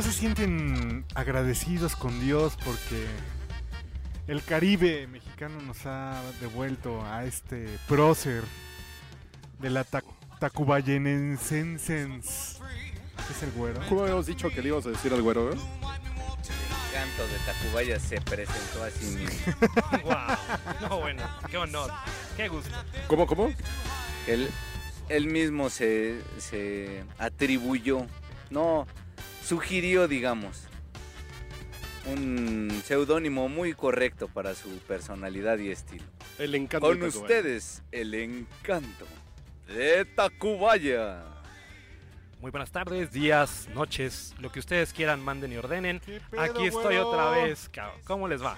¿No 0.00 0.06
se 0.06 0.12
sienten 0.12 1.04
agradecidos 1.14 1.94
con 1.94 2.18
Dios 2.20 2.56
porque 2.64 3.04
el 4.28 4.42
Caribe 4.42 5.06
mexicano 5.06 5.60
nos 5.60 5.84
ha 5.84 6.22
devuelto 6.40 7.04
a 7.04 7.26
este 7.26 7.66
prócer 7.86 8.42
de 9.58 9.68
la 9.68 9.84
ta 9.84 10.02
Tacubayenensensens? 10.38 12.62
¿Es 13.30 13.42
el 13.42 13.50
güero? 13.50 13.78
¿Cómo 13.90 14.00
habíamos 14.00 14.24
dicho 14.24 14.48
que 14.48 14.62
le 14.62 14.68
íbamos 14.68 14.86
a 14.86 14.88
decir 14.88 15.12
al 15.12 15.20
güero? 15.20 15.52
eh? 15.52 15.54
El 15.54 15.60
encanto 16.88 17.26
de 17.26 17.36
Tacubaya 17.44 18.00
se 18.00 18.22
presentó 18.22 18.82
así 18.82 19.04
mismo. 19.04 19.52
wow. 20.02 20.16
No, 20.80 20.98
bueno, 20.98 21.28
qué 21.50 21.58
honor, 21.58 21.90
qué 22.38 22.48
gusto. 22.48 22.74
¿Cómo, 23.06 23.26
cómo? 23.26 23.52
Él, 24.26 24.48
él 25.10 25.26
mismo 25.26 25.68
se, 25.68 26.22
se 26.38 27.04
atribuyó, 27.18 28.06
no, 28.48 28.86
sugirió, 29.50 30.06
digamos, 30.06 30.68
un 32.06 32.70
seudónimo 32.84 33.48
muy 33.48 33.74
correcto 33.74 34.28
para 34.28 34.54
su 34.54 34.68
personalidad 34.86 35.58
y 35.58 35.72
estilo. 35.72 36.04
El 36.38 36.54
encanto. 36.54 36.86
Con 36.86 37.00
de 37.00 37.08
ustedes, 37.08 37.82
el 37.90 38.14
encanto 38.14 39.06
de 39.66 40.04
Tacubaya. 40.04 41.24
Muy 42.40 42.52
buenas 42.52 42.70
tardes, 42.70 43.10
días, 43.10 43.68
noches, 43.74 44.36
lo 44.38 44.52
que 44.52 44.60
ustedes 44.60 44.92
quieran, 44.92 45.20
manden 45.20 45.52
y 45.52 45.56
ordenen. 45.56 45.98
¿Qué 45.98 46.20
pedo, 46.30 46.42
Aquí 46.42 46.66
estoy 46.66 46.94
güero? 46.94 47.08
otra 47.08 47.30
vez, 47.30 47.68
cabrón. 47.70 48.00
¿Cómo 48.04 48.28
les 48.28 48.40
va? 48.40 48.56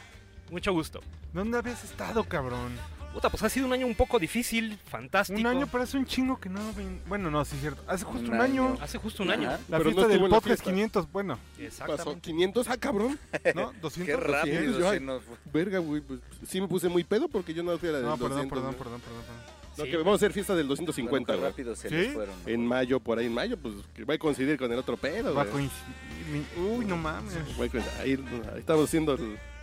Mucho 0.50 0.74
gusto. 0.74 1.00
¿Dónde 1.32 1.56
habías 1.56 1.82
estado, 1.84 2.22
cabrón? 2.24 2.76
Puta, 3.12 3.28
pues 3.28 3.42
ha 3.42 3.48
sido 3.50 3.66
un 3.66 3.72
año 3.74 3.86
un 3.86 3.94
poco 3.94 4.18
difícil, 4.18 4.78
fantástico. 4.88 5.38
Un 5.38 5.46
año 5.46 5.66
parece 5.66 5.98
un 5.98 6.06
chingo 6.06 6.40
que 6.40 6.48
no 6.48 6.60
Bueno, 7.06 7.30
no, 7.30 7.44
sí 7.44 7.56
es 7.56 7.60
cierto. 7.60 7.82
Hace 7.86 8.04
justo 8.04 8.28
un, 8.28 8.34
Un 8.36 8.40
año. 8.40 8.64
año. 8.68 8.78
Hace 8.80 8.98
justo 8.98 9.22
un 9.22 9.30
año. 9.30 9.48
Ajá. 9.48 9.58
La 9.68 9.78
Pero 9.78 9.90
no 9.90 9.96
fiesta 9.96 10.08
del 10.08 10.20
podcast 10.22 10.44
fiesta. 10.46 10.64
500, 10.70 11.12
bueno, 11.12 11.34
Pasó 11.36 11.62
Exactamente. 11.62 12.20
500, 12.22 12.68
ah, 12.68 12.76
cabrón. 12.78 13.18
¿no? 13.54 13.72
200. 13.82 14.06
Qué 14.06 14.16
rápido 14.16 14.78
yo- 14.78 14.90
se 14.92 15.00
nos 15.00 15.22
fue. 15.24 15.36
Verga, 15.52 15.78
güey. 15.78 16.00
Pues, 16.00 16.20
sí 16.48 16.60
me 16.60 16.68
puse 16.68 16.88
muy 16.88 17.04
pedo 17.04 17.28
porque 17.28 17.52
yo 17.52 17.62
no 17.62 17.76
fui 17.78 17.90
a 17.90 17.92
la 17.92 17.98
del 17.98 18.06
No, 18.06 18.16
perdón, 18.16 18.48
200, 18.48 18.58
perdón, 18.58 18.74
perdón, 18.76 19.00
perdón, 19.00 19.22
perdón. 19.22 19.62
No, 19.76 19.84
Sí. 19.84 19.90
que 19.90 19.96
vamos 19.98 20.12
a 20.12 20.16
hacer 20.16 20.32
fiesta 20.32 20.54
del 20.54 20.66
Bueno, 20.66 20.86
250, 20.86 21.32
qué 21.32 21.38
güey. 21.38 21.50
rápido 21.50 21.76
se 21.76 21.88
¿Sí? 21.88 21.94
les 21.94 22.12
fueron. 22.14 22.34
¿no? 22.44 22.48
En 22.50 22.66
mayo, 22.66 23.00
por 23.00 23.18
ahí 23.18 23.26
en 23.26 23.34
mayo, 23.34 23.56
pues 23.58 23.74
que 23.94 24.04
va 24.04 24.14
a 24.14 24.18
coincidir 24.18 24.58
con 24.58 24.70
el 24.72 24.78
otro 24.78 24.96
pedo, 24.96 25.34
Va 25.34 25.42
a 25.42 25.46
coincidir. 25.46 26.44
Uy, 26.58 26.84
no 26.84 26.96
mames. 26.96 27.34
Coincidir. 27.56 27.84
Ahí, 28.00 28.12
ahí 28.52 28.58
estamos 28.58 28.84
haciendo 28.86 29.18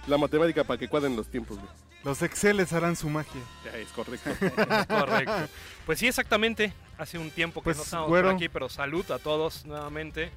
la 0.07 0.17
matemática 0.17 0.63
para 0.63 0.79
que 0.79 0.87
cuadren 0.87 1.15
los 1.15 1.27
tiempos, 1.27 1.57
güey. 1.57 1.69
Los 2.03 2.21
Exceles 2.21 2.71
harán 2.73 2.95
su 2.95 3.09
magia. 3.09 3.41
Ya, 3.65 3.77
es 3.77 3.89
correcto. 3.89 4.29
Correcto. 4.87 5.49
Pues 5.85 5.99
sí, 5.99 6.07
exactamente. 6.07 6.73
Hace 6.97 7.17
un 7.17 7.29
tiempo 7.29 7.59
que 7.61 7.65
Pues, 7.65 7.77
no 7.77 7.83
estamos 7.83 8.07
por 8.09 8.27
aquí, 8.27 8.47
pero 8.49 8.69
salud 8.69 9.09
a 9.11 9.19
todos 9.19 9.65
nuevamente 9.65 10.31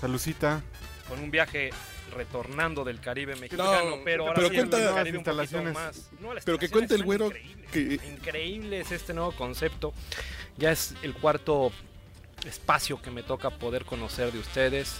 Salucita. 0.00 0.62
con 1.08 1.18
un 1.20 1.30
viaje 1.30 1.70
retornando 2.14 2.84
del 2.84 3.00
Caribe 3.00 3.34
mexicano, 3.36 3.96
No, 3.96 4.04
pero 4.04 4.24
ahora 4.24 4.34
pero 4.36 4.48
sí 4.48 4.54
cuenta- 4.56 4.78
Las 4.78 4.94
Caribe 4.94 5.18
un 5.18 5.24
poquito 5.24 5.42
instalaciones. 5.42 5.74
más. 5.74 6.10
No, 6.20 6.34
las 6.34 6.44
Pero 6.44 6.58
que 6.58 6.68
cuente 6.70 6.94
el 6.94 7.02
güero 7.04 7.26
increíbles. 7.26 7.70
que- 7.70 8.08
Increíble 8.08 8.80
es 8.80 8.92
este 8.92 9.12
nuevo 9.14 9.32
concepto. 9.32 9.92
Ya 10.58 10.70
es 10.72 10.94
el 11.02 11.14
cuarto 11.14 11.72
espacio 12.46 13.00
que 13.00 13.10
me 13.10 13.22
toca 13.22 13.50
poder 13.50 13.84
conocer 13.84 14.32
de 14.32 14.38
ustedes. 14.38 14.96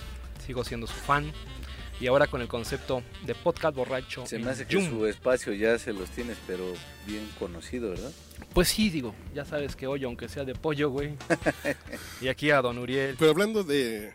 Sigo 0.46 0.64
siendo 0.64 0.86
su 0.86 0.94
fan. 0.94 1.32
Y 2.00 2.06
ahora 2.08 2.26
con 2.26 2.42
el 2.42 2.48
concepto 2.48 3.02
de 3.24 3.34
podcast 3.34 3.74
borracho. 3.74 4.26
Se 4.26 4.38
me 4.38 4.50
hace 4.50 4.66
que 4.66 4.76
Zoom. 4.76 4.90
su 4.90 5.06
espacio 5.06 5.54
ya 5.54 5.78
se 5.78 5.92
los 5.94 6.10
tienes, 6.10 6.36
pero 6.46 6.64
bien 7.06 7.26
conocido, 7.38 7.90
¿verdad? 7.90 8.12
Pues 8.52 8.68
sí, 8.68 8.90
digo, 8.90 9.14
ya 9.34 9.44
sabes 9.46 9.76
que 9.76 9.86
hoy, 9.86 10.04
aunque 10.04 10.28
sea 10.28 10.44
de 10.44 10.54
pollo, 10.54 10.90
güey. 10.90 11.14
y 12.20 12.28
aquí 12.28 12.50
a 12.50 12.60
Don 12.60 12.76
Uriel. 12.78 13.16
Pero 13.18 13.30
hablando 13.30 13.64
de. 13.64 14.12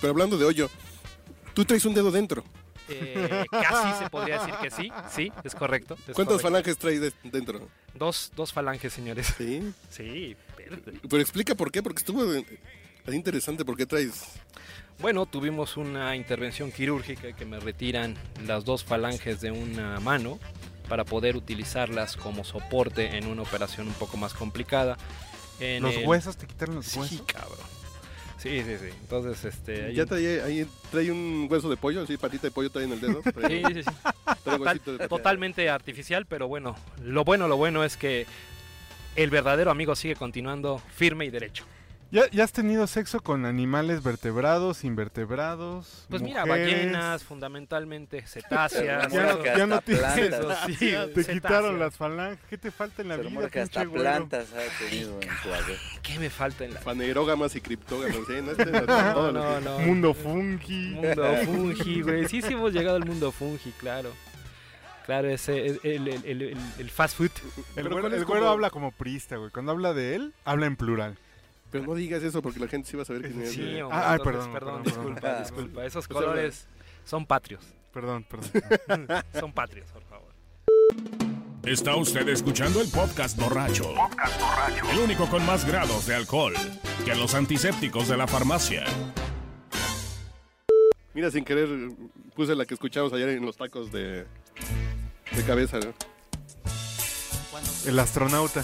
Pero 0.00 0.10
hablando 0.10 0.36
de 0.36 0.44
hoyo, 0.44 0.68
tú 1.54 1.64
traes 1.64 1.84
un 1.86 1.94
dedo 1.94 2.10
dentro. 2.10 2.44
Eh, 2.90 3.46
casi 3.50 3.98
se 4.04 4.10
podría 4.10 4.38
decir 4.40 4.54
que 4.60 4.70
sí, 4.70 4.92
sí, 5.10 5.32
es 5.42 5.54
correcto. 5.54 5.94
es 5.94 6.14
¿Cuántas 6.14 6.42
correcto. 6.42 6.42
falanges 6.42 6.76
traes 6.76 7.00
de- 7.00 7.12
dentro? 7.30 7.66
Dos, 7.94 8.30
dos 8.36 8.52
falanges, 8.52 8.92
señores. 8.92 9.32
Sí. 9.38 9.72
Sí, 9.88 10.36
espérate. 10.48 10.92
Pero 11.08 11.22
explica 11.22 11.54
por 11.54 11.72
qué, 11.72 11.82
porque 11.82 12.00
estuvo 12.00 12.22
así 13.06 13.16
interesante 13.16 13.64
por 13.64 13.78
qué 13.78 13.86
traes. 13.86 14.24
Bueno, 15.00 15.26
tuvimos 15.26 15.76
una 15.76 16.16
intervención 16.16 16.72
quirúrgica 16.72 17.32
que 17.32 17.44
me 17.44 17.60
retiran 17.60 18.14
las 18.46 18.64
dos 18.64 18.84
falanges 18.84 19.40
de 19.40 19.50
una 19.50 20.00
mano 20.00 20.38
para 20.88 21.04
poder 21.04 21.36
utilizarlas 21.36 22.16
como 22.16 22.44
soporte 22.44 23.16
en 23.16 23.26
una 23.26 23.42
operación 23.42 23.88
un 23.88 23.94
poco 23.94 24.16
más 24.16 24.32
complicada. 24.34 24.96
En 25.60 25.82
Los 25.82 25.94
el- 25.96 26.06
huesos, 26.06 26.36
te 26.36 26.46
quitaron 26.46 26.76
los 26.76 26.86
Sí, 26.86 26.98
huesos. 27.00 27.22
cabrón. 27.26 27.58
Sí, 28.38 28.62
sí, 28.62 28.76
sí. 28.78 28.88
Entonces, 29.00 29.42
este... 29.44 29.94
Ya 29.94 30.02
un- 30.02 30.08
trae 30.08 30.42
ahí 30.42 30.66
trae 30.90 31.10
un 31.10 31.46
hueso 31.50 31.70
de 31.70 31.76
pollo, 31.76 32.02
así 32.02 32.16
patita 32.18 32.42
de 32.46 32.50
pollo 32.50 32.70
trae 32.70 32.84
en 32.84 32.92
el 32.92 33.00
dedo. 33.00 33.22
Sí, 33.22 33.32
Trae, 33.32 33.62
sí, 33.74 33.82
sí. 33.82 33.90
trae 34.24 34.36
Total- 34.44 34.60
huesito 34.60 34.98
de- 34.98 35.08
totalmente 35.08 35.68
artificial, 35.70 36.26
pero 36.26 36.46
bueno, 36.48 36.76
lo 37.02 37.24
bueno, 37.24 37.48
lo 37.48 37.56
bueno 37.56 37.84
es 37.84 37.96
que 37.96 38.26
el 39.16 39.30
verdadero 39.30 39.70
amigo 39.70 39.96
sigue 39.96 40.14
continuando 40.16 40.80
firme 40.94 41.24
y 41.24 41.30
derecho. 41.30 41.64
¿Ya, 42.14 42.30
ya 42.30 42.44
has 42.44 42.52
tenido 42.52 42.86
sexo 42.86 43.18
con 43.20 43.44
animales 43.44 44.02
vertebrados, 44.02 44.84
invertebrados? 44.84 46.06
Pues 46.08 46.22
mira, 46.22 46.46
mujeres? 46.46 46.72
ballenas, 46.76 47.24
fundamentalmente 47.24 48.22
cetáceas. 48.26 49.12
No- 49.12 49.44
ya 49.44 49.66
no 49.66 49.80
tienes 49.80 50.00
plantas. 50.04 50.18
Eso 50.18 50.54
sí, 50.66 50.76
Te 50.76 50.92
cetáceas. 50.92 51.26
quitaron 51.28 51.78
las 51.80 51.96
falanges. 51.96 52.38
¿Qué 52.48 52.56
te 52.56 52.70
falta 52.70 53.02
en 53.02 53.08
la 53.08 53.16
Se 53.16 53.22
vida, 53.22 53.50
que 53.50 53.60
hasta 53.60 53.84
plantas 53.84 54.46
ha 54.52 54.84
tenido 54.84 55.20
en 55.20 55.28
su 55.42 55.52
haber. 55.52 55.76
¿Qué 56.02 56.18
me 56.20 56.30
falta 56.30 56.64
en 56.64 56.74
la 56.74 56.80
Fanerógamas 56.80 57.56
y 57.56 57.60
criptógamas. 57.60 58.16
No, 58.28 58.50
Este, 58.52 58.70
No, 58.86 59.32
no, 59.32 59.60
no. 59.60 59.78
Mundo 59.80 60.14
fungi. 60.14 60.90
Mundo 60.90 61.36
fungi, 61.44 62.02
güey. 62.02 62.28
Sí, 62.28 62.42
sí 62.42 62.52
hemos 62.52 62.72
llegado 62.72 62.96
al 62.96 63.04
mundo 63.04 63.32
fungi, 63.32 63.72
claro. 63.72 64.12
Claro, 65.04 65.28
ese 65.28 65.66
el, 65.66 65.80
el, 65.82 66.08
el, 66.08 66.42
el- 66.42 66.58
el 66.78 66.90
fast 66.90 67.16
food. 67.16 67.30
El 67.76 67.88
güero, 67.88 68.00
¿cuál 68.00 68.12
es 68.14 68.18
el 68.20 68.24
güero 68.24 68.40
como- 68.42 68.52
habla 68.52 68.70
como 68.70 68.90
prista, 68.92 69.36
güey. 69.36 69.50
Cuando 69.50 69.72
habla 69.72 69.92
de 69.92 70.14
él, 70.14 70.32
habla 70.44 70.66
en 70.66 70.76
plural. 70.76 71.18
Pero 71.74 71.86
no 71.86 71.94
digas 71.96 72.22
eso 72.22 72.40
porque 72.40 72.60
la 72.60 72.68
gente 72.68 72.88
sí 72.88 72.96
va 72.96 73.02
a 73.02 73.04
saber 73.04 73.22
quién 73.22 73.42
es. 73.42 73.50
Sí, 73.50 73.80
hombre, 73.80 73.98
Ah, 73.98 74.12
ay, 74.12 74.18
entonces, 74.18 74.22
perdón, 74.22 74.52
perdón, 74.52 74.52
perdón, 74.52 74.82
disculpa, 74.84 75.20
perdón. 75.20 75.42
disculpa. 75.42 75.84
Esos 75.84 76.06
colores 76.06 76.68
son 77.04 77.26
patrios. 77.26 77.64
Perdón, 77.92 78.24
perdón. 78.30 79.08
Son 79.40 79.52
patrios, 79.52 79.90
por 79.90 80.04
favor. 80.04 80.28
Está 81.64 81.96
usted 81.96 82.28
escuchando 82.28 82.80
el 82.80 82.88
podcast 82.90 83.36
borracho. 83.36 83.92
El 84.92 84.98
único 85.00 85.28
con 85.28 85.44
más 85.44 85.64
grados 85.66 86.06
de 86.06 86.14
alcohol 86.14 86.54
que 87.04 87.12
los 87.16 87.34
antisépticos 87.34 88.06
de 88.06 88.18
la 88.18 88.28
farmacia. 88.28 88.84
Mira, 91.12 91.28
sin 91.32 91.44
querer 91.44 91.68
puse 92.36 92.54
la 92.54 92.66
que 92.66 92.74
escuchamos 92.74 93.12
ayer 93.12 93.30
en 93.30 93.44
los 93.44 93.56
tacos 93.56 93.90
de, 93.90 94.26
de 95.32 95.42
cabeza, 95.44 95.80
¿no? 95.80 95.92
El 97.84 97.98
astronauta. 97.98 98.62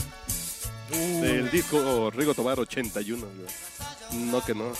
Del 0.90 1.50
disco 1.50 2.10
Rigo 2.10 2.34
Tobar 2.34 2.58
81. 2.60 3.26
güey. 3.26 4.24
No 4.26 4.44
que 4.44 4.54
no. 4.54 4.72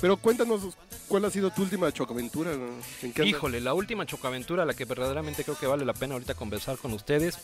Pero 0.00 0.16
cuéntanos, 0.18 0.76
¿cuál 1.08 1.24
ha 1.24 1.30
sido 1.30 1.50
tu 1.50 1.62
última 1.62 1.90
chocaventura? 1.90 2.52
no? 2.52 2.66
¿En 3.02 3.12
qué? 3.12 3.24
Híjole, 3.24 3.60
la 3.60 3.72
última 3.72 4.04
chocaventura, 4.04 4.64
la 4.66 4.74
que 4.74 4.84
verdaderamente 4.84 5.42
creo 5.42 5.58
que 5.58 5.66
vale 5.66 5.84
la 5.86 5.94
pena 5.94 6.14
ahorita 6.14 6.34
conversar 6.34 6.76
con 6.76 6.92
ustedes, 6.92 7.38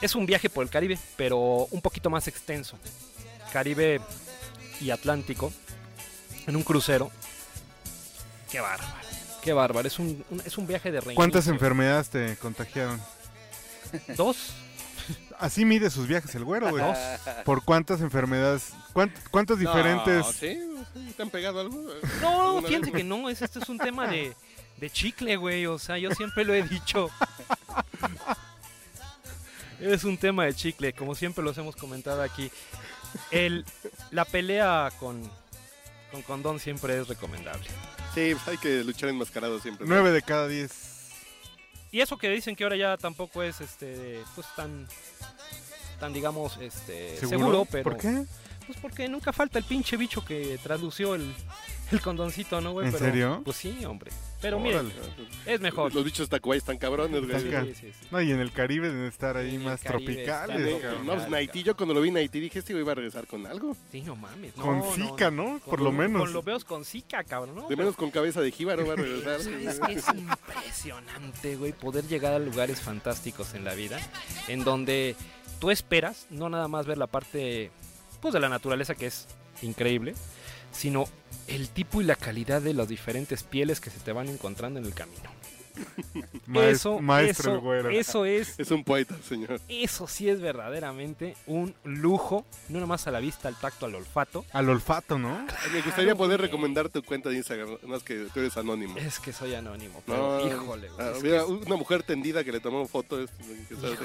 es 0.00 0.14
un 0.14 0.24
viaje 0.24 0.48
por 0.48 0.64
el 0.64 0.70
Caribe, 0.70 0.98
pero 1.16 1.38
un 1.70 1.80
poquito 1.82 2.08
más 2.08 2.26
extenso. 2.26 2.78
Caribe 3.52 4.00
y 4.80 4.90
Atlántico, 4.90 5.52
en 6.46 6.56
un 6.56 6.62
crucero. 6.62 7.10
Qué 8.50 8.60
bárbaro, 8.60 8.94
qué 9.42 9.52
bárbaro. 9.52 9.86
Es 9.86 9.98
un, 9.98 10.24
un- 10.30 10.40
es 10.44 10.56
un 10.56 10.66
viaje 10.66 10.90
de 10.90 11.00
reinicio. 11.00 11.16
¿Cuántas 11.16 11.48
enfermedades 11.48 12.08
te 12.08 12.36
contagiaron? 12.36 13.00
Dos. 14.16 14.54
Así 15.38 15.64
mide 15.64 15.90
sus 15.90 16.06
viajes 16.06 16.34
el 16.34 16.44
güero, 16.44 16.70
güey. 16.70 16.84
¿Por 17.44 17.64
cuántas 17.64 18.00
enfermedades? 18.00 18.72
cuánt- 18.94 19.12
¿Cuántos 19.30 19.58
diferentes? 19.58 20.24
No, 20.26 20.32
¿sí? 20.32 20.58
¿Te 21.16 21.22
han 21.22 21.30
pegado 21.30 21.60
algo? 21.60 21.76
No, 22.20 22.46
¿Alguna 22.48 22.68
fíjense 22.68 22.92
que 22.92 23.04
no, 23.04 23.28
es, 23.28 23.42
este 23.42 23.58
es 23.58 23.68
un 23.68 23.78
tema 23.78 24.06
de, 24.06 24.34
de 24.78 24.90
chicle, 24.90 25.36
güey. 25.36 25.66
O 25.66 25.78
sea, 25.78 25.98
yo 25.98 26.10
siempre 26.12 26.44
lo 26.44 26.54
he 26.54 26.62
dicho. 26.62 27.10
Es 29.80 30.04
un 30.04 30.16
tema 30.16 30.44
de 30.44 30.54
chicle, 30.54 30.92
como 30.92 31.14
siempre 31.14 31.44
los 31.44 31.58
hemos 31.58 31.76
comentado 31.76 32.22
aquí. 32.22 32.50
El, 33.30 33.64
la 34.12 34.24
pelea 34.24 34.90
con, 34.98 35.20
con 36.10 36.22
condón 36.22 36.58
siempre 36.60 36.98
es 36.98 37.08
recomendable. 37.08 37.66
Sí, 38.14 38.34
pues 38.34 38.48
hay 38.48 38.58
que 38.58 38.84
luchar 38.84 39.08
enmascarado 39.08 39.58
siempre. 39.60 39.86
¿no? 39.86 39.94
Nueve 39.94 40.12
de 40.12 40.22
cada 40.22 40.46
diez. 40.48 40.93
Y 41.94 42.00
eso 42.00 42.18
que 42.18 42.28
dicen 42.28 42.56
que 42.56 42.64
ahora 42.64 42.74
ya 42.74 42.96
tampoco 42.96 43.40
es 43.44 43.60
este 43.60 44.20
pues 44.34 44.48
tan 44.56 44.84
tan 46.00 46.12
digamos 46.12 46.56
este 46.56 47.16
seguro, 47.18 47.64
pero 47.70 47.84
¿Por 47.84 47.98
qué? 47.98 48.24
pues 48.66 48.80
porque 48.82 49.08
nunca 49.08 49.32
falta 49.32 49.60
el 49.60 49.64
pinche 49.64 49.96
bicho 49.96 50.24
que 50.24 50.58
tradució 50.60 51.14
el, 51.14 51.32
el 51.92 52.00
condoncito, 52.00 52.60
¿no, 52.60 52.72
güey? 52.72 52.86
¿En 52.86 52.92
Pero, 52.92 53.04
serio? 53.04 53.42
Pues 53.44 53.56
sí, 53.56 53.84
hombre. 53.84 54.10
Pero 54.40 54.58
Órale. 54.58 54.90
es 55.46 55.60
mejor. 55.60 55.94
Los 55.94 56.04
bichos 56.04 56.28
Tacubay 56.28 56.58
están 56.58 56.76
cabrones, 56.76 57.22
güey. 57.24 57.36
Están 57.36 57.50
ca- 57.50 57.64
Sí, 57.64 57.74
sí, 57.74 57.92
sí. 57.98 58.06
No, 58.10 58.20
y 58.20 58.30
en 58.30 58.40
el 58.40 58.52
Caribe 58.52 58.88
deben 58.90 59.06
estar 59.06 59.36
ahí 59.38 59.50
En 59.54 59.54
el 59.56 59.60
más 59.66 59.80
Caribe 59.80 60.12
tropicales. 60.14 60.60
están- 60.60 60.80
cabrón. 60.80 61.06
No, 61.06 61.14
pues 61.14 61.28
Naití, 61.30 61.62
yo 61.62 61.76
cuando 61.76 61.94
lo 61.94 62.00
vi 62.02 62.10
en 62.10 62.16
Haití 62.18 62.40
dije, 62.40 62.58
este 62.58 62.72
güey 62.74 62.82
iba 62.82 62.92
a 62.92 62.94
regresar 62.94 63.26
con 63.26 63.46
algo. 63.46 63.74
Sí, 63.90 64.02
no 64.02 64.16
mames. 64.16 64.52
Con 64.54 64.78
no, 64.80 64.92
Zika, 64.92 65.30
¿no? 65.30 65.44
Con 65.60 65.70
Por 65.70 65.80
lo 65.80 65.92
menos. 65.92 66.20
Con 66.20 66.32
los 66.34 66.44
veos 66.44 66.64
con 66.64 66.84
Zika, 66.84 67.24
cabrón, 67.24 67.54
¿no? 67.54 67.68
De 67.68 67.76
menos 67.76 67.96
con 67.96 68.10
cabeza 68.10 68.40
de 68.42 68.50
jíbaro 68.52 68.86
va 68.86 68.92
a 68.92 68.96
regresar. 68.96 69.40
Es 69.64 69.80
que 69.80 69.92
es 69.92 70.04
impresionante, 70.08 71.56
güey, 71.56 71.72
poder 71.72 72.04
llegar 72.06 72.32
a 72.34 72.38
lugares 72.38 72.80
fantásticos 72.80 73.54
en 73.54 73.64
la 73.64 73.74
vida, 73.74 73.98
en 74.48 74.64
donde 74.64 75.16
tú 75.60 75.70
esperas 75.70 76.26
no 76.30 76.48
nada 76.48 76.68
más 76.68 76.86
ver 76.86 76.98
la 76.98 77.06
parte, 77.06 77.70
pues, 78.20 78.34
de 78.34 78.40
la 78.40 78.48
naturaleza 78.48 78.94
que 78.94 79.06
es 79.06 79.26
increíble, 79.62 80.14
sino 80.74 81.04
el 81.46 81.68
tipo 81.70 82.00
y 82.00 82.04
la 82.04 82.16
calidad 82.16 82.60
de 82.60 82.74
las 82.74 82.88
diferentes 82.88 83.42
pieles 83.42 83.80
que 83.80 83.90
se 83.90 84.00
te 84.00 84.12
van 84.12 84.28
encontrando 84.28 84.78
en 84.80 84.86
el 84.86 84.94
camino. 84.94 85.30
Eso, 86.54 87.00
maestro 87.00 87.56
eso, 87.74 87.88
eso 87.90 88.24
es, 88.24 88.54
Es 88.60 88.70
un 88.70 88.84
poeta, 88.84 89.16
señor. 89.28 89.60
eso 89.68 90.06
sí 90.06 90.28
es 90.28 90.40
verdaderamente 90.40 91.34
un 91.48 91.74
lujo, 91.82 92.44
no 92.68 92.74
nada 92.74 92.86
más 92.86 93.08
a 93.08 93.10
la 93.10 93.18
vista, 93.18 93.48
al 93.48 93.56
tacto, 93.56 93.86
al 93.86 93.94
olfato. 93.96 94.44
Al 94.52 94.68
olfato, 94.68 95.18
¿no? 95.18 95.44
Me 95.72 95.82
gustaría 95.82 96.14
poder 96.14 96.38
güey. 96.38 96.48
recomendar 96.48 96.88
tu 96.90 97.02
cuenta 97.02 97.28
de 97.30 97.36
Instagram, 97.38 97.78
más 97.86 98.04
que 98.04 98.26
tú 98.32 98.38
eres 98.40 98.56
anónimo. 98.56 98.96
Es 98.98 99.18
que 99.18 99.32
soy 99.32 99.54
anónimo, 99.54 100.00
No, 100.06 100.38
pero 100.38 100.46
híjole, 100.46 100.88
güey, 100.90 101.08
ah, 101.08 101.12
es 101.16 101.22
que- 101.24 101.42
una 101.42 101.76
mujer 101.76 102.04
tendida 102.04 102.44
que 102.44 102.52
le 102.52 102.60
tomó 102.60 102.86
fotos, 102.86 103.28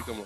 como 0.07 0.25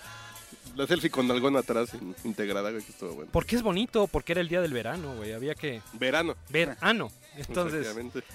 la 0.75 0.87
selfie 0.87 1.09
con 1.09 1.29
algón 1.31 1.55
atrás 1.57 1.93
in- 1.93 2.15
integrada, 2.23 2.71
güey, 2.71 2.83
que 2.83 2.91
estuvo 2.91 3.13
bueno. 3.13 3.29
Porque 3.31 3.55
es 3.55 3.61
bonito, 3.61 4.07
porque 4.07 4.31
era 4.33 4.41
el 4.41 4.47
día 4.47 4.61
del 4.61 4.73
verano, 4.73 5.15
güey. 5.15 5.33
Había 5.33 5.55
que 5.55 5.81
Verano. 5.93 6.35
ver 6.49 6.75
ano. 6.81 7.11
Entonces, 7.35 7.87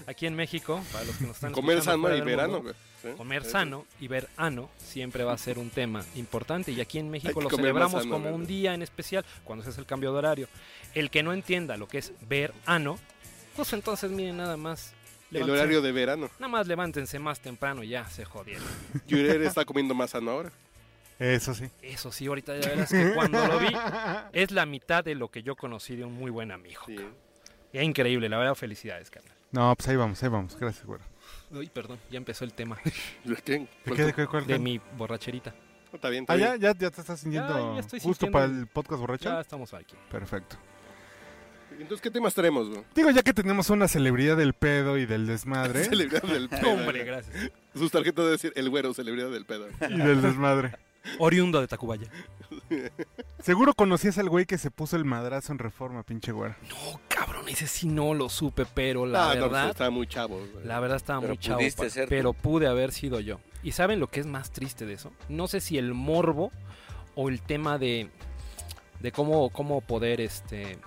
aquí 0.06 0.26
en 0.26 0.34
México, 0.34 0.82
para 0.92 1.04
los 1.04 1.16
que 1.16 1.24
nos 1.26 1.36
están 1.36 1.52
comer 1.52 1.78
escuchando 1.78 2.08
sano 2.08 2.16
y 2.16 2.20
verano, 2.26 2.52
mundo, 2.60 2.74
güey. 3.02 3.16
Comer 3.16 3.44
sano 3.44 3.86
y 4.00 4.08
ver 4.08 4.28
ano 4.36 4.68
siempre 4.76 5.22
va 5.22 5.32
a 5.32 5.38
ser 5.38 5.58
un 5.58 5.70
tema 5.70 6.04
importante. 6.16 6.72
Y 6.72 6.80
aquí 6.80 6.98
en 6.98 7.08
México 7.10 7.40
lo 7.40 7.48
celebramos 7.48 8.02
sano, 8.02 8.12
como 8.12 8.24
¿verdad? 8.24 8.40
un 8.40 8.46
día 8.46 8.74
en 8.74 8.82
especial, 8.82 9.24
cuando 9.44 9.62
se 9.64 9.70
hace 9.70 9.80
el 9.80 9.86
cambio 9.86 10.10
de 10.12 10.18
horario. 10.18 10.48
El 10.94 11.10
que 11.10 11.22
no 11.22 11.32
entienda 11.32 11.76
lo 11.76 11.86
que 11.86 11.98
es 11.98 12.12
ver 12.28 12.52
ano, 12.66 12.98
pues 13.54 13.72
entonces 13.72 14.10
miren 14.10 14.36
nada 14.38 14.56
más. 14.56 14.94
El 15.30 15.48
horario 15.48 15.80
de 15.82 15.92
verano. 15.92 16.30
Nada 16.40 16.48
más 16.48 16.66
levántense 16.66 17.18
más 17.18 17.38
temprano 17.40 17.84
y 17.84 17.90
ya 17.90 18.08
se 18.08 18.24
jodieron. 18.24 18.64
Yurere 19.06 19.46
está 19.46 19.64
comiendo 19.64 19.94
más 19.94 20.10
sano 20.10 20.30
ahora. 20.32 20.52
Eso 21.18 21.52
sí. 21.54 21.68
Eso 21.82 22.12
sí, 22.12 22.26
ahorita 22.26 22.56
ya 22.58 22.68
verás 22.68 22.90
que 22.90 23.12
cuando 23.14 23.44
lo 23.46 23.58
vi 23.58 23.68
es 24.32 24.50
la 24.52 24.66
mitad 24.66 25.02
de 25.04 25.14
lo 25.14 25.28
que 25.30 25.42
yo 25.42 25.56
conocí 25.56 25.96
de 25.96 26.04
un 26.04 26.12
muy 26.14 26.30
buen 26.30 26.52
amigo. 26.52 26.80
Sí. 26.86 26.96
Es 27.72 27.82
increíble, 27.82 28.28
la 28.28 28.38
verdad, 28.38 28.54
felicidades, 28.54 29.10
carnal. 29.10 29.34
No, 29.50 29.74
pues 29.76 29.88
ahí 29.88 29.96
vamos, 29.96 30.22
ahí 30.22 30.28
vamos. 30.28 30.56
Gracias, 30.58 30.84
güero. 30.86 31.02
Uy, 31.50 31.68
perdón, 31.68 31.98
ya 32.10 32.18
empezó 32.18 32.44
el 32.44 32.52
tema 32.52 32.78
¿De 33.24 33.36
qué? 33.36 33.58
¿De 33.84 33.92
qué, 33.96 34.04
de 34.04 34.12
qué, 34.12 34.26
cuál? 34.26 34.46
de 34.46 34.58
mi 34.58 34.80
borracherita. 34.96 35.54
Está 35.92 36.08
bien, 36.10 36.22
está 36.24 36.34
Ah, 36.34 36.36
ya, 36.36 36.48
bien. 36.56 36.60
ya, 36.60 36.78
ya 36.78 36.90
te 36.90 37.00
estás 37.00 37.20
sintiendo 37.20 37.48
Ya, 37.70 37.74
ya 37.74 37.80
estoy 37.80 38.00
justo 38.00 38.26
sintiendo 38.26 38.32
para 38.32 38.44
el- 38.60 38.66
podcast 38.66 39.00
borracho. 39.00 39.28
Ya 39.30 39.40
estamos 39.40 39.72
aquí. 39.74 39.96
Perfecto. 40.10 40.56
Entonces, 41.72 42.00
¿qué 42.02 42.10
temas 42.10 42.34
tenemos, 42.34 42.68
güey? 42.68 42.82
Digo, 42.94 43.10
ya 43.10 43.22
que 43.22 43.32
tenemos 43.32 43.70
una 43.70 43.86
celebridad 43.88 44.36
del 44.36 44.52
pedo 44.52 44.98
y 44.98 45.06
del 45.06 45.26
desmadre. 45.26 45.84
Celebridad 45.84 46.22
del 46.22 46.48
pedo. 46.48 46.70
Hombre, 46.72 47.04
gracias. 47.04 47.50
Sus 47.74 47.90
tarjetas 47.90 48.24
debe 48.24 48.32
decir 48.32 48.52
el 48.56 48.68
güero, 48.68 48.92
celebridad 48.94 49.30
del 49.30 49.44
pedo. 49.46 49.68
y 49.88 49.96
del 49.98 50.20
desmadre. 50.22 50.72
Oriundo 51.18 51.60
de 51.60 51.66
Tacubaya. 51.68 52.06
Seguro 53.40 53.74
conocías 53.74 54.18
al 54.18 54.28
güey 54.28 54.46
que 54.46 54.58
se 54.58 54.70
puso 54.70 54.96
el 54.96 55.04
madrazo 55.04 55.52
en 55.52 55.58
reforma, 55.58 56.02
pinche 56.02 56.32
güero. 56.32 56.54
No, 56.68 57.00
cabrón, 57.08 57.48
ese 57.48 57.66
sí 57.66 57.86
no 57.86 58.14
lo 58.14 58.28
supe, 58.28 58.66
pero 58.66 59.06
la 59.06 59.30
Ah, 59.30 59.34
no, 59.34 59.40
pues, 59.40 59.52
verdad, 59.52 59.70
estaba 59.70 59.90
muy 59.90 60.06
chavo. 60.06 60.36
güey. 60.38 60.64
la 60.66 60.80
verdad 60.80 60.96
estaba 60.96 61.20
Pero 61.20 61.34
muy 61.34 61.38
chavo. 61.38 61.58
pudiste 61.58 61.82
pa- 61.84 61.90
ser 61.90 62.04
tú. 62.04 62.10
pero 62.10 62.32
pude 62.32 62.66
haber 62.66 62.92
sido 62.92 63.20
yo. 63.20 63.40
¿Y 63.62 63.72
saben 63.72 64.00
lo 64.00 64.08
que 64.08 64.20
es 64.20 64.26
más 64.26 64.50
triste 64.52 64.86
de 64.86 64.94
eso? 64.94 65.12
No 65.28 65.48
sé 65.48 65.60
si 65.60 65.78
el 65.78 65.94
morbo 65.94 66.50
o 67.14 67.28
el 67.28 67.40
tema 67.42 67.78
de, 67.78 68.08
de 69.00 69.12
cómo, 69.12 69.50
cómo 69.50 69.80
poder, 69.80 70.20
este... 70.20 70.78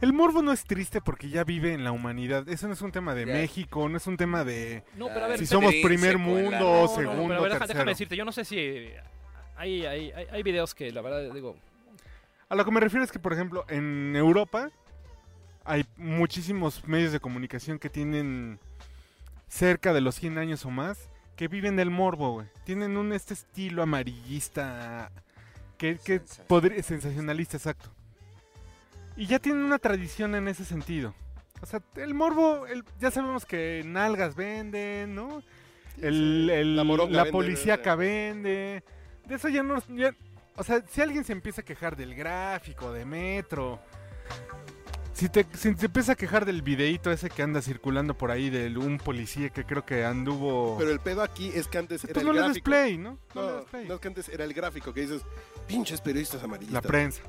El 0.00 0.12
morbo 0.12 0.42
no 0.42 0.52
es 0.52 0.64
triste 0.64 1.00
porque 1.00 1.30
ya 1.30 1.44
vive 1.44 1.72
en 1.72 1.82
la 1.84 1.92
humanidad. 1.92 2.46
Eso 2.48 2.66
no 2.66 2.74
es 2.74 2.82
un 2.82 2.92
tema 2.92 3.14
de. 3.14 3.24
México, 3.24 3.88
no 3.88 3.96
es 3.96 4.06
un 4.06 4.18
tema 4.18 4.44
de 4.44 4.82
No, 4.96 5.06
pero 5.06 5.24
a 5.24 5.28
ver, 5.28 5.38
si 5.38 5.46
somos 5.46 5.72
primer 5.82 6.18
mundo 6.18 6.50
No, 6.50 6.82
no, 6.82 6.88
segundo, 6.88 7.22
pero 7.28 7.38
a 7.38 7.42
ver, 7.42 7.52
deja- 7.52 7.58
tercero. 7.60 7.68
déjame 7.68 7.90
decirte, 7.92 8.16
yo 8.16 8.24
no 8.26 8.32
sé 8.32 8.44
si 8.44 8.90
hay, 9.56 9.84
hay, 9.86 10.10
hay, 10.12 10.26
hay 10.30 10.42
videos 10.42 10.74
que 10.74 10.90
la 10.92 11.00
verdad 11.02 11.32
digo, 11.32 11.56
A 12.48 12.54
lo 12.54 12.64
que 12.64 12.70
me 12.70 12.80
refiero 12.80 13.04
es 13.04 13.12
que, 13.12 13.18
por 13.18 13.32
ejemplo, 13.32 13.64
en 13.68 14.14
Europa 14.16 14.70
hay 15.64 15.84
muchísimos 15.96 16.86
medios 16.86 17.12
de 17.12 17.20
comunicación 17.20 17.78
que 17.78 17.88
tienen 17.90 18.58
cerca 19.48 19.92
de 19.92 20.00
los 20.00 20.14
100 20.16 20.38
años 20.38 20.64
o 20.66 20.70
más 20.70 21.08
que 21.36 21.48
viven 21.48 21.74
del 21.76 21.90
morbo, 21.90 22.32
güey. 22.32 22.46
Tienen 22.64 22.96
un 22.96 23.12
este 23.12 23.34
estilo 23.34 23.82
amarillista 23.82 25.10
que, 25.78 25.96
que 25.96 26.18
Sensacional. 26.18 26.46
podría 26.46 26.82
sensacionalista, 26.82 27.56
exacto. 27.56 27.90
Y 29.16 29.26
ya 29.26 29.38
tienen 29.38 29.64
una 29.64 29.78
tradición 29.78 30.34
en 30.34 30.48
ese 30.48 30.64
sentido. 30.64 31.14
O 31.60 31.66
sea, 31.66 31.80
el 31.96 32.14
morbo, 32.14 32.66
el- 32.66 32.84
ya 33.00 33.10
sabemos 33.10 33.46
que 33.46 33.82
nalgas 33.86 34.34
venden, 34.36 35.14
¿no? 35.14 35.42
El, 36.00 36.50
el- 36.50 36.76
La 36.76 36.84
la, 36.84 37.24
policíaca 37.30 37.94
vende. 37.94 38.82
De 39.26 39.34
eso 39.36 39.48
ya 39.48 39.62
no... 39.62 39.82
ya- 39.88 40.14
o 40.56 40.62
sea, 40.62 40.82
si 40.88 41.00
alguien 41.00 41.24
se 41.24 41.32
empieza 41.32 41.62
a 41.62 41.64
quejar 41.64 41.96
del 41.96 42.14
gráfico, 42.14 42.92
de 42.92 43.04
Metro... 43.04 43.80
Si 45.12 45.28
te, 45.28 45.46
si 45.56 45.72
te 45.76 45.86
empieza 45.86 46.12
a 46.12 46.14
quejar 46.16 46.44
del 46.44 46.62
videíto 46.62 47.12
ese 47.12 47.30
que 47.30 47.42
anda 47.42 47.62
circulando 47.62 48.18
por 48.18 48.32
ahí 48.32 48.50
de 48.50 48.76
un 48.76 48.98
policía 48.98 49.48
que 49.50 49.64
creo 49.64 49.84
que 49.86 50.04
anduvo... 50.04 50.76
Pero 50.76 50.90
el 50.90 50.98
pedo 50.98 51.22
aquí 51.22 51.52
es 51.54 51.68
que 51.68 51.78
antes 51.78 52.02
era 52.02 52.14
pues 52.14 52.22
el 52.22 52.26
no 52.26 52.32
le 52.32 52.40
des 52.40 52.46
gráfico. 52.48 52.64
play, 52.64 52.98
¿no? 52.98 53.18
No, 53.32 53.42
le 53.42 53.46
No, 53.48 53.56
des 53.58 53.64
play. 53.66 53.86
no, 53.88 53.94
es 53.94 54.00
que 54.00 54.08
antes 54.08 54.28
era 54.28 54.44
el 54.44 54.52
gráfico 54.52 54.92
que 54.92 55.02
dices, 55.02 55.22
pinches 55.68 56.00
periodistas 56.00 56.40
La 56.40 56.46
amarillistas. 56.46 56.82
prensa. 56.82 57.22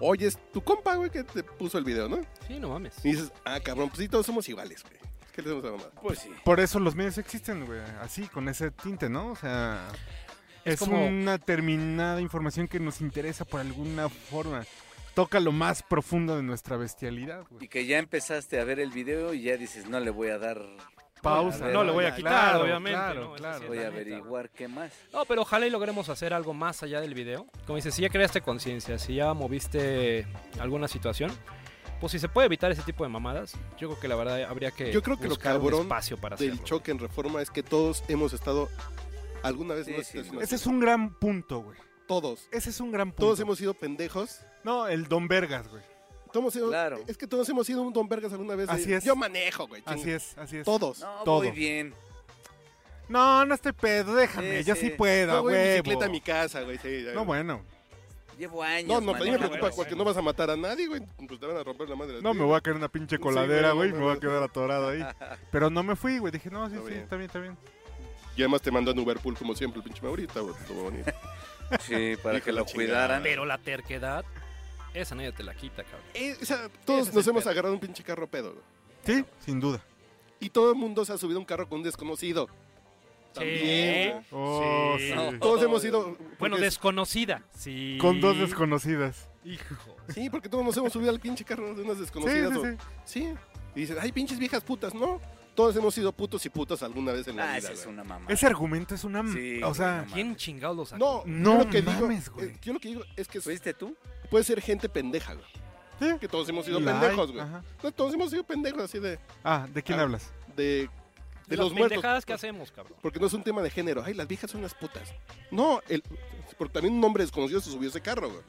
Oye, 0.00 0.26
es 0.26 0.38
tu 0.52 0.62
compa, 0.64 0.94
güey, 0.94 1.10
que 1.10 1.22
te 1.22 1.42
puso 1.42 1.76
el 1.76 1.84
video, 1.84 2.08
¿no? 2.08 2.20
sí, 2.48 2.58
no 2.58 2.70
mames. 2.70 2.94
Y 3.04 3.10
dices, 3.12 3.30
ah, 3.44 3.60
cabrón, 3.60 3.90
pues 3.90 3.98
sí, 4.00 4.08
todos 4.08 4.24
somos 4.24 4.48
iguales, 4.48 4.82
güey. 4.82 4.96
¿Qué 5.34 5.42
le 5.42 5.48
hacemos 5.48 5.64
a 5.64 5.66
la 5.66 5.72
mamá? 5.76 5.90
Pues 6.00 6.18
sí. 6.18 6.30
Por 6.46 6.60
eso 6.60 6.78
los 6.80 6.94
medios 6.94 7.18
existen, 7.18 7.66
güey, 7.66 7.80
así, 8.00 8.26
con 8.28 8.48
ese 8.48 8.70
tinte, 8.70 9.10
¿no? 9.10 9.28
O 9.32 9.36
sea, 9.36 9.86
Es 10.64 10.74
es, 10.74 10.80
como- 10.80 11.06
una 11.06 11.38
terminada 11.38 12.20
información 12.20 12.68
que 12.68 12.78
nos 12.80 13.00
interesa 13.00 13.44
por 13.44 13.60
alguna 13.60 14.08
forma. 14.08 14.64
Toca 15.14 15.40
lo 15.40 15.52
más 15.52 15.82
profundo 15.82 16.36
de 16.36 16.42
nuestra 16.42 16.76
bestialidad, 16.76 17.42
Y 17.50 17.54
güey. 17.54 17.68
que 17.68 17.84
ya 17.86 17.98
empezaste 17.98 18.58
a 18.60 18.64
ver 18.64 18.80
el 18.80 18.90
video 18.90 19.34
y 19.34 19.42
ya 19.42 19.56
dices, 19.58 19.86
no 19.88 20.00
le 20.00 20.10
voy 20.10 20.28
a 20.30 20.38
dar, 20.38 20.58
Pausa. 21.20 21.66
ver, 21.66 21.74
no 21.74 21.84
le 21.84 21.92
voy 21.92 22.04
a 22.06 22.14
quitar, 22.14 22.32
claro, 22.32 22.64
obviamente. 22.64 22.98
claro, 22.98 23.20
¿no? 23.28 23.34
Claro. 23.34 23.66
voy 23.68 23.78
a 23.78 23.88
averiguar 23.88 24.48
qué 24.50 24.68
más. 24.68 24.90
No, 25.12 25.24
pero 25.26 25.42
ojalá 25.42 25.66
y 25.66 25.70
logremos 25.70 26.08
hacer 26.08 26.32
algo 26.32 26.54
más 26.54 26.82
allá 26.82 27.00
del 27.02 27.12
video. 27.14 27.46
Como 27.66 27.76
dices, 27.76 27.94
si 27.94 28.02
ya 28.02 28.08
creaste 28.08 28.40
conciencia, 28.40 28.98
si 28.98 29.16
ya 29.16 29.34
moviste 29.34 30.26
alguna 30.58 30.88
situación, 30.88 31.30
pues 32.00 32.12
si 32.12 32.18
se 32.18 32.28
puede 32.30 32.46
evitar 32.46 32.72
ese 32.72 32.82
tipo 32.82 33.04
de 33.04 33.10
mamadas, 33.10 33.52
yo 33.78 33.88
creo 33.88 34.00
que 34.00 34.08
la 34.08 34.16
verdad 34.16 34.42
habría 34.44 34.70
que 34.70 34.90
Yo 34.92 35.02
creo 35.02 35.18
que 35.18 35.28
lo 35.28 35.34
un 35.34 35.40
cabrón 35.40 35.82
espacio 35.82 36.16
para 36.16 36.36
Del 36.36 36.52
hacerlo. 36.52 36.66
choque 36.66 36.90
en 36.90 36.98
reforma 36.98 37.42
es 37.42 37.50
que 37.50 37.62
todos 37.62 38.02
hemos 38.08 38.32
estado 38.32 38.68
alguna 39.42 39.74
vez 39.74 39.86
Sí, 39.86 39.90
en 39.90 39.96
una 39.96 40.04
sí, 40.04 40.10
situación 40.12 40.34
no. 40.36 40.40
Ese 40.42 40.54
así. 40.56 40.62
es 40.62 40.66
un 40.66 40.80
gran 40.80 41.14
punto, 41.14 41.60
güey. 41.60 41.78
Todos. 42.06 42.48
Ese 42.52 42.70
es 42.70 42.80
un 42.80 42.92
gran 42.92 43.08
punto. 43.10 43.22
Todos 43.22 43.40
hemos 43.40 43.58
sido 43.58 43.74
pendejos. 43.74 44.40
No, 44.64 44.86
el 44.88 45.06
Don 45.08 45.28
Vergas, 45.28 45.68
güey. 45.68 45.82
Todos 46.32 46.56
hemos 46.56 46.70
Claro. 46.70 46.98
Es 47.06 47.16
que 47.18 47.26
todos 47.26 47.48
hemos 47.48 47.66
sido 47.66 47.82
un 47.82 47.92
Don 47.92 48.08
Vergas 48.08 48.32
alguna 48.32 48.54
vez. 48.54 48.66
de, 48.68 48.72
Así 48.72 48.92
es. 48.92 49.04
Yo 49.04 49.14
manejo, 49.16 49.66
güey. 49.68 49.82
Así 49.84 50.10
es, 50.10 50.36
así 50.38 50.58
es. 50.58 50.64
Todos. 50.64 51.00
No, 51.00 51.22
Todo. 51.24 51.42
muy 51.42 51.50
bien. 51.50 51.94
No, 53.08 53.44
no 53.44 53.54
estoy 53.54 53.72
pedo, 53.72 54.14
déjame. 54.14 54.58
Sí, 54.58 54.64
yo 54.64 54.74
sí. 54.74 54.80
sí 54.86 54.90
puedo, 54.90 55.42
güey. 55.42 55.70
bicicleta 55.72 56.06
a 56.06 56.08
mi 56.08 56.20
casa, 56.20 56.62
güey. 56.62 56.78
sí, 56.78 57.02
ya, 57.04 57.12
No, 57.12 57.24
bueno. 57.24 57.62
Llevo 58.38 58.62
años. 58.62 58.88
No, 58.88 59.00
no, 59.00 59.12
pero 59.12 59.24
me 59.32 59.38
preocupa 59.38 59.60
bueno, 59.60 59.76
porque 59.76 59.90
bueno. 59.90 60.04
no 60.04 60.04
vas 60.10 60.16
a 60.16 60.22
matar 60.22 60.50
a 60.50 60.56
nadie, 60.56 60.86
güey. 60.88 61.02
Pues 61.28 61.38
te 61.38 61.46
van 61.46 61.56
a 61.58 61.62
romper 61.62 61.88
la 61.88 61.96
madre. 61.96 62.22
No, 62.22 62.32
me 62.32 62.44
voy 62.44 62.56
a 62.56 62.60
caer 62.62 62.76
en 62.76 62.78
una 62.78 62.88
pinche 62.88 63.18
coladera, 63.18 63.72
güey, 63.72 63.90
no, 63.90 63.96
me 63.96 64.00
no, 64.00 64.06
voy 64.06 64.12
a 64.12 64.14
no. 64.14 64.20
quedar 64.20 64.42
atorado 64.42 64.88
ahí. 64.88 65.04
Pero 65.52 65.68
no 65.68 65.82
me 65.82 65.94
fui, 65.96 66.18
güey. 66.18 66.32
Dije, 66.32 66.50
no, 66.50 66.68
sí, 66.70 66.76
Está 66.76 66.86
sí, 66.86 66.90
bien. 66.92 67.02
está 67.04 67.16
bien, 67.16 67.26
está 67.26 67.38
bien. 67.40 67.58
Y 68.36 68.42
además 68.42 68.62
te 68.62 68.70
mandó 68.70 68.90
en 68.92 68.98
Uberpool 68.98 69.36
como 69.36 69.54
siempre 69.54 69.78
el 69.80 69.84
pinche 69.84 70.02
Maurita, 70.02 70.40
güey. 70.40 70.54
Bonito. 70.74 71.10
Sí, 71.80 72.16
para 72.22 72.36
Hijo 72.36 72.44
que 72.44 72.52
lo 72.52 72.64
la 72.66 72.70
cuidaran. 72.72 73.22
Pero 73.22 73.46
la 73.46 73.56
terquedad, 73.56 74.26
esa 74.92 75.14
nadie 75.14 75.32
te 75.32 75.42
la 75.42 75.54
quita, 75.54 75.82
cabrón. 75.84 76.02
Eh, 76.12 76.36
o 76.40 76.44
sea, 76.44 76.68
todos 76.84 77.08
Ese 77.08 77.16
nos 77.16 77.26
hemos 77.28 77.42
pedo. 77.44 77.50
agarrado 77.50 77.72
un 77.74 77.80
pinche 77.80 78.02
carro 78.04 78.26
pedo, 78.26 78.52
güey. 78.52 78.64
Sí, 79.06 79.24
sin 79.42 79.58
duda. 79.58 79.82
Y 80.38 80.50
todo 80.50 80.70
el 80.72 80.76
mundo 80.76 81.02
se 81.06 81.14
ha 81.14 81.16
subido 81.18 81.38
a 81.38 81.40
un 81.40 81.46
carro 81.46 81.66
con 81.66 81.78
un 81.78 81.84
desconocido. 81.84 82.46
También. 83.32 84.22
Oh, 84.30 84.96
Sí. 84.98 85.08
sí. 85.08 85.14
No. 85.14 85.38
Todos 85.38 85.62
hemos 85.62 85.82
ido. 85.84 86.16
Bueno, 86.38 86.56
porque- 86.56 86.64
desconocida. 86.64 87.42
Sí. 87.56 87.96
Con 88.00 88.20
dos 88.20 88.38
desconocidas. 88.38 89.28
Hijo. 89.44 89.96
Sí, 90.12 90.28
porque 90.28 90.48
todos 90.50 90.64
nos 90.64 90.76
hemos 90.76 90.92
subido 90.92 91.10
al 91.10 91.20
pinche 91.20 91.42
carro 91.44 91.74
de 91.74 91.82
unas 91.82 91.94
Sí, 91.96 92.00
desconocidas. 92.02 92.52
sí, 92.52 92.58
o- 92.58 92.64
sí. 92.64 92.76
sí. 93.04 93.34
Y 93.74 93.80
dicen, 93.80 93.96
ay, 93.98 94.12
pinches 94.12 94.38
viejas 94.38 94.62
putas. 94.62 94.92
No. 94.94 95.20
Todos 95.54 95.76
hemos 95.76 95.94
sido 95.94 96.12
putos 96.12 96.44
y 96.46 96.48
putas 96.50 96.82
alguna 96.82 97.12
vez 97.12 97.28
en 97.28 97.36
la 97.36 97.44
Ah, 97.44 97.56
vida. 97.56 97.58
esa 97.58 97.72
es 97.72 97.86
una 97.86 98.02
mamá. 98.04 98.24
Ese 98.30 98.46
argumento 98.46 98.94
es 98.94 99.04
una... 99.04 99.22
Sí, 99.30 99.62
o 99.62 99.74
sea, 99.74 100.00
güey, 100.02 100.12
¿Quién 100.14 100.36
chingados 100.36 100.76
lo 100.76 100.84
sacó? 100.86 101.24
No, 101.26 101.30
No 101.30 101.58
yo 101.58 101.64
lo 101.64 101.70
que 101.70 101.82
mames, 101.82 102.24
digo, 102.24 102.36
güey. 102.36 102.48
eh, 102.48 102.56
yo 102.62 102.72
lo 102.72 102.80
que 102.80 102.88
digo 102.88 103.02
es 103.16 103.28
que 103.28 103.40
¿Fuiste 103.40 103.74
tú? 103.74 103.94
puede 104.30 104.44
ser 104.44 104.60
gente 104.62 104.88
pendeja, 104.88 105.34
güey. 105.34 105.46
sí. 106.00 106.18
Que 106.18 106.26
todos 106.28 106.48
hemos 106.48 106.64
sido 106.64 106.80
La 106.80 106.92
hay, 106.94 107.00
pendejos, 107.00 107.32
güey. 107.32 107.42
ajá. 107.44 107.62
No, 107.82 107.92
todos 107.92 108.14
hemos 108.14 108.30
sido 108.30 108.44
pendejos 108.44 108.82
así 108.82 108.98
de, 108.98 109.18
Ah, 109.44 109.66
¿de 109.72 109.82
quién 109.82 109.98
Ah. 109.98 110.02
hablas? 110.04 110.32
de 110.56 110.88
de 111.48 111.56
las 111.56 111.64
los 111.66 111.72
muertos. 111.72 111.90
pendejadas 111.96 112.24
que 112.24 112.32
hacemos, 112.32 112.70
cabrón. 112.72 112.96
Porque 113.02 113.18
no 113.20 113.26
es 113.26 113.32
un 113.34 113.42
tema 113.42 113.60
de 113.62 113.68
género. 113.68 114.02
Ay, 114.02 114.14
las 114.14 114.26
viejas 114.26 114.50
son 114.50 114.62
las 114.62 114.72
putas. 114.74 115.12
No, 115.50 115.82
el, 115.88 116.02
porque 116.56 116.72
también 116.72 116.94
un 116.94 117.04
hombre 117.04 117.24
desconocido 117.24 117.60
se 117.60 117.70
subió 117.70 117.88
a 117.88 117.90
ese 117.90 118.00
carro, 118.00 118.30
güey. 118.30 118.40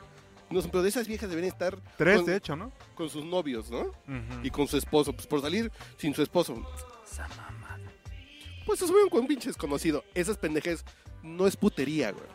No, 0.49 0.61
pero 0.69 0.83
de 0.83 0.89
esas 0.89 1.07
viejas 1.07 1.27
deberían 1.29 1.51
estar 1.51 1.77
Tres, 1.97 2.17
con, 2.17 2.25
de 2.27 2.35
hecho, 2.37 2.55
¿no? 2.55 2.71
con 2.95 3.09
sus 3.09 3.25
novios, 3.25 3.69
¿no? 3.71 3.91
Y 4.43 4.51
con 4.51 4.67
su 4.67 4.77
esposo. 4.77 5.11
Pues 5.11 5.25
por 5.27 5.41
salir 5.41 5.69
sin 5.97 6.13
su 6.13 6.21
esposo. 6.21 6.63
Esa 7.13 7.27
mamada. 7.29 7.79
Pues 8.65 8.79
se 8.79 8.87
subieron 8.87 9.09
con 9.09 9.21
un 9.21 9.27
pinche 9.27 9.49
desconocido. 9.49 10.03
Esas 10.13 10.37
pendejas 10.37 10.83
no 11.21 11.45
es 11.47 11.55
putería, 11.55 12.11
güey. 12.11 12.25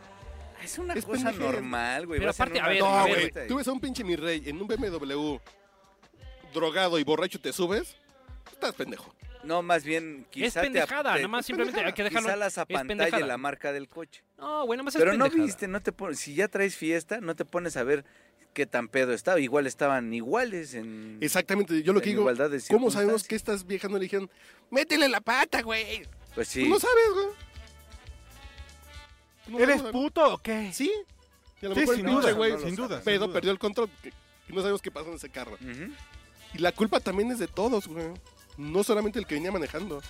Es 0.63 0.77
una 0.77 0.93
Es 0.93 1.05
cosa 1.05 1.31
normal, 1.31 2.05
güey. 2.07 2.19
Pero 2.19 2.31
aparte, 2.31 2.59
a 2.59 2.63
una 2.63 2.69
ver, 2.69 2.79
No, 2.81 2.85
a 2.87 3.03
ver, 3.03 3.11
güey. 3.11 3.21
fiesta 3.21 3.45
y- 3.45 3.47
Tú 3.47 3.55
ves 3.57 3.67
a 3.67 3.71
un 3.71 3.79
pinche 3.79 4.03
mi 4.03 4.15
rey 4.15 4.43
en 4.45 4.61
un 4.61 4.67
BMW 4.67 5.39
drogado 6.53 6.99
y 6.99 7.03
borracho 7.03 7.37
y 7.37 7.41
te 7.41 7.53
subes. 7.53 7.95
Estás 8.51 8.75
pendejo. 8.75 9.13
No, 9.43 9.61
más 9.61 9.85
bien, 9.85 10.25
quizá 10.29 10.45
Es 10.47 10.53
te 10.55 10.59
pendejada, 10.61 11.13
te- 11.13 11.19
nada 11.19 11.27
más 11.29 11.45
simplemente 11.45 11.79
hay 11.81 11.93
que 11.93 12.03
dejarlo. 12.03 12.27
Quizá 12.27 12.35
las 12.35 12.53
es 12.53 12.57
apantalla 12.57 12.87
pendejada. 13.05 13.25
la 13.25 13.37
marca 13.37 13.71
del 13.71 13.87
coche. 13.87 14.21
No, 14.37 14.65
güey, 14.65 14.75
nada 14.77 14.83
más 14.83 14.95
es 14.95 14.99
Pero 14.99 15.13
no 15.13 15.25
pendejada. 15.25 15.45
viste, 15.45 15.67
no 15.69 15.81
te 15.81 15.91
pones, 15.93 16.19
si 16.19 16.33
ya 16.35 16.49
traes 16.49 16.75
fiesta, 16.75 17.21
no 17.21 17.35
te 17.37 17.45
pones 17.45 17.77
a 17.77 17.83
ver 17.83 18.03
qué 18.53 18.65
tan 18.65 18.87
pedo 18.87 19.13
estaba. 19.13 19.39
Igual 19.39 19.67
estaban 19.67 20.13
iguales 20.13 20.73
en... 20.73 21.17
Exactamente. 21.21 21.81
Yo 21.83 21.93
lo 21.93 22.01
que 22.01 22.09
digo, 22.09 22.21
igualdad 22.21 22.49
de 22.49 22.61
¿cómo 22.69 22.91
sabemos 22.91 23.23
que 23.23 23.35
estas 23.35 23.65
viejas 23.65 23.89
no 23.91 23.97
le 23.97 24.03
dijeron, 24.03 24.29
métele 24.71 25.07
la 25.09 25.21
pata, 25.21 25.61
güey? 25.61 26.05
Pues 26.35 26.47
sí. 26.47 26.63
Tú 26.63 26.69
no 26.69 26.79
sabes, 26.79 27.09
güey. 27.13 27.27
No 29.47 29.59
¿Eres 29.59 29.81
puto 29.81 30.33
o 30.33 30.37
qué? 30.37 30.71
Sí. 30.73 30.91
Y 31.61 31.65
a 31.65 31.69
lo 31.69 31.75
Sí, 31.75 31.81
mejor 31.81 31.95
sin 31.95 32.07
el 32.07 32.15
duda, 32.15 32.31
güey, 32.33 32.51
no 32.53 32.59
sin 32.59 32.75
duda. 32.75 33.01
pedo, 33.01 33.13
sin 33.15 33.19
duda. 33.27 33.33
perdió 33.33 33.51
el 33.51 33.59
control. 33.59 33.89
que- 34.03 34.13
Y 34.47 34.53
no 34.53 34.61
sabemos 34.61 34.81
qué 34.81 34.91
pasó 34.91 35.09
en 35.09 35.15
ese 35.15 35.29
carro. 35.29 35.57
Y 36.53 36.57
la 36.59 36.71
culpa 36.71 36.99
también 36.99 37.31
es 37.31 37.39
de 37.39 37.47
todos, 37.47 37.87
güey. 37.87 38.05
No 38.57 38.83
solamente 38.83 39.19
el 39.19 39.25
que 39.25 39.35
venía 39.35 39.51
manejando. 39.51 40.01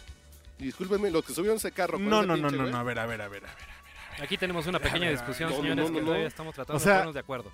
Y 0.57 0.65
discúlpenme, 0.65 1.09
los 1.11 1.23
que 1.23 1.33
subieron 1.33 1.57
ese 1.57 1.71
carro. 1.71 1.97
No, 1.99 2.21
no, 2.23 2.35
no, 2.35 2.49
no, 2.51 2.65
no, 2.65 2.77
a 2.77 2.83
ver, 2.83 2.99
a 2.99 3.05
ver, 3.05 3.21
a 3.21 3.27
ver, 3.29 3.45
a 3.45 3.47
ver. 3.55 4.23
Aquí 4.23 4.37
tenemos 4.37 4.67
una 4.67 4.79
pequeña 4.79 5.05
ver, 5.07 5.17
discusión, 5.17 5.49
no, 5.49 5.55
no, 5.57 5.61
señores, 5.61 5.85
no, 5.89 5.93
que 5.93 5.99
no. 6.01 6.05
todavía 6.07 6.27
estamos 6.27 6.53
tratando 6.55 6.75
O 6.77 6.79
sea- 6.79 6.89
de 6.91 6.97
ponernos 6.97 7.13
de 7.13 7.19
acuerdo. 7.21 7.51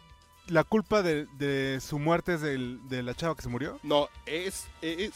¿La 0.47 0.63
culpa 0.63 1.01
de, 1.01 1.25
de 1.37 1.79
su 1.81 1.97
muerte 1.99 2.35
es 2.35 2.41
del- 2.41 2.79
de 2.87 3.01
la 3.03 3.13
chava 3.15 3.35
que 3.35 3.41
se 3.41 3.49
murió? 3.49 3.79
No, 3.83 4.09
es, 4.25 4.65
es, 4.81 5.11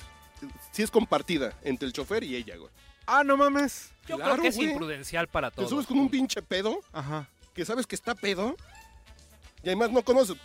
sí 0.72 0.82
es 0.82 0.90
compartida 0.92 1.54
entre 1.62 1.86
el 1.88 1.94
chofer 1.94 2.24
y 2.24 2.36
ella, 2.36 2.58
güey. 2.58 2.72
Ah, 3.06 3.24
no 3.24 3.38
mames. 3.38 3.92
Yo 4.08 4.16
Claro, 4.18 4.32
creo 4.34 4.42
que 4.44 4.48
es 4.50 4.56
güey. 4.56 4.72
imprudencial 4.72 5.28
para 5.28 5.50
Te 5.52 5.58
todos. 5.58 5.70
subes 5.70 5.86
con 5.86 6.00
un 6.00 6.10
pinche 6.10 6.42
pedo 6.42 6.80
Ajá. 6.92 7.28
que 7.54 7.64
sabes 7.66 7.86
que 7.86 7.96
está 7.96 8.16
pedo 8.16 8.56
y 9.64 9.68
además 9.68 9.92
no 9.92 10.02
conoces. 10.04 10.36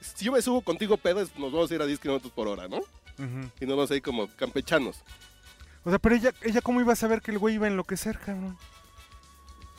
Si 0.00 0.24
yo 0.24 0.32
me 0.32 0.40
subo 0.40 0.62
contigo 0.62 0.96
pedo, 0.96 1.20
es- 1.20 1.36
nos 1.38 1.52
vamos 1.52 1.70
a 1.70 1.74
ir 1.74 1.82
a 1.82 1.86
10 1.86 1.98
kilómetros 2.00 2.32
por 2.32 2.48
hora, 2.48 2.66
¿no? 2.68 2.78
ujú. 2.78 3.50
Y 3.60 3.66
nos 3.66 3.76
vamos 3.76 3.90
a 3.90 3.96
ir 3.96 4.02
como 4.02 4.26
campechanos. 4.36 4.96
O 5.84 5.90
sea, 5.90 5.98
pero 5.98 6.14
ella, 6.14 6.32
ella 6.42 6.62
cómo 6.62 6.80
iba 6.80 6.94
a 6.94 6.96
saber 6.96 7.20
que 7.20 7.30
el 7.30 7.38
güey 7.38 7.56
iba 7.56 7.66
a 7.66 7.70
enloquecer, 7.70 8.18
cabrón. 8.18 8.56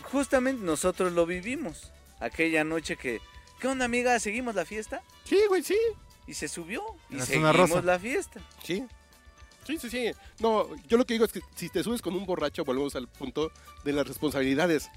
Justamente 0.04 0.64
nosotros 0.64 1.14
lo 1.14 1.26
vivimos. 1.26 1.92
Aquella 2.20 2.64
noche 2.64 2.96
que... 2.96 3.22
¿Qué 3.66 3.72
onda, 3.72 3.86
amiga? 3.86 4.20
¿Seguimos 4.20 4.54
la 4.54 4.64
fiesta? 4.64 5.02
Sí, 5.24 5.40
güey, 5.50 5.64
sí. 5.64 5.76
Y 6.28 6.36
se 6.36 6.48
subió. 6.48 6.84
Y 7.10 7.16
la 7.16 7.26
seguimos 7.26 7.56
rosa. 7.56 7.82
la 7.82 7.98
fiesta. 7.98 8.40
Sí. 8.64 8.86
Sí, 9.66 9.80
sí, 9.80 9.90
sí. 9.90 10.12
No, 10.40 10.68
yo 10.86 10.98
lo 11.00 11.06
que 11.08 11.16
digo 11.16 11.26
es 11.26 11.32
que 11.32 11.42
si 11.56 11.70
te 11.70 11.84
subes 11.84 12.04
con 12.04 12.14
un 12.16 12.28
borracho, 12.28 12.64
volvemos 12.64 12.96
al 12.96 13.08
punto 13.08 13.52
de 13.84 13.92
las 13.94 14.08
responsabilidades. 14.08 14.92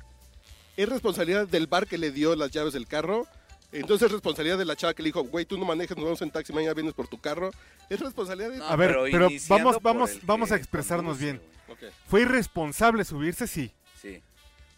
Es 0.76 0.86
responsabilidad 0.86 1.48
del 1.48 1.66
bar 1.66 1.86
que 1.86 1.96
le 1.96 2.10
dio 2.10 2.36
las 2.36 2.50
llaves 2.50 2.74
del 2.74 2.86
carro. 2.86 3.26
Entonces 3.72 4.04
es 4.08 4.12
responsabilidad 4.12 4.58
de 4.58 4.66
la 4.66 4.76
chava 4.76 4.92
que 4.92 5.02
le 5.02 5.06
dijo, 5.08 5.22
güey, 5.24 5.46
tú 5.46 5.56
no 5.56 5.64
manejas, 5.64 5.96
nos 5.96 6.04
vamos 6.04 6.20
en 6.20 6.30
taxi, 6.30 6.52
mañana 6.52 6.74
vienes 6.74 6.92
por 6.92 7.08
tu 7.08 7.18
carro. 7.18 7.50
Es 7.88 7.98
responsabilidad 8.00 8.50
de... 8.50 8.58
No, 8.58 8.64
A 8.68 8.76
ver, 8.76 8.90
pero 8.90 9.28
iniciando 9.30 9.64
vamos- 9.80 9.82
vamos- 9.82 10.26
vamos 10.26 10.52
a 10.52 10.56
expresarnos 10.56 11.18
bien. 11.18 11.40
güey. 11.66 11.88
Ok. 11.88 11.94
Fue 12.06 12.20
irresponsable 12.20 13.06
subirse, 13.06 13.46
sí. 13.46 13.72
Sí. 14.02 14.22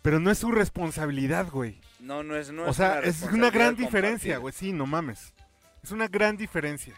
Pero 0.02 0.18
no 0.20 0.30
es 0.30 0.38
su 0.38 0.50
responsabilidad, 0.50 1.48
güey. 1.50 1.80
No, 1.98 2.22
no 2.22 2.36
es... 2.36 2.50
No 2.50 2.64
o 2.64 2.70
es 2.70 2.76
sea, 2.76 2.98
una 3.00 3.00
es 3.08 3.22
una 3.22 3.50
gran 3.50 3.76
diferencia, 3.76 4.38
güey. 4.38 4.54
Sí, 4.54 4.72
no 4.72 4.86
mames. 4.86 5.34
Es 5.82 5.92
una 5.92 6.08
gran 6.08 6.36
diferencia. 6.36 6.94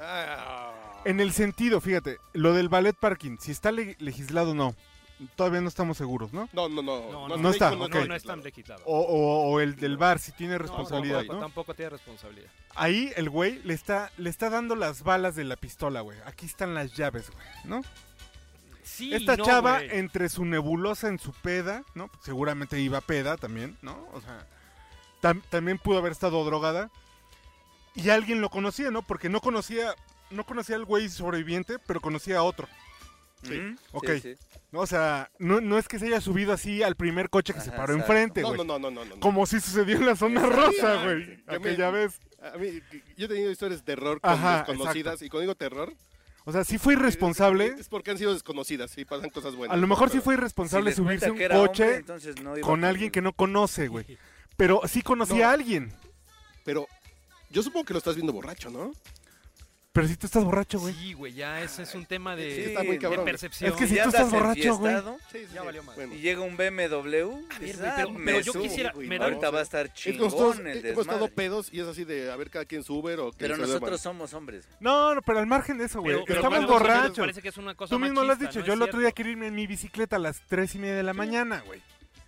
Ah. 0.00 0.72
En 1.04 1.20
el 1.20 1.32
sentido, 1.32 1.80
fíjate, 1.80 2.18
lo 2.32 2.52
del 2.54 2.68
ballet 2.68 2.96
parking, 2.96 3.36
si 3.38 3.50
está 3.52 3.72
le- 3.72 3.96
legislado 3.98 4.50
o 4.50 4.54
no, 4.54 4.74
todavía 5.36 5.60
no 5.60 5.68
estamos 5.68 5.96
seguros, 5.96 6.32
¿no? 6.32 6.48
No, 6.52 6.68
no, 6.68 6.82
no. 6.82 7.10
No, 7.10 7.28
no 7.28 7.36
no 7.36 7.50
está, 7.50 7.70
No, 7.72 7.84
ok. 7.84 7.94
no, 7.94 8.04
no 8.06 8.14
es 8.14 8.22
tan 8.24 8.42
legislado. 8.42 8.82
O, 8.84 8.98
o- 9.00 9.50
o 9.50 9.60
el 9.60 9.76
del 9.76 9.96
bar, 9.96 10.18
si 10.18 10.32
tiene 10.32 10.58
responsabilidad, 10.58 11.18
tampoco, 11.18 11.34
¿no? 11.34 11.40
tampoco 11.40 11.74
tiene 11.74 11.90
responsabilidad. 11.90 12.50
Ahí 12.74 13.12
el 13.16 13.28
güey 13.30 13.60
le 13.64 13.74
está, 13.74 14.10
le 14.16 14.30
está 14.30 14.50
dando 14.50 14.74
las 14.76 15.02
balas 15.02 15.34
de 15.36 15.44
la 15.44 15.56
pistola, 15.56 16.00
güey. 16.00 16.18
Aquí 16.24 16.46
están 16.46 16.74
las 16.74 16.94
llaves, 16.94 17.30
güey, 17.30 17.46
¿no? 17.64 17.82
Sí, 18.98 19.14
Esta 19.14 19.36
no, 19.36 19.44
chava, 19.44 19.76
güey. 19.78 19.96
entre 19.98 20.28
su 20.28 20.44
nebulosa 20.44 21.08
en 21.08 21.18
su 21.18 21.32
peda, 21.32 21.84
¿no? 21.94 22.10
Seguramente 22.22 22.80
iba 22.80 23.00
peda 23.00 23.36
también, 23.36 23.76
¿no? 23.80 24.08
O 24.12 24.20
sea, 24.20 24.46
tam- 25.22 25.42
también 25.50 25.78
pudo 25.78 25.98
haber 25.98 26.12
estado 26.12 26.44
drogada. 26.44 26.90
Y 27.94 28.10
alguien 28.10 28.40
lo 28.40 28.50
conocía, 28.50 28.90
¿no? 28.90 29.02
Porque 29.02 29.28
no 29.28 29.40
conocía, 29.40 29.94
no 30.30 30.44
conocía 30.44 30.76
al 30.76 30.84
güey 30.84 31.08
sobreviviente, 31.08 31.78
pero 31.80 32.00
conocía 32.00 32.38
a 32.38 32.42
otro. 32.42 32.68
Sí. 33.44 33.56
Ujú, 33.58 33.76
Ok. 33.92 34.10
sí, 34.14 34.20
sí. 34.20 34.34
¿no? 34.72 34.80
O 34.80 34.86
sea, 34.86 35.30
no, 35.38 35.60
no 35.60 35.78
es 35.78 35.86
que 35.88 35.98
se 36.00 36.06
haya 36.06 36.20
subido 36.20 36.52
así 36.52 36.82
al 36.82 36.96
primer 36.96 37.30
coche 37.30 37.54
que 37.54 37.60
se 37.60 37.70
paró 37.70 37.94
exacto. 37.94 38.12
enfrente, 38.12 38.40
No, 38.42 38.48
güey. 38.48 38.58
no, 38.58 38.64
no, 38.64 38.78
no, 38.78 38.90
no, 38.90 39.04
no. 39.04 39.20
Como 39.20 39.46
si 39.46 39.60
sucedió 39.60 39.96
en 39.96 40.06
la 40.06 40.16
zona 40.16 40.44
rosa, 40.44 41.04
güey. 41.04 41.40
Me- 41.46 41.54
Aquella 41.54 41.90
vez. 41.90 42.20
A 42.42 42.56
mí, 42.58 42.80
yo 43.16 43.26
he 43.26 43.28
tenido 43.28 43.50
historias 43.50 43.80
de 43.80 43.86
terror 43.94 44.20
con 44.20 44.30
Ajá, 44.30 44.58
desconocidas. 44.58 45.22
Y 45.22 45.28
cuando 45.28 45.42
digo 45.42 45.54
terror, 45.54 45.92
O 46.44 46.52
sea, 46.52 46.64
sí 46.64 46.78
fue 46.78 46.94
irresponsable. 46.94 47.74
es 47.78 47.88
porque 47.88 48.10
han 48.10 48.18
sido 48.18 48.32
desconocidas 48.32 48.96
y 48.96 49.04
pasan 49.04 49.28
cosas 49.30 49.54
buenas. 49.54 49.74
A 49.76 49.80
lo 49.80 49.86
mejor 49.86 50.08
sí 50.10 50.20
fue 50.20 50.34
irresponsable 50.34 50.92
subirse 50.94 51.30
un 51.30 51.38
coche 51.38 52.02
hombre, 52.06 52.34
no 52.42 52.50
con 52.52 52.60
con- 52.62 52.84
alguien 52.84 53.10
que 53.10 53.20
no 53.20 53.32
conoce, 53.32 53.88
güey. 53.88 54.06
Pero 54.56 54.80
sí 54.88 55.02
conocía 55.02 55.44
No. 55.44 55.50
a 55.50 55.52
alguien. 55.52 55.92
Pero 56.64 56.86
yo 57.50 57.62
supongo 57.62 57.84
que 57.84 57.92
lo 57.94 57.98
estás 57.98 58.14
viendo 58.14 58.32
borracho, 58.32 58.70
¿no? 58.70 58.92
Pero 59.98 60.08
si 60.08 60.16
tú 60.16 60.26
estás 60.26 60.44
borracho, 60.44 60.78
güey. 60.78 60.94
Sí, 60.94 61.12
güey, 61.12 61.32
ya 61.32 61.60
ese 61.60 61.82
es 61.82 61.92
un 61.96 62.06
tema 62.06 62.36
Sí, 62.36 62.42
de, 62.42 62.66
está 62.66 62.84
muy 62.84 62.92
de 62.92 62.98
cabrón. 63.02 63.24
de 63.24 63.32
percepción. 63.32 63.70
Es 63.72 63.76
que 63.76 63.88
Si 63.88 63.96
ya 63.96 64.04
tú 64.04 64.08
estás 64.10 64.30
borracho, 64.30 64.76
güey. 64.76 64.94
enfiestado, 64.94 65.18
Sí, 65.32 65.38
sí, 65.40 65.46
Ya 65.54 65.62
valió. 65.64 65.82
Bueno. 65.82 66.14
Y 66.14 66.18
llega 66.18 66.40
un 66.42 66.56
BMW. 66.56 67.10
ver, 67.10 67.32
güey, 67.58 67.72
ah, 67.84 67.94
pero- 67.96 68.10
me 68.10 68.24
pero 68.26 68.40
yo 68.40 68.52
subo, 68.52 68.62
quisiera- 68.62 68.92
güey, 68.92 69.08
ahorita 69.20 69.46
no, 69.46 69.52
va 69.52 69.58
a 69.58 69.62
estar 69.62 69.86
Es 69.86 69.92
que 69.92 69.98
chingón 70.12 70.26
nosotros 70.30 70.58
el 70.60 70.86
hemos 70.86 71.00
estado 71.00 71.28
pedos 71.28 71.68
y 71.72 71.80
es 71.80 71.86
así 71.88 72.04
de 72.04 72.30
a 72.30 72.36
ver 72.36 72.48
cada 72.48 72.64
quien 72.64 72.84
sube 72.84 73.16
o 73.16 73.32
Pero 73.36 73.56
se 73.56 73.60
nosotros 73.62 74.00
somos 74.00 74.32
hombres. 74.34 74.64
No, 74.78 75.16
no, 75.16 75.22
pero 75.22 75.40
al 75.40 75.46
margen 75.48 75.78
de 75.78 75.86
eso, 75.86 76.00
güey. 76.00 76.22
Pero, 76.24 76.40
Estamos 76.42 76.66
borrachos. 76.68 77.18
Parece 77.18 77.42
que 77.42 77.48
es 77.48 77.56
una 77.56 77.74
cosa 77.74 77.90
Tú 77.94 77.98
mismo 77.98 78.22
lo 78.22 78.32
has 78.32 78.38
dicho. 78.38 78.60
Yo 78.60 78.74
el 78.74 78.82
otro 78.82 79.00
día 79.00 79.10
quería 79.10 79.32
irme 79.32 79.48
en 79.48 79.56
mi 79.56 79.66
bicicleta 79.66 80.14
a 80.14 80.20
las 80.20 80.40
tres 80.48 80.76
y 80.76 80.78
media 80.78 80.94
de 80.94 81.02
la 81.02 81.12
mañana, 81.12 81.62
güey. 81.66 81.82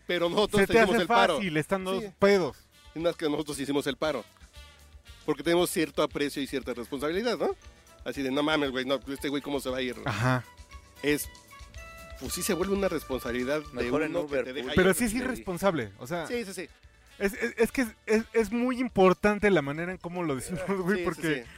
Pero 0.08 0.28
nosotros 0.28 0.62
Se 0.62 0.66
te 0.66 0.72
tenemos 0.72 0.94
hace 0.96 1.02
el 1.02 1.08
paro. 1.08 1.36
fácil 1.36 1.56
estando 1.56 2.00
Sí. 2.00 2.08
pedos. 2.18 2.56
Es 2.96 3.00
más 3.02 3.14
que 3.14 3.28
nosotros 3.28 3.60
hicimos 3.60 3.86
el 3.86 3.96
paro. 3.96 4.24
Porque 5.26 5.42
tenemos 5.42 5.70
cierto 5.70 6.02
aprecio 6.02 6.42
y 6.42 6.46
cierta 6.46 6.74
responsabilidad, 6.74 7.38
¿no? 7.38 7.54
Así 8.04 8.22
de, 8.22 8.30
no 8.30 8.42
mames, 8.42 8.70
güey, 8.70 8.84
no, 8.84 8.98
este 9.08 9.28
güey 9.28 9.42
cómo 9.42 9.60
se 9.60 9.68
va 9.70 9.78
a 9.78 9.82
ir. 9.82 9.94
Ajá. 10.04 10.44
Es, 11.02 11.28
pues 12.18 12.32
sí 12.32 12.42
se 12.42 12.54
vuelve 12.54 12.74
una 12.74 12.88
responsabilidad 12.88 13.60
de 13.60 13.84
Mejor 13.84 14.02
en 14.02 14.10
uno 14.10 14.20
que 14.20 14.26
Uber, 14.32 14.44
te 14.44 14.52
deja 14.54 14.64
pues. 14.66 14.76
Pero 14.76 14.88
ir. 14.90 14.94
sí 14.96 15.04
es 15.04 15.14
irresponsable. 15.14 15.90
O 15.98 16.06
sea, 16.06 16.26
Sí, 16.26 16.44
sí, 16.44 16.52
sí. 16.54 16.68
es, 17.18 17.34
es- 17.34 17.54
es 17.58 17.72
que 17.72 17.82
es, 17.82 17.88
es- 18.06 18.24
es 18.32 18.50
muy 18.50 18.80
importante 18.80 19.50
la 19.50 19.62
manera 19.62 19.92
en 19.92 19.98
cómo 19.98 20.22
lo 20.22 20.34
decimos, 20.36 20.62
güey. 20.66 20.98
Sí, 20.98 21.04
porque, 21.04 21.34
sí. 21.44 21.50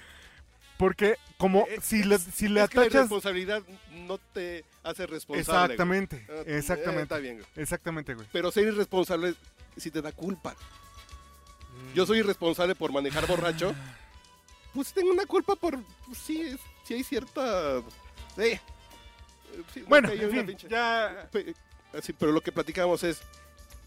porque 0.78 1.16
como 1.38 1.66
Eh, 1.68 1.78
si 1.82 2.02
le, 2.02 2.18
si 2.18 2.48
le 2.48 2.62
es 2.64 2.70
que 2.70 2.78
la 2.78 2.88
responsabilidad 2.88 3.62
no 3.92 4.18
te 4.18 4.64
hace 4.82 5.06
responsable. 5.06 5.74
Exactamente, 5.74 6.24
güey. 6.26 6.38
Ah, 6.40 6.42
eh, 6.46 6.58
exactamente. 6.58 7.02
está 7.04 7.18
bien, 7.18 7.34
güey. 7.36 7.46
Exactamente, 7.56 8.14
güey. 8.14 8.26
Pero 8.32 8.50
ser 8.50 8.66
irresponsable 8.66 9.34
si 9.76 9.90
te 9.92 10.02
da 10.02 10.10
culpa. 10.12 10.54
Mm. 11.72 11.94
Yo 11.94 12.06
soy 12.06 12.18
irresponsable 12.18 12.74
por 12.74 12.92
manejar 12.92 13.26
borracho. 13.26 13.74
Pues 14.74 14.92
tengo 14.92 15.10
una 15.10 15.26
culpa 15.26 15.54
por. 15.56 15.78
Pues 16.06 16.18
sí, 16.18 16.40
es- 16.40 16.60
sí 16.84 16.94
hay 16.94 17.04
cierta. 17.04 17.82
Sí, 18.36 18.58
Bueno, 19.86 20.08
en 20.10 20.30
fin, 20.30 20.46
pinche- 20.46 20.68
ya... 20.68 21.28
Pero 22.18 22.32
lo 22.32 22.40
que 22.40 22.52
platicamos 22.52 23.02
es. 23.04 23.20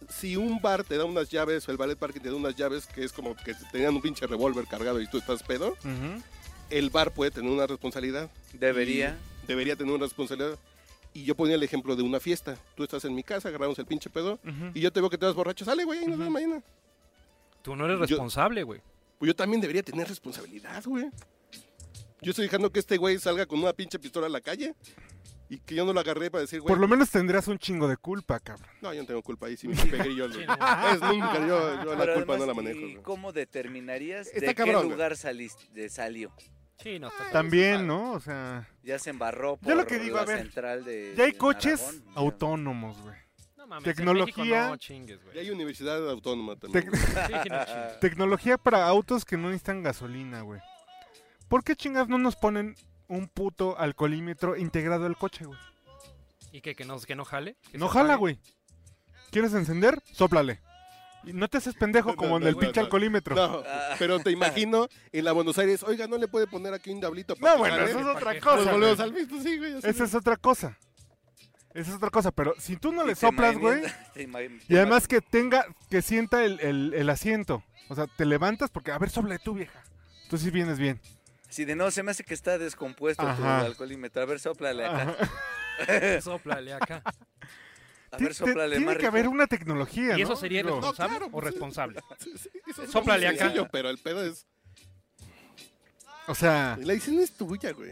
Si 0.09 0.35
un 0.35 0.61
bar 0.61 0.83
te 0.83 0.97
da 0.97 1.05
unas 1.05 1.29
llaves 1.31 1.67
o 1.67 1.71
el 1.71 1.77
ballet 1.77 1.97
parking 1.97 2.19
te 2.21 2.29
da 2.29 2.35
unas 2.35 2.55
llaves 2.55 2.85
que 2.85 3.03
es 3.03 3.11
como 3.11 3.35
que 3.35 3.55
tenían 3.71 3.95
un 3.95 4.01
pinche 4.01 4.27
revólver 4.27 4.67
cargado 4.67 5.01
y 5.01 5.07
tú 5.07 5.17
estás 5.17 5.41
pedo, 5.41 5.75
el 6.69 6.89
bar 6.91 7.11
puede 7.11 7.31
tener 7.31 7.49
una 7.49 7.65
responsabilidad. 7.65 8.29
Debería. 8.53 9.17
Debería 9.47 9.75
tener 9.75 9.93
una 9.93 10.03
responsabilidad. 10.05 10.59
Y 11.13 11.23
yo 11.23 11.33
ponía 11.33 11.55
el 11.55 11.63
ejemplo 11.63 11.95
de 11.95 12.03
una 12.03 12.19
fiesta. 12.19 12.57
Tú 12.75 12.83
estás 12.83 13.05
en 13.05 13.15
mi 13.15 13.23
casa, 13.23 13.47
agarramos 13.49 13.79
el 13.79 13.85
pinche 13.87 14.09
pedo 14.11 14.37
y 14.75 14.81
yo 14.81 14.91
te 14.91 14.99
veo 14.99 15.09
que 15.09 15.17
te 15.17 15.25
vas 15.25 15.33
borracho. 15.33 15.65
Sale, 15.65 15.83
güey, 15.85 15.99
ahí 15.99 16.05
nos 16.05 16.19
vemos 16.19 16.33
mañana. 16.33 16.61
Tú 17.65 17.75
no 17.75 17.85
eres 17.85 17.97
Yo- 17.97 18.05
responsable, 18.05 18.63
güey. 18.63 18.79
Pues 19.17 19.27
yo 19.27 19.35
también 19.35 19.59
debería 19.59 19.81
tener 19.81 20.07
responsabilidad, 20.07 20.83
güey. 20.85 21.09
Yo 22.21 22.29
estoy 22.29 22.45
dejando 22.45 22.71
que 22.71 22.79
este 22.79 22.97
güey 22.97 23.17
salga 23.19 23.45
con 23.47 23.59
una 23.59 23.73
pinche 23.73 23.97
pistola 23.99 24.27
a 24.27 24.29
la 24.29 24.39
calle 24.39 24.75
y 25.49 25.57
que 25.59 25.73
yo 25.75 25.83
no 25.85 25.93
lo 25.93 25.99
agarré 25.99 26.29
para 26.29 26.41
decir, 26.43 26.61
güey. 26.61 26.67
Por 26.69 26.79
lo 26.79 26.87
menos 26.87 27.09
tendrías 27.09 27.47
un 27.47 27.57
chingo 27.57 27.87
de 27.87 27.97
culpa, 27.97 28.39
cabrón. 28.39 28.69
No, 28.81 28.93
yo 28.93 29.01
no 29.01 29.07
tengo 29.07 29.21
culpa 29.23 29.47
ahí, 29.47 29.57
si 29.57 29.67
me 29.67 29.75
pegué 29.75 30.15
yo. 30.15 30.27
lo- 30.27 30.33
Sí, 30.35 30.41
es 30.41 31.01
nunca, 31.01 31.39
yo, 31.47 31.83
yo 31.83 31.95
la 31.95 32.13
culpa 32.13 32.37
no 32.37 32.45
la 32.45 32.53
manejo. 32.53 32.79
¿y. 32.79 32.95
¿Cómo 32.97 33.31
determinarías 33.31 34.27
Está 34.27 34.45
de 34.47 34.55
cabrón, 34.55 34.75
qué 34.75 34.85
güey. 34.85 34.89
lugar 34.91 35.17
saliste, 35.17 35.63
de 35.73 35.89
salió? 35.89 36.31
Sí, 36.83 36.99
no, 36.99 37.07
está 37.07 37.31
También, 37.31 37.87
¿no? 37.87 38.11
O 38.13 38.19
sea, 38.19 38.67
Ya 38.83 38.99
se 38.99 39.09
embarró 39.09 39.57
por 39.57 39.69
Yo 39.69 39.75
lo 39.75 39.87
que 39.87 39.97
digo, 39.97 40.17
la 40.17 40.23
a 40.23 40.25
ver, 40.25 40.39
central 40.39 40.83
de 40.83 41.13
ya 41.17 41.23
hay 41.23 41.31
de 41.31 41.37
coches 41.37 41.81
Aragón. 41.81 42.03
Ya. 42.05 42.11
autónomos, 42.15 43.01
güey. 43.01 43.15
No 43.65 43.69
mames, 43.69 43.83
Tecnología- 43.95 44.67
no 44.69 44.77
chingues, 44.77 45.19
Y 45.33 45.39
hay 45.39 45.49
universidad 45.49 46.07
autónoma 46.09 46.55
también. 46.55 46.85
Tec- 46.91 46.95
Sí, 46.95 47.33
no 47.33 47.43
chingues. 47.43 47.99
Tecnología 47.99 48.57
para 48.59 48.87
autos 48.87 49.25
que 49.25 49.37
no 49.37 49.47
necesitan 49.47 49.81
gasolina, 49.81 50.41
güey. 50.41 50.61
¿Por 51.47 51.63
qué 51.63 51.75
chingas 51.75 52.07
no 52.07 52.17
nos 52.19 52.35
ponen 52.35 52.75
un 53.07 53.27
puto 53.27 53.77
alcoholímetro 53.79 54.55
integrado 54.55 55.05
al 55.07 55.17
coche, 55.17 55.45
güey? 55.45 55.59
¿Y 56.51 56.61
qué? 56.61 56.75
¿Que 56.75 56.85
no, 56.85 56.99
que 56.99 57.15
no 57.15 57.25
jale? 57.25 57.55
¿Que 57.71 57.77
No 57.77 57.87
jala, 57.87 58.15
güey. 58.15 58.39
¿Quieres 59.31 59.53
encender? 59.53 60.01
Sóplale. 60.13 60.61
Y 61.23 61.33
no 61.33 61.47
te 61.47 61.57
haces 61.57 61.73
pendejo 61.73 62.09
No, 62.11 62.15
como 62.15 62.37
en 62.37 62.43
no, 62.43 62.49
el 62.49 62.53
no, 62.55 62.59
pinche 62.61 62.79
no. 62.79 62.85
alcoholímetro. 62.85 63.35
No, 63.35 63.47
No, 63.57 63.63
pero 63.97 64.19
te 64.19 64.29
imagino 64.31 64.87
en 65.11 65.25
la 65.25 65.31
Buenos 65.31 65.57
Aires, 65.57 65.81
oiga, 65.83 66.07
¿no 66.07 66.17
le 66.17 66.27
puede 66.27 66.45
poner 66.47 66.73
aquí 66.73 66.91
un 66.91 66.99
diablito? 66.99 67.35
para 67.35 67.53
que 67.53 67.59
bueno, 67.59 67.75
jale?" 67.77 67.89
eso 67.89 67.99
es 67.99 68.05
¿Para 68.05 68.17
otra 68.17 68.39
cosa. 68.39 68.55
Nos 68.57 68.71
volvemos 68.71 68.97
güey. 68.97 69.07
al 69.09 69.13
mismo, 69.13 69.41
sí, 69.41 69.57
güey. 69.57 69.73
así. 69.77 69.87
Esa 69.87 70.03
es 70.03 70.13
otra 70.15 70.37
cosa. 70.37 70.77
Esa 71.75 71.89
es 71.91 71.95
otra 71.97 72.09
cosa, 72.09 72.31
pero 72.31 72.55
si 72.57 72.77
tú 72.77 72.91
no 72.91 73.03
Y 73.03 73.07
le 73.09 73.15
soplas, 73.15 73.57
güey, 73.57 73.83
y 74.69 74.75
además 74.77 75.07
que 75.07 75.21
tenga, 75.21 75.65
que 75.89 76.01
sienta 76.01 76.43
el, 76.43 76.59
el- 76.61 76.93
el 76.95 77.09
asiento. 77.09 77.63
O 77.89 77.93
sea, 77.95 78.07
te 78.07 78.25
levantas 78.25 78.71
porque, 78.71 78.91
a 78.91 78.97
ver, 78.97 79.09
sopla 79.11 79.37
tú, 79.37 79.53
vieja. 79.53 79.83
Tú 80.29 80.37
sí 80.39 80.49
vienes 80.49 80.79
bien. 80.79 80.99
Si 81.49 81.65
de 81.65 81.75
no, 81.75 81.91
se 81.91 82.01
me 82.01 82.11
hace 82.11 82.23
que 82.23 82.33
está 82.33 82.57
descompuesto 82.57 83.23
tu 83.35 83.43
alcoholímetro. 83.43 84.23
A 84.23 84.25
ver, 84.25 84.39
soplale 84.39 84.85
acá. 84.85 85.15
Ajá. 85.19 86.21
Sóplale 86.21 86.73
acá. 86.73 87.03
A 88.11 88.17
ver, 88.17 88.33
soplale 88.33 88.77
Tiene 88.77 88.93
que 88.93 88.97
rico. 88.99 89.07
haber 89.09 89.27
una 89.27 89.45
tecnología, 89.45 90.17
¿Y 90.17 90.21
eso 90.21 90.37
sería 90.37 90.63
Digo, 90.63 90.75
responsable 90.77 91.17
claro, 91.17 91.29
o 91.33 91.41
responsable? 91.41 91.99
Sí, 92.17 92.31
sí, 92.41 92.49
eso 92.65 92.83
es 92.83 92.91
Sóplale 92.91 93.27
muy 93.29 93.35
acá. 93.35 93.69
Pero 93.71 93.89
el 93.89 93.97
pedo 93.97 94.23
es... 94.25 94.45
O 96.27 96.33
sea, 96.33 96.77
La 96.81 96.93
decisión 96.93 97.19
es 97.21 97.31
tuya, 97.31 97.73
güey. 97.73 97.91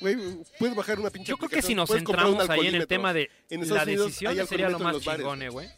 Güey, 0.00 0.16
puedes 0.58 0.76
bajar 0.76 0.98
una 1.00 1.10
pinche 1.10 1.28
Yo 1.30 1.36
creo 1.38 1.48
que 1.48 1.62
si 1.62 1.74
nos 1.74 1.88
centramos 1.90 2.48
ahí 2.50 2.66
en 2.66 2.74
el 2.74 2.86
tema 2.86 3.12
de 3.12 3.30
En 3.50 3.60
la 3.68 3.82
Unidos 3.84 4.06
decisión, 4.06 4.46
sería 4.46 4.68
lo 4.68 4.78
más 4.78 5.00
chingone, 5.00 5.48
güey. 5.48 5.68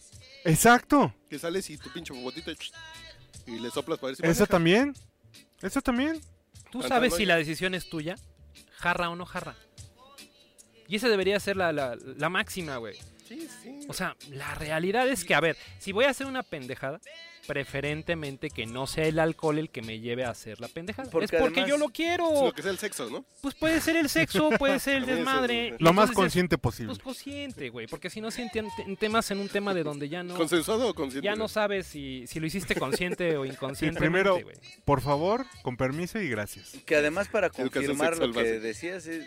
exacto. 0.44 1.14
Que 1.30 1.38
sales 1.38 1.68
y 1.70 1.78
tu 1.78 1.90
pinche 1.92 2.12
botito 2.14 2.50
y, 3.46 3.58
le 3.58 3.70
soplas 3.70 3.98
para 3.98 4.08
ver 4.08 4.16
si 4.16 4.22
Eso 4.22 4.28
maneja. 4.30 4.46
también. 4.46 4.94
Eso 5.62 5.80
también. 5.80 6.20
Tú 6.70 6.82
sabes 6.82 7.14
si 7.14 7.25
la 7.26 7.37
decisión 7.37 7.75
es 7.75 7.88
tuya, 7.88 8.16
jarra 8.76 9.08
o 9.10 9.16
no 9.16 9.25
jarra. 9.25 9.56
Y 10.87 10.96
esa 10.96 11.08
debería 11.08 11.38
ser 11.40 11.56
la, 11.56 11.72
la- 11.72 11.96
la 11.96 12.28
máxima, 12.28 12.76
güey. 12.78 12.96
Sí, 13.28 13.47
sí. 13.62 13.80
O 13.88 13.92
sea, 13.92 14.16
la 14.30 14.54
realidad 14.54 15.08
es 15.08 15.25
que, 15.25 15.35
a 15.35 15.40
ver, 15.40 15.56
si 15.78 15.92
voy 15.92 16.06
a 16.06 16.11
hacer 16.11 16.26
una 16.26 16.42
pendejada, 16.42 16.99
preferentemente 17.47 18.50
que 18.50 18.66
no 18.66 18.87
sea 18.87 19.06
el 19.06 19.18
alcohol 19.18 19.58
el 19.58 19.70
que 19.70 19.82
me 19.82 20.00
lleve 20.00 20.25
a 20.25 20.30
hacer 20.30 20.61
la 20.61 20.68
pendejada. 20.68 21.11
Porque 21.11 21.25
es 21.37 21.40
porque 21.40 21.61
además- 21.61 21.68
yo 21.70 21.76
lo 21.78 21.88
quiero. 21.88 22.35
Es 22.35 22.42
lo 22.42 22.52
que 22.52 22.62
sea 22.62 22.70
el 22.70 22.78
sexo, 22.78 23.08
¿no? 23.11 23.25
Pues 23.40 23.54
puede 23.54 23.80
ser 23.80 23.97
el 23.97 24.08
sexo, 24.08 24.50
puede 24.58 24.78
ser 24.78 24.97
el 24.97 25.06
desmadre. 25.06 25.75
Lo 25.78 25.92
más 25.92 26.11
es- 26.11 26.14
consciente 26.16 26.58
posible. 26.58 26.88
Pues 26.92 26.99
consciente, 27.02 27.70
güey. 27.70 27.87
Porque 27.87 28.11
si 28.11 28.20
no, 28.20 28.30
si 28.30 28.47
temas 28.99 29.30
en 29.30 29.38
un 29.40 29.49
tema 29.49 29.75
de 29.75 29.82
donde 29.82 30.08
ya 30.08 30.23
no, 30.23 30.35
¿Consensuado 30.37 30.88
o 30.88 30.94
consciente? 30.94 31.25
ya 31.25 31.37
no 31.37 31.49
sabes 31.49 31.87
si, 31.87 32.26
si 32.26 32.38
lo 32.40 32.47
hiciste 32.47 32.75
consciente 32.75 33.37
o 33.37 33.44
Sí, 33.44 33.50
inconscientemente, 33.50 34.00
primero, 34.00 34.42
güey. 34.42 34.56
por 34.85 35.00
favor, 35.00 35.44
con 35.62 35.76
permiso 35.76 36.20
y 36.20 36.28
gracias. 36.28 36.76
Que 36.87 36.97
además 36.97 37.28
para 37.28 37.50
confirmar 37.50 38.18
lo 38.18 38.32
que 38.32 38.42
decías, 38.61 39.06
es, 39.06 39.26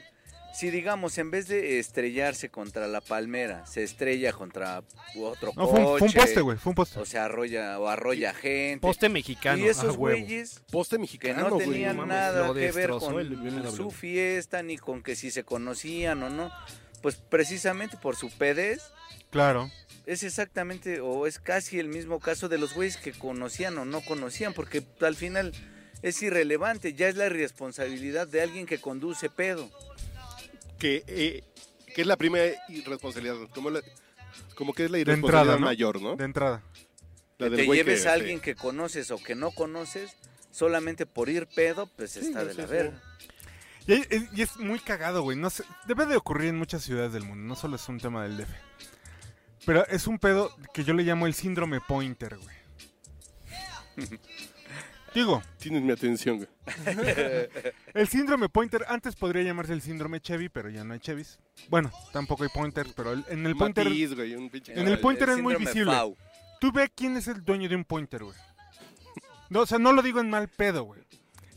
si 0.53 0.69
digamos, 0.69 1.17
en 1.17 1.31
vez 1.31 1.47
de 1.47 1.79
estrellarse 1.79 2.49
contra 2.49 2.87
la 2.87 3.01
palmera, 3.01 3.65
se 3.65 3.83
estrella 3.83 4.33
contra 4.33 4.83
otro 5.17 5.53
No, 5.55 5.67
fue 5.67 5.79
un, 5.79 5.85
coche, 5.85 5.99
fue 5.99 6.07
un 6.07 6.13
poste, 6.13 6.41
güey. 6.41 6.57
Fue 6.57 6.69
un 6.71 6.75
poste. 6.75 6.99
o 6.99 7.05
sea, 7.05 7.25
arrolla 7.25 7.79
o 7.79 7.87
arrolla 7.87 8.33
gente. 8.33 8.81
Poste 8.81 9.09
mexicano. 9.09 9.63
y 9.63 9.67
esos 9.67 9.93
ah, 9.93 9.97
güeyes 9.97 10.61
Poste 10.71 10.97
que 10.97 11.01
mexicano, 11.01 11.49
no 11.49 11.57
tenían 11.57 11.95
no 11.95 12.05
mames, 12.05 12.15
nada 12.15 12.53
que 12.53 12.71
ver 12.71 12.89
con 12.89 13.19
el 13.19 13.71
su 13.71 13.91
fiesta 13.91 14.61
ni 14.63 14.77
con 14.77 15.01
que 15.01 15.15
si 15.15 15.31
se 15.31 15.43
conocían 15.43 16.21
o 16.23 16.29
no, 16.29 16.51
pues 17.01 17.15
precisamente 17.15 17.97
por 17.97 18.15
su 18.15 18.29
pedez 18.29 18.81
Claro. 19.31 19.71
es 20.05 20.23
exactamente 20.23 20.99
o 20.99 21.25
es 21.25 21.39
casi 21.39 21.79
el 21.79 21.87
mismo 21.87 22.19
caso 22.19 22.49
de 22.49 22.57
los 22.57 22.73
güeyes 22.73 22.97
que 22.97 23.13
conocían 23.13 23.77
o 23.77 23.85
no 23.85 24.01
conocían, 24.01 24.53
porque 24.53 24.83
al 24.99 25.15
final 25.15 25.53
es 26.01 26.21
irrelevante, 26.21 26.93
ya 26.93 27.07
es 27.07 27.15
la 27.15 27.27
irresponsabilidad 27.27 28.27
de 28.27 28.41
alguien 28.41 28.65
que 28.65 28.79
conduce 28.79 29.29
pedo. 29.29 29.69
Que, 30.81 31.03
eh, 31.07 31.43
que 31.93 32.01
es 32.01 32.07
la 32.07 32.17
primera 32.17 32.51
irresponsabilidad. 32.69 33.35
Como, 33.53 33.69
la- 33.69 33.81
como 34.55 34.73
que 34.73 34.85
es 34.85 34.91
la 34.91 34.95
De 34.97 35.01
irresponsabilidad 35.01 35.43
entrada, 35.55 35.59
¿no? 35.59 35.65
mayor, 35.67 36.01
¿no? 36.01 36.15
De 36.15 36.25
entrada. 36.25 36.63
La 37.37 37.49
que 37.49 37.55
te 37.57 37.65
lleves 37.67 38.01
que, 38.03 38.07
a 38.09 38.13
sí. 38.13 38.19
alguien 38.19 38.39
que 38.39 38.55
conoces 38.55 39.11
o 39.11 39.17
que 39.17 39.35
no 39.35 39.51
conoces 39.51 40.11
solamente 40.51 41.05
por 41.05 41.29
ir 41.29 41.47
pedo, 41.47 41.87
pues 41.95 42.17
está 42.17 42.43
de 42.43 42.53
la 42.55 42.65
verga. 42.65 43.01
Y, 43.87 43.93
es- 43.93 44.07
y 44.33 44.41
es 44.41 44.57
muy 44.57 44.79
cagado, 44.79 45.21
güey. 45.23 45.37
No 45.37 45.49
sé, 45.49 45.63
debe 45.87 46.05
de 46.05 46.15
ocurrir 46.15 46.49
en 46.49 46.57
muchas 46.57 46.83
ciudades 46.83 47.13
del 47.13 47.23
mundo. 47.23 47.43
No 47.47 47.55
solo 47.55 47.75
es 47.77 47.87
un 47.89 47.99
tema 47.99 48.23
del 48.23 48.37
DF. 48.37 48.49
Pero 49.65 49.85
es 49.87 50.07
un 50.07 50.17
pedo 50.17 50.55
que 50.73 50.83
yo 50.83 50.93
le 50.93 51.03
llamo 51.03 51.27
el 51.27 51.33
síndrome 51.35 51.79
pointer, 51.81 52.37
güey. 52.37 52.55
Digo, 55.13 55.41
Tienes 55.57 55.81
mi 55.83 55.91
atención, 55.91 56.37
güey. 56.37 56.49
el 57.93 58.07
síndrome 58.07 58.47
pointer 58.47 58.85
antes 58.87 59.15
podría 59.15 59.43
llamarse 59.43 59.73
el 59.73 59.81
síndrome 59.81 60.21
Chevy, 60.21 60.47
pero 60.49 60.69
ya 60.69 60.83
no 60.85 60.93
hay 60.93 60.99
Chevys. 60.99 61.37
Bueno, 61.69 61.91
tampoco 62.13 62.43
hay 62.43 62.49
pointer, 62.49 62.87
pero 62.95 63.11
el- 63.11 63.25
en 63.27 63.45
el 63.45 63.55
pointer 63.57 63.89
Matiz, 63.89 64.13
güey, 64.15 64.35
un 64.35 64.49
pinche 64.49 64.73
En 64.79 64.87
el 64.87 64.99
pointer 64.99 65.29
es 65.29 65.35
muy 65.41 65.53
síndrome 65.55 65.65
visible. 65.65 65.91
FAU. 65.93 66.17
Tú 66.61 66.71
ve 66.71 66.89
quién 66.95 67.17
es 67.17 67.27
el 67.27 67.43
dueño 67.43 67.67
de 67.67 67.75
un 67.75 67.83
pointer, 67.83 68.23
güey. 68.23 68.37
No, 69.49 69.61
o 69.61 69.65
sea, 69.65 69.79
no 69.79 69.91
lo 69.91 70.01
digo 70.01 70.21
en 70.21 70.29
mal 70.29 70.47
pedo, 70.47 70.83
güey. 70.83 71.01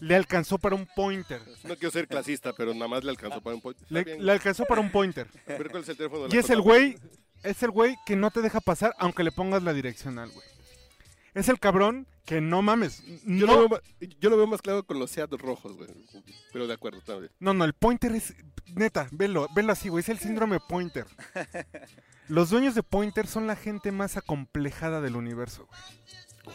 Le 0.01 0.17
alcanzó 0.17 0.59
para 0.59 0.75
un 0.75 0.87
pointer. 0.87 1.41
No 1.63 1.77
quiero 1.77 1.93
ser 1.93 2.09
clasista, 2.09 2.53
pero 2.55 2.75
nada 2.75 2.89
más 2.89 3.05
le 3.05 3.11
alcanzó 3.11 3.41
para 3.41 3.55
un 3.55 3.63
pointer. 3.63 3.85
Está 3.85 3.95
Le, 3.95 4.05
bien. 4.05 4.27
le 4.27 4.33
alcanzó 4.33 4.65
para 4.65 4.81
un 4.81 4.91
pointer. 4.91 5.29
A 5.47 5.53
ver 5.53 5.71
cuál 5.71 5.83
es 5.85 5.89
el 5.91 5.97
teléfono 5.97 6.27
de 6.27 6.35
Y 6.35 6.39
es 6.41 6.51
el 6.51 6.61
güey, 6.61 6.99
es 7.45 7.63
el 7.63 7.71
güey 7.71 7.95
que 8.05 8.17
no 8.17 8.31
te 8.33 8.43
deja 8.43 8.61
pasar 8.61 8.95
aunque 8.99 9.23
le 9.23 9.31
pongas 9.31 9.63
la 9.63 9.73
direccional, 9.73 10.29
güey. 10.31 10.47
Es 11.35 11.49
el 11.49 11.61
cabrón 11.61 12.07
que 12.25 12.41
no 12.41 12.63
mames. 12.63 13.03
Yo, 13.27 13.47
No, 13.47 13.55
lo 13.55 13.59
veo, 13.61 13.69
ma- 13.69 13.81
yo 14.21 14.31
lo 14.31 14.37
veo 14.37 14.47
más 14.47 14.63
claro 14.63 14.83
con 14.85 14.99
los 14.99 15.11
Seat 15.11 15.31
rojos, 15.33 15.77
güey. 15.77 15.89
Pero 16.53 16.67
de 16.67 16.75
acuerdo, 16.75 16.99
está 16.99 17.17
bien. 17.17 17.31
no, 17.39 17.53
no, 17.55 17.65
el 17.65 17.75
pointer 17.75 18.13
es 18.15 18.35
neta, 18.75 19.09
velo, 19.13 19.47
velo 19.55 19.73
así, 19.73 19.89
güey, 19.89 20.01
es 20.01 20.09
el 20.09 20.19
síndrome 20.19 20.59
pointer. 20.61 21.07
Los 22.29 22.49
dueños 22.49 22.75
de 22.75 22.83
pointer 22.83 23.27
son 23.27 23.47
la 23.47 23.55
gente 23.57 23.93
más 23.93 24.17
acomplejada 24.17 25.03
del 25.03 25.17
universo, 25.17 25.67
güey. 25.67 26.55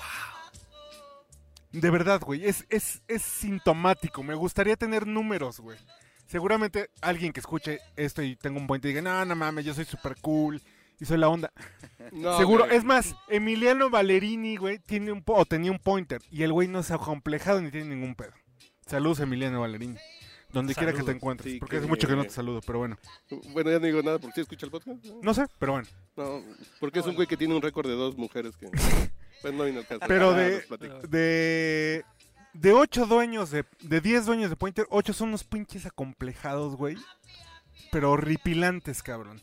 De 1.71 1.91
verdad, 1.91 2.19
güey, 2.21 2.45
es, 2.47 2.65
es, 2.69 3.03
es 3.07 3.21
sintomático. 3.21 4.23
Me 4.23 4.33
gustaría 4.33 4.75
tener 4.75 5.05
números, 5.05 5.59
güey. 5.59 5.77
Seguramente 6.25 6.89
alguien 7.01 7.31
que 7.31 7.39
escuche 7.39 7.79
esto 7.95 8.23
y 8.23 8.35
tenga 8.35 8.59
un 8.59 8.65
pointer 8.67 8.89
diga, 8.89 9.01
no, 9.03 9.23
no 9.25 9.35
mames, 9.35 9.65
yo 9.65 9.73
soy 9.75 9.85
super 9.85 10.15
cool 10.21 10.61
y 10.99 11.05
soy 11.05 11.17
la 11.17 11.29
onda. 11.29 11.51
No, 12.11 12.37
Seguro, 12.39 12.63
güey. 12.65 12.75
es 12.75 12.83
más, 12.83 13.13
Emiliano 13.27 13.91
Valerini, 13.91 14.55
güey, 14.57 14.79
tiene 14.79 15.11
un 15.11 15.21
po 15.21 15.35
o 15.35 15.45
tenía 15.45 15.71
un 15.71 15.77
pointer 15.77 16.21
y 16.31 16.41
el 16.41 16.51
güey 16.51 16.67
no 16.67 16.81
se 16.81 16.93
ha 16.93 16.95
acomplejado 16.95 17.61
ni 17.61 17.69
tiene 17.69 17.93
ningún 17.93 18.15
pedo. 18.15 18.31
Saludos, 18.87 19.19
Emiliano 19.19 19.61
Valerini. 19.61 19.95
Donde 20.51 20.73
quiera 20.73 20.91
que 20.93 21.03
te 21.03 21.11
encuentres, 21.11 21.53
Sí, 21.53 21.59
porque 21.59 21.73
qué 21.75 21.77
hace 21.79 21.87
mucho 21.87 22.07
que 22.07 22.15
no 22.15 22.23
te 22.23 22.31
saludo, 22.31 22.61
pero 22.65 22.79
bueno. 22.79 22.97
Bueno, 23.53 23.69
ya 23.69 23.77
no 23.77 23.85
digo 23.85 24.01
nada 24.01 24.17
porque 24.17 24.33
sí 24.35 24.41
escucha 24.41 24.65
el 24.65 24.71
podcast. 24.71 25.05
No 25.21 25.33
sé, 25.35 25.45
pero 25.59 25.73
bueno. 25.73 25.87
No, 26.17 26.41
porque 26.79 26.99
es 26.99 27.05
un 27.05 27.13
güey 27.13 27.27
que 27.27 27.37
tiene 27.37 27.53
un 27.53 27.61
récord 27.61 27.87
de 27.87 27.93
dos 27.95 28.17
mujeres 28.17 28.55
que... 28.57 28.67
Pues 29.43 29.53
no 29.53 29.65
vino 29.65 29.79
al 29.79 29.85
caso. 29.85 30.01
Pero 30.07 30.31
Ah, 30.31 30.33
de, 30.37 30.63
de, 31.09 32.05
de 32.53 32.73
ocho 32.73 33.05
dueños, 33.05 33.51
de, 33.51 33.65
de 33.81 34.01
10 34.01 34.25
dueños 34.25 34.49
de 34.49 34.55
Pointer, 34.55 34.87
ocho 34.89 35.13
son 35.13 35.29
unos 35.29 35.43
pinches 35.43 35.85
acomplejados, 35.85 36.75
güey. 36.75 36.97
Pero 37.91 38.11
horripilantes, 38.11 39.03
cabrón. 39.03 39.41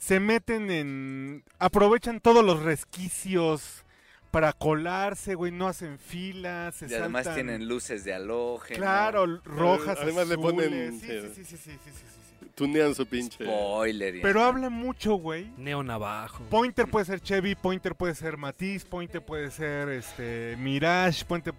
Se 0.00 0.18
meten 0.18 0.70
en... 0.70 1.44
Aprovechan 1.58 2.20
todos 2.20 2.42
los 2.42 2.62
resquicios 2.62 3.84
para 4.30 4.52
colarse, 4.54 5.34
güey. 5.34 5.52
No 5.52 5.68
hacen 5.68 5.98
filas, 5.98 6.74
se 6.76 6.86
Y 6.88 6.94
además 6.94 7.26
saltan- 7.26 7.34
tienen 7.34 7.68
luces 7.68 8.02
de 8.04 8.14
halógeno. 8.14 8.80
Claro, 8.80 9.26
rojas, 9.44 9.98
Además 10.00 10.26
le 10.26 10.38
ponen, 10.38 10.94
azules. 10.96 11.00
Sí, 11.34 11.44
sí. 11.44 11.44
sí, 11.44 11.56
sí, 11.56 11.56
sí, 11.56 11.78
sí, 11.84 11.90
sí. 11.92 12.46
Tunean 12.54 12.94
su 12.94 13.04
pinche... 13.06 13.44
Spoiler. 13.44 14.16
y- 14.16 14.20
Pero 14.22 14.42
habla 14.42 14.70
mucho, 14.70 15.14
güey. 15.16 15.52
Neo 15.58 15.82
Navajo. 15.82 16.44
Pointer 16.48 16.86
puede 16.88 17.04
ser 17.04 17.20
Chevy, 17.20 17.54
Pointer 17.54 17.94
puede 17.94 18.14
ser 18.14 18.38
Matiz, 18.38 18.84
Pointer 18.86 19.22
puede 19.22 19.50
ser 19.50 19.90
este 19.90 20.56
Mirage, 20.58 21.24
Pointer... 21.26 21.52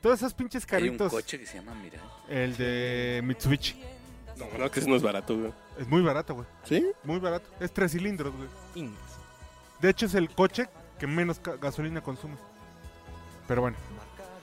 Todas 0.00 0.20
esas 0.20 0.34
pinches 0.34 0.62
Hay 0.70 0.82
un 0.84 0.86
caritos. 0.98 1.10
coche 1.10 1.36
que 1.40 1.46
se 1.46 1.58
llama 1.58 1.74
Mira. 1.74 1.98
El 2.28 2.56
de 2.56 3.22
Mitsubishi. 3.24 3.80
No, 4.38 4.46
no, 4.56 4.70
que 4.70 4.78
eso 4.78 4.88
no 4.88 4.94
es 4.94 5.02
barato, 5.02 5.36
güey. 5.36 5.52
Es 5.78 5.88
muy 5.88 6.02
barato, 6.02 6.34
güey. 6.34 6.46
¿Sí? 6.64 6.90
Muy 7.04 7.18
barato. 7.18 7.48
Es 7.60 7.72
tres 7.72 7.92
cilindros, 7.92 8.34
güey. 8.34 8.48
Ingas. 8.74 9.18
De 9.80 9.90
hecho, 9.90 10.06
es 10.06 10.14
el 10.14 10.30
coche 10.30 10.68
que 10.98 11.06
menos 11.06 11.40
gasolina 11.60 12.00
consume. 12.00 12.36
Pero 13.46 13.60
bueno, 13.60 13.76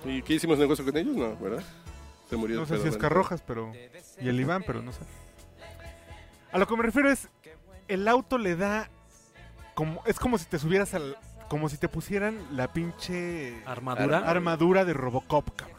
¿Y 0.05 0.21
qué 0.21 0.33
hicimos 0.33 0.57
negocio 0.57 0.83
con 0.83 0.95
ellos? 0.97 1.15
No, 1.15 1.35
¿verdad? 1.37 1.63
Se 2.29 2.35
murió. 2.35 2.57
no 2.57 2.65
sé 2.65 2.77
si 2.79 2.87
es. 2.87 2.97
Carrojas, 2.97 3.41
pero... 3.41 3.71
Y 4.19 4.29
el 4.29 4.39
Iván, 4.39 4.63
pero 4.65 4.81
no 4.81 4.91
sé. 4.91 4.99
A 6.51 6.57
lo 6.57 6.67
que 6.67 6.75
me 6.75 6.83
refiero 6.83 7.09
es... 7.09 7.29
El 7.87 8.07
auto 8.07 8.37
le 8.37 8.55
da... 8.55 8.89
como 9.75 10.01
Es 10.05 10.19
como 10.19 10.37
si 10.37 10.45
te 10.45 10.59
subieras 10.59 10.93
al... 10.93 11.17
Como 11.49 11.69
si 11.69 11.77
te 11.77 11.87
pusieran 11.87 12.39
la 12.55 12.73
pinche... 12.73 13.61
Armadura. 13.65 14.19
armadura 14.19 14.85
de 14.85 14.93
Robocop, 14.93 15.55
cabrón. 15.55 15.77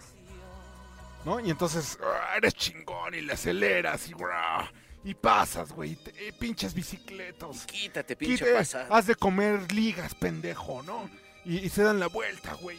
¿no? 1.24 1.40
Y 1.40 1.50
entonces, 1.50 1.98
ah, 2.02 2.36
eres 2.36 2.54
chingón 2.54 3.14
y 3.14 3.22
le 3.22 3.32
aceleras 3.32 4.08
y, 4.08 4.14
bra, 4.14 4.70
y 5.04 5.14
pasas, 5.14 5.70
güey, 5.72 5.96
te- 5.96 6.28
eh, 6.28 6.32
pinches 6.32 6.72
bicicletas. 6.74 7.66
Quítate, 7.66 8.16
pinche 8.16 8.44
Quite- 8.44 8.54
pasado. 8.56 8.94
Has 8.94 9.06
de 9.06 9.14
comer 9.14 9.70
ligas, 9.72 10.14
pendejo, 10.14 10.82
¿no? 10.82 11.08
Y, 11.44 11.58
y 11.58 11.68
se 11.68 11.82
dan 11.82 12.00
la 12.00 12.06
vuelta, 12.08 12.54
güey. 12.54 12.78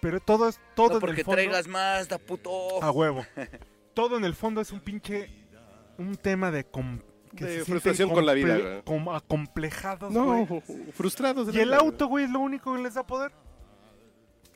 Pero 0.00 0.20
todo 0.20 0.48
es 0.48 0.58
todo 0.74 0.88
No 0.90 0.94
en 0.94 1.00
porque 1.00 1.20
el 1.20 1.24
fondo. 1.24 1.36
traigas 1.36 1.66
más, 1.68 2.08
da 2.08 2.18
puto. 2.18 2.82
A 2.82 2.90
huevo. 2.90 3.24
todo 3.94 4.16
en 4.16 4.24
el 4.24 4.34
fondo 4.34 4.60
es 4.60 4.70
un 4.72 4.80
pinche 4.80 5.30
un 5.98 6.16
tema 6.16 6.50
de 6.50 6.64
com- 6.64 7.00
que 7.36 7.44
De 7.44 7.58
se 7.60 7.64
frustración 7.64 8.08
con 8.10 8.24
la 8.24 8.32
vida, 8.32 8.56
güey. 8.58 8.82
como 8.82 9.14
acomplejados, 9.14 10.10
No, 10.12 10.46
güey. 10.46 10.62
frustrados. 10.92 11.46
de 11.48 11.52
Y 11.52 11.56
la 11.56 11.62
el 11.62 11.68
vida, 11.70 11.78
auto, 11.78 12.06
güey, 12.06 12.24
es 12.24 12.30
lo 12.30 12.40
único 12.40 12.74
que 12.74 12.82
les 12.82 12.94
da 12.94 13.06
poder. 13.06 13.30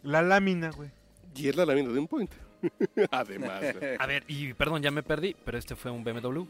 La 0.02 0.22
lámina, 0.22 0.70
güey. 0.70 0.90
Y 1.34 1.48
es 1.48 1.56
la 1.56 1.66
lámina 1.66 1.92
de 1.92 1.98
un 1.98 2.08
point. 2.08 2.32
Además. 3.10 3.60
güey. 3.78 3.96
A 3.98 4.06
ver, 4.06 4.24
y 4.28 4.52
perdón, 4.54 4.82
ya 4.82 4.90
me 4.90 5.02
perdí, 5.02 5.34
pero 5.44 5.58
este 5.58 5.76
fue 5.76 5.90
un 5.90 6.04
BMW. 6.04 6.44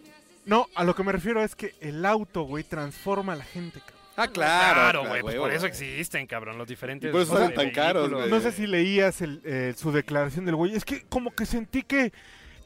No, 0.46 0.66
a 0.74 0.84
lo 0.84 0.94
que 0.94 1.02
me 1.02 1.12
refiero 1.12 1.42
es 1.42 1.54
que 1.56 1.74
el 1.80 2.04
auto, 2.04 2.42
güey, 2.42 2.64
transforma 2.64 3.32
a 3.32 3.36
la 3.36 3.44
gente, 3.44 3.80
cabrón. 3.80 3.94
Ah, 4.16 4.28
claro. 4.28 5.08
güey, 5.08 5.22
pues 5.22 5.34
por 5.34 5.50
eso 5.52 5.66
existen, 5.66 6.26
cabrón, 6.26 6.56
los 6.58 6.68
diferentes. 6.68 7.10
Por 7.10 7.22
eso 7.22 7.50
tan 7.50 7.70
caros, 7.70 8.10
güey. 8.12 8.30
No 8.30 8.40
sé 8.40 8.52
si 8.52 8.66
leías 8.66 9.20
el, 9.22 9.40
eh, 9.44 9.74
su 9.76 9.90
declaración 9.90 10.44
del 10.44 10.54
güey. 10.54 10.74
Es 10.76 10.84
que 10.84 11.02
como 11.08 11.34
que 11.34 11.46
sentí 11.46 11.82
que 11.82 12.12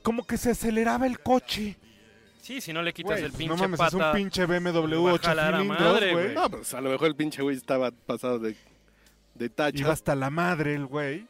como 0.02 0.26
que 0.26 0.36
se 0.36 0.50
aceleraba 0.50 1.06
el 1.06 1.20
coche. 1.20 1.76
Sí, 2.42 2.60
si 2.60 2.72
no 2.72 2.82
le 2.82 2.92
quitas 2.92 3.12
Güey, 3.12 3.24
el 3.24 3.30
pues 3.30 3.38
pinche 3.38 3.54
no 3.56 3.62
mames, 3.62 3.78
pata. 3.78 3.88
es 3.88 3.94
un 3.94 4.12
pinche 4.12 4.46
BMW 4.46 5.04
va 5.04 5.10
a 5.10 5.14
8 5.14 5.28
jalar 5.28 5.54
a 5.54 5.58
cilindros, 5.58 5.80
madre, 5.92 6.12
güey. 6.12 6.24
güey. 6.24 6.34
No, 6.34 6.50
pues 6.50 6.74
a 6.74 6.80
lo 6.80 6.90
mejor 6.90 7.08
el 7.08 7.14
pinche 7.16 7.42
güey 7.42 7.56
estaba 7.56 7.90
pasado 7.90 8.38
de, 8.38 8.56
de 9.34 9.44
Iba 9.46 9.54
tacha. 9.54 9.92
hasta 9.92 10.14
la 10.14 10.30
madre 10.30 10.74
el 10.74 10.86
güey. 10.86 11.26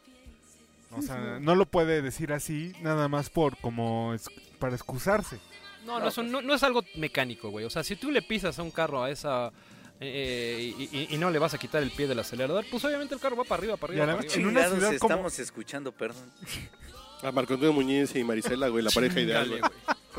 O 0.90 1.02
sea, 1.02 1.38
no 1.40 1.54
lo 1.54 1.66
puede 1.66 2.00
decir 2.02 2.32
así, 2.32 2.72
nada 2.80 3.08
más 3.08 3.28
por 3.30 3.56
como 3.58 4.14
es- 4.14 4.30
para 4.58 4.74
excusarse. 4.74 5.38
No, 5.84 6.00
no, 6.00 6.08
es 6.08 6.18
un- 6.18 6.30
no, 6.30 6.40
no 6.42 6.54
es 6.54 6.62
algo 6.62 6.82
mecánico, 6.96 7.50
güey. 7.50 7.64
O 7.64 7.70
sea, 7.70 7.82
si 7.84 7.96
tú 7.96 8.10
le 8.10 8.22
pisas 8.22 8.58
a 8.58 8.62
un 8.62 8.70
carro 8.70 9.02
a 9.02 9.10
esa. 9.10 9.52
eh, 10.00 10.74
y, 10.78 10.84
y- 10.96 11.08
y 11.14 11.18
no 11.18 11.28
le 11.28 11.40
vas 11.40 11.54
a 11.54 11.58
quitar 11.58 11.82
el 11.82 11.90
pie 11.90 12.06
del 12.06 12.20
acelerador, 12.20 12.64
pues 12.70 12.84
obviamente 12.84 13.14
el 13.16 13.20
carro 13.20 13.34
va 13.36 13.42
para 13.42 13.58
arriba, 13.58 13.76
para 13.76 13.92
Y 13.94 13.96
arriba. 13.98 14.12
además, 14.12 14.26
para 14.32 14.40
en 14.40 14.46
una 14.48 14.60
ciudad 14.68 14.96
como- 15.00 15.12
estamos 15.14 15.38
escuchando, 15.40 15.90
perdón. 15.92 16.22
A 17.24 17.32
Marco 17.32 17.54
Antonio 17.54 17.72
Muñiz 17.72 18.14
y 18.14 18.22
Marisela, 18.22 18.68
güey, 18.68 18.84
la 18.84 18.92
pareja 18.92 19.18
ideal, 19.18 19.48
güey. 19.48 19.60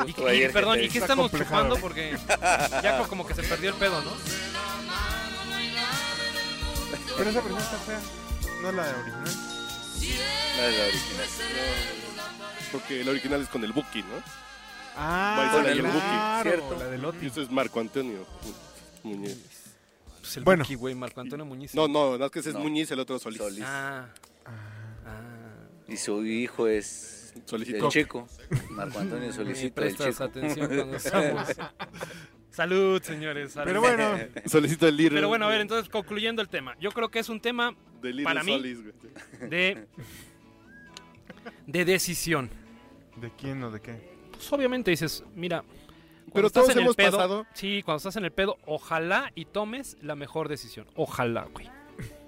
Y- 0.05 0.43
y, 0.43 0.49
perdón, 0.49 0.83
¿y 0.83 0.89
qué 0.89 0.97
estamos 0.99 1.31
chupando? 1.31 1.77
Porque 1.77 2.13
ya 2.83 3.05
como 3.07 3.25
que 3.25 3.33
se 3.35 3.43
perdió 3.43 3.69
el 3.69 3.75
pedo, 3.77 4.01
¿no? 4.01 4.11
Pero 7.17 7.29
esa 7.29 7.39
versión 7.41 7.57
está 7.59 7.77
fea. 7.77 7.99
No 8.61 8.71
la 8.73 8.81
original. 8.83 9.48
Es 10.01 10.77
la 10.77 10.85
original. 10.85 11.27
Porque 12.71 13.01
el 13.01 13.09
original 13.09 13.41
es 13.41 13.47
con 13.49 13.63
el 13.63 13.71
Buki, 13.73 13.99
¿no? 14.03 14.23
Ah, 14.95 15.61
y 15.65 15.67
el 15.69 15.81
Buki, 15.81 15.97
claro, 15.97 16.49
¿cierto? 16.49 16.75
la 16.77 16.85
del 16.87 17.01
Y 17.01 17.05
Otis. 17.05 17.31
eso 17.31 17.41
es 17.41 17.49
Marco 17.51 17.79
Antonio 17.79 18.25
Muñiz. 19.03 19.37
Pues 20.19 20.37
el 20.37 20.43
Bueno. 20.43 20.63
Buki, 20.63 20.75
güey, 20.75 20.95
Marco 20.95 21.21
Antonio 21.21 21.45
Muñiz. 21.45 21.73
No, 21.73 21.87
no, 21.87 22.17
no 22.17 22.25
es 22.25 22.31
que 22.31 22.39
ese 22.39 22.49
es 22.49 22.55
No. 22.55 22.61
Muñiz, 22.61 22.91
el 22.91 22.99
otro 22.99 23.17
Solís. 23.19 23.39
Solís. 23.39 23.63
Ah, 23.65 24.07
Ah, 24.45 24.51
ah. 25.05 25.67
Y 25.87 25.97
su 25.97 26.23
hijo 26.25 26.67
es 26.67 27.33
Solicitó. 27.45 27.85
el 27.85 27.91
chico. 27.91 28.27
Marco 28.71 28.99
Antonio 28.99 29.27
Ni 29.29 29.33
solicita 29.33 29.67
el 29.67 29.95
prestas 29.95 30.07
chico. 30.09 30.23
atención 30.23 30.67
cuando 30.67 30.95
estamos. 30.97 31.47
Salud, 32.59 33.01
señores. 33.01 33.53
salud. 33.53 33.67
Pero 33.67 33.79
bueno, 33.81 34.17
Solicito 34.45 34.85
el 34.87 34.97
Little. 34.97 35.15
Pero 35.17 35.27
bueno, 35.29 35.45
a 35.45 35.49
ver, 35.49 35.61
entonces 35.61 35.87
concluyendo 35.89 36.41
el 36.41 36.49
tema. 36.49 36.75
Yo 36.79 36.91
creo 36.91 37.09
que 37.09 37.19
es 37.19 37.29
un 37.29 37.39
tema 37.39 37.73
De 38.01 38.21
para 38.23 38.43
mí- 38.43 38.59
güey. 38.59 39.49
de 39.49 39.87
de 41.67 41.85
decisión. 41.85 42.49
¿de 43.15 43.31
quién 43.31 43.63
o 43.63 43.71
de 43.71 43.79
qué? 43.81 44.17
Pues 44.31 44.51
obviamente 44.53 44.91
dices, 44.91 45.23
mira, 45.35 45.61
cuando 45.61 46.33
Pero 46.33 46.47
estás 46.47 46.63
todos 46.63 46.71
en 46.75 46.77
el 46.79 46.83
hemos 46.83 46.95
pedo, 46.95 47.11
pasado. 47.11 47.47
Sí, 47.53 47.81
cuando 47.83 47.97
estás 47.97 48.15
en 48.17 48.25
el 48.25 48.31
pedo, 48.31 48.57
ojalá 48.65 49.31
y 49.35 49.45
tomes 49.45 49.97
la 50.01 50.15
mejor 50.15 50.47
decisión. 50.49 50.85
Ojalá, 50.95 51.45
güey. 51.45 51.69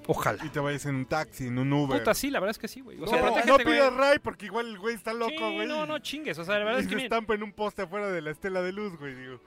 Ojalá. 0.07 0.43
Y 0.45 0.49
te 0.49 0.59
vayas 0.59 0.85
en 0.87 0.95
un 0.95 1.05
taxi, 1.05 1.47
en 1.47 1.59
un 1.59 1.71
Uber. 1.71 1.99
Puta, 1.99 2.13
sí, 2.13 2.29
la 2.31 2.39
verdad 2.39 2.51
es 2.51 2.57
que 2.59 2.67
sí, 2.67 2.81
güey. 2.81 2.97
O 2.97 3.01
no, 3.01 3.07
sea, 3.07 3.21
no, 3.45 3.53
güey. 3.53 3.65
pidas 3.65 3.93
ray 3.93 4.19
porque 4.19 4.47
igual 4.47 4.67
el 4.67 4.79
güey 4.79 4.95
está 4.95 5.13
loco, 5.13 5.29
Sí, 5.31 5.55
güey. 5.55 5.67
no, 5.67 5.85
no 5.85 5.99
chingues. 5.99 6.37
O 6.39 6.43
sea, 6.43 6.57
la 6.57 6.65
verdad 6.65 6.79
y 6.79 6.83
es 6.83 6.87
que 6.89 6.95
se 6.95 7.03
estampa 7.03 7.35
en 7.35 7.43
un 7.43 7.53
poste 7.53 7.83
afuera 7.83 8.09
de 8.09 8.21
la 8.21 8.31
estela 8.31 8.61
de 8.61 8.71
luz, 8.73 8.97
güey. 8.97 9.13
Digo, 9.15 9.39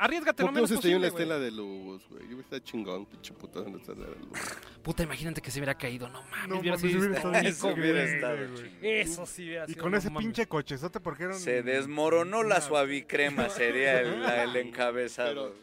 arriesgate 0.00 0.42
¿Por 0.42 0.50
lo 0.50 0.54
qué 0.54 0.60
no 0.60 0.66
menos 0.66 0.76
posible, 0.76 0.98
güey. 1.10 1.22
estela 1.22 1.38
de 1.38 1.50
luz, 1.50 2.02
güey? 2.08 2.28
Yo 2.28 2.40
está 2.40 2.60
chingón, 2.62 3.06
pinche 3.06 3.32
puta 3.34 3.60
en 3.60 3.72
la 3.72 3.78
estela 3.78 4.06
de 4.06 4.16
luz. 4.16 4.38
Puta, 4.82 5.02
imagínate 5.02 5.40
que 5.40 5.50
se 5.50 5.58
hubiera 5.60 5.74
caído. 5.76 6.08
No 6.08 6.22
mames, 6.24 6.48
no 6.48 6.58
hubiera 6.58 6.78
sido 6.78 6.98
hubiera 6.98 7.16
estado 7.16 7.32
bien 7.32 7.46
Eso 7.46 7.68
hubiera 7.68 8.02
estado 8.04 8.36
güey. 8.36 8.54
chingón. 8.56 8.78
Eso 8.82 9.26
sí 9.26 9.44
hubiera 9.44 9.64
Y 9.66 9.68
sido, 9.72 9.82
con 9.82 9.92
no 9.92 9.98
ese 9.98 10.10
mames. 10.10 10.26
pinche 10.26 10.46
cochezote 10.46 11.00
porque 11.00 11.24
era 11.24 11.34
un... 11.34 11.40
Se 11.40 11.62
desmoronó 11.62 12.42
la 12.42 12.56
Una- 12.56 12.60
suavicrema, 12.60 13.48
sería 13.50 14.00
el, 14.00 14.22
la- 14.22 14.42
el 14.44 14.56
encabezado. 14.56 15.54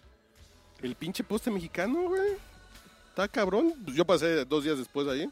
El 0.82 0.96
pinche 0.96 1.24
poste 1.24 1.50
mexicano, 1.52 2.04
güey. 2.10 2.34
Está 3.10 3.28
cabrón. 3.28 3.74
Pues 3.84 3.98
yo 3.98 4.06
pasé 4.06 4.46
dos 4.46 4.64
días 4.64 4.78
después 4.78 5.08
ahí. 5.08 5.28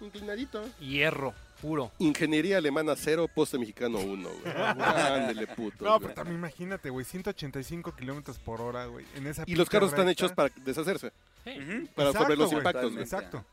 Inclinadito. 0.00 0.62
Hierro, 0.80 1.32
puro. 1.62 1.90
Ingeniería 1.98 2.58
alemana 2.58 2.94
cero, 2.96 3.26
poste 3.34 3.56
mexicano 3.58 3.98
uno, 4.00 4.28
güey. 4.28 4.54
Ándele, 4.54 5.46
puto. 5.46 5.84
No, 5.84 5.98
pero 6.00 6.12
también 6.12 6.36
imagínate, 6.36 6.90
güey, 6.90 7.06
185 7.06 7.94
kilómetros 7.96 8.38
por 8.38 8.60
hora, 8.60 8.84
güey. 8.86 9.06
En 9.14 9.26
esa 9.28 9.44
Y 9.46 9.54
los 9.54 9.70
carros 9.70 9.90
están 9.90 10.08
hechos 10.08 10.32
para 10.32 10.52
deshacerse, 10.64 11.12
Sí. 11.44 11.50
Para 11.94 12.10
Exacto, 12.10 12.18
sobre 12.18 12.36
los 12.36 12.46
güey. 12.50 12.58
impactos, 12.58 12.90
güey. 12.92 13.02
Exacto. 13.04 13.44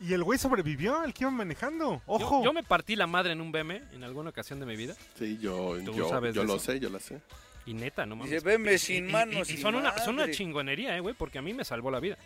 Y 0.00 0.12
el 0.12 0.24
güey 0.24 0.38
sobrevivió, 0.38 1.04
el 1.04 1.12
que 1.14 1.24
iba 1.24 1.30
manejando. 1.30 2.02
Ojo. 2.06 2.38
Yo, 2.40 2.44
yo 2.46 2.52
me 2.52 2.62
partí 2.62 2.96
la 2.96 3.06
madre 3.06 3.32
en 3.32 3.40
un 3.40 3.52
BM 3.52 3.82
en 3.92 4.02
alguna 4.04 4.30
ocasión 4.30 4.58
de 4.60 4.66
mi 4.66 4.76
vida. 4.76 4.94
Sí, 5.18 5.38
yo, 5.40 5.76
Tú 5.84 5.92
yo, 5.94 6.08
sabes 6.08 6.34
yo 6.34 6.44
lo 6.44 6.58
sé, 6.58 6.80
yo 6.80 6.88
lo 6.90 6.98
sé. 7.00 7.20
Y 7.66 7.74
neta, 7.74 8.04
no 8.04 8.16
mames. 8.16 8.42
Dice, 8.44 8.74
Y- 8.74 8.78
sin 8.78 9.08
y- 9.08 9.12
manos 9.12 9.48
y, 9.50 9.54
y 9.54 9.56
son, 9.56 9.74
una, 9.76 9.96
son 9.98 10.14
una 10.16 10.30
chingonería, 10.30 10.96
eh, 10.96 11.00
güey, 11.00 11.14
porque 11.14 11.38
a 11.38 11.42
mí 11.42 11.54
me 11.54 11.64
salvó 11.64 11.90
la 11.90 12.00
vida. 12.00 12.18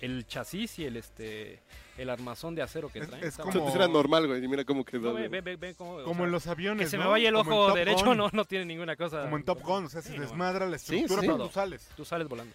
El 0.00 0.26
chasis 0.26 0.78
y 0.78 0.84
el 0.84 0.96
este 0.96 1.60
el 1.96 2.10
armazón 2.10 2.54
de 2.54 2.62
acero 2.62 2.88
que 2.88 2.98
Es- 3.00 3.08
traen. 3.08 3.22
es 3.24 3.30
estaba- 3.30 3.50
como- 3.52 3.74
era 3.74 3.86
normal, 3.88 4.26
güey. 4.26 4.44
Y 4.44 4.48
mira 4.48 4.64
cómo 4.64 4.80
No, 4.80 4.84
quedó. 4.84 5.14
ve, 5.14 5.28
güey. 5.28 5.40
ve, 5.40 5.56
ve, 5.56 5.74
Como 5.74 5.98
sea, 6.14 6.24
en 6.24 6.30
los 6.32 6.46
aviones, 6.46 6.86
Que 6.86 6.90
se 6.90 6.98
me 6.98 7.04
¿no? 7.04 7.10
vaya 7.10 7.28
el 7.28 7.36
ojo 7.36 7.72
derecho 7.72 8.14
no, 8.14 8.28
no 8.32 8.44
tiene 8.44 8.64
ninguna 8.64 8.96
cosa. 8.96 9.22
Como 9.22 9.36
en 9.36 9.44
Top 9.44 9.62
Gun, 9.62 9.84
o 9.84 9.88
sea, 9.88 10.02
se 10.02 10.10
Sí, 10.10 10.16
no 10.16 10.22
desmadra 10.22 10.66
la 10.66 10.78
Sí, 10.78 10.94
estructura, 10.96 11.20
sí. 11.22 11.26
pero 11.28 11.46
tú 11.46 11.52
sales. 11.52 11.88
Tú 11.96 12.04
sales 12.04 12.28
volando. 12.28 12.54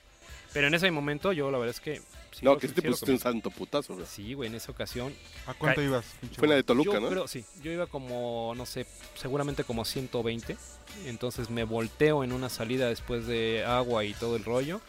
Pero 0.53 0.67
en 0.67 0.73
ese 0.73 0.89
momento 0.91 1.31
yo 1.31 1.51
la 1.51 1.57
verdad 1.59 1.75
es 1.75 1.79
que... 1.79 1.97
sí 2.31 2.43
No, 2.43 2.53
lo- 2.53 2.57
que 2.59 2.67
sí 2.67 2.73
te 2.73 2.81
lo 2.81 2.91
pusiste 2.91 3.11
un 3.11 3.19
santo 3.19 3.51
putazo, 3.51 3.93
güey. 3.95 4.05
Sí, 4.07 4.33
güey, 4.33 4.49
en 4.49 4.55
esa 4.55 4.71
ocasión. 4.71 5.13
¿A 5.45 5.53
cuánto 5.53 5.81
Ca- 5.81 5.85
ibas? 5.87 6.05
pinche 6.19 6.35
Fue 6.37 6.45
en 6.47 6.49
la 6.49 6.55
de 6.55 6.63
Toluca, 6.63 6.93
yo 6.93 6.99
¿no? 6.99 7.09
creo, 7.09 7.27
sí, 7.27 7.45
yo 7.61 7.71
iba 7.71 7.85
como, 7.87 8.53
no 8.57 8.65
sé, 8.65 8.85
seguramente 9.15 9.63
como 9.63 9.85
120. 9.85 10.57
Entonces 11.05 11.49
me 11.51 11.63
volteo 11.65 12.23
en 12.23 12.33
una 12.33 12.49
salida 12.49 12.87
después 12.87 13.27
de 13.27 13.63
agua 13.65 14.03
y 14.05 14.13
todo 14.13 14.35
el 14.35 14.43
rollo. 14.43 14.81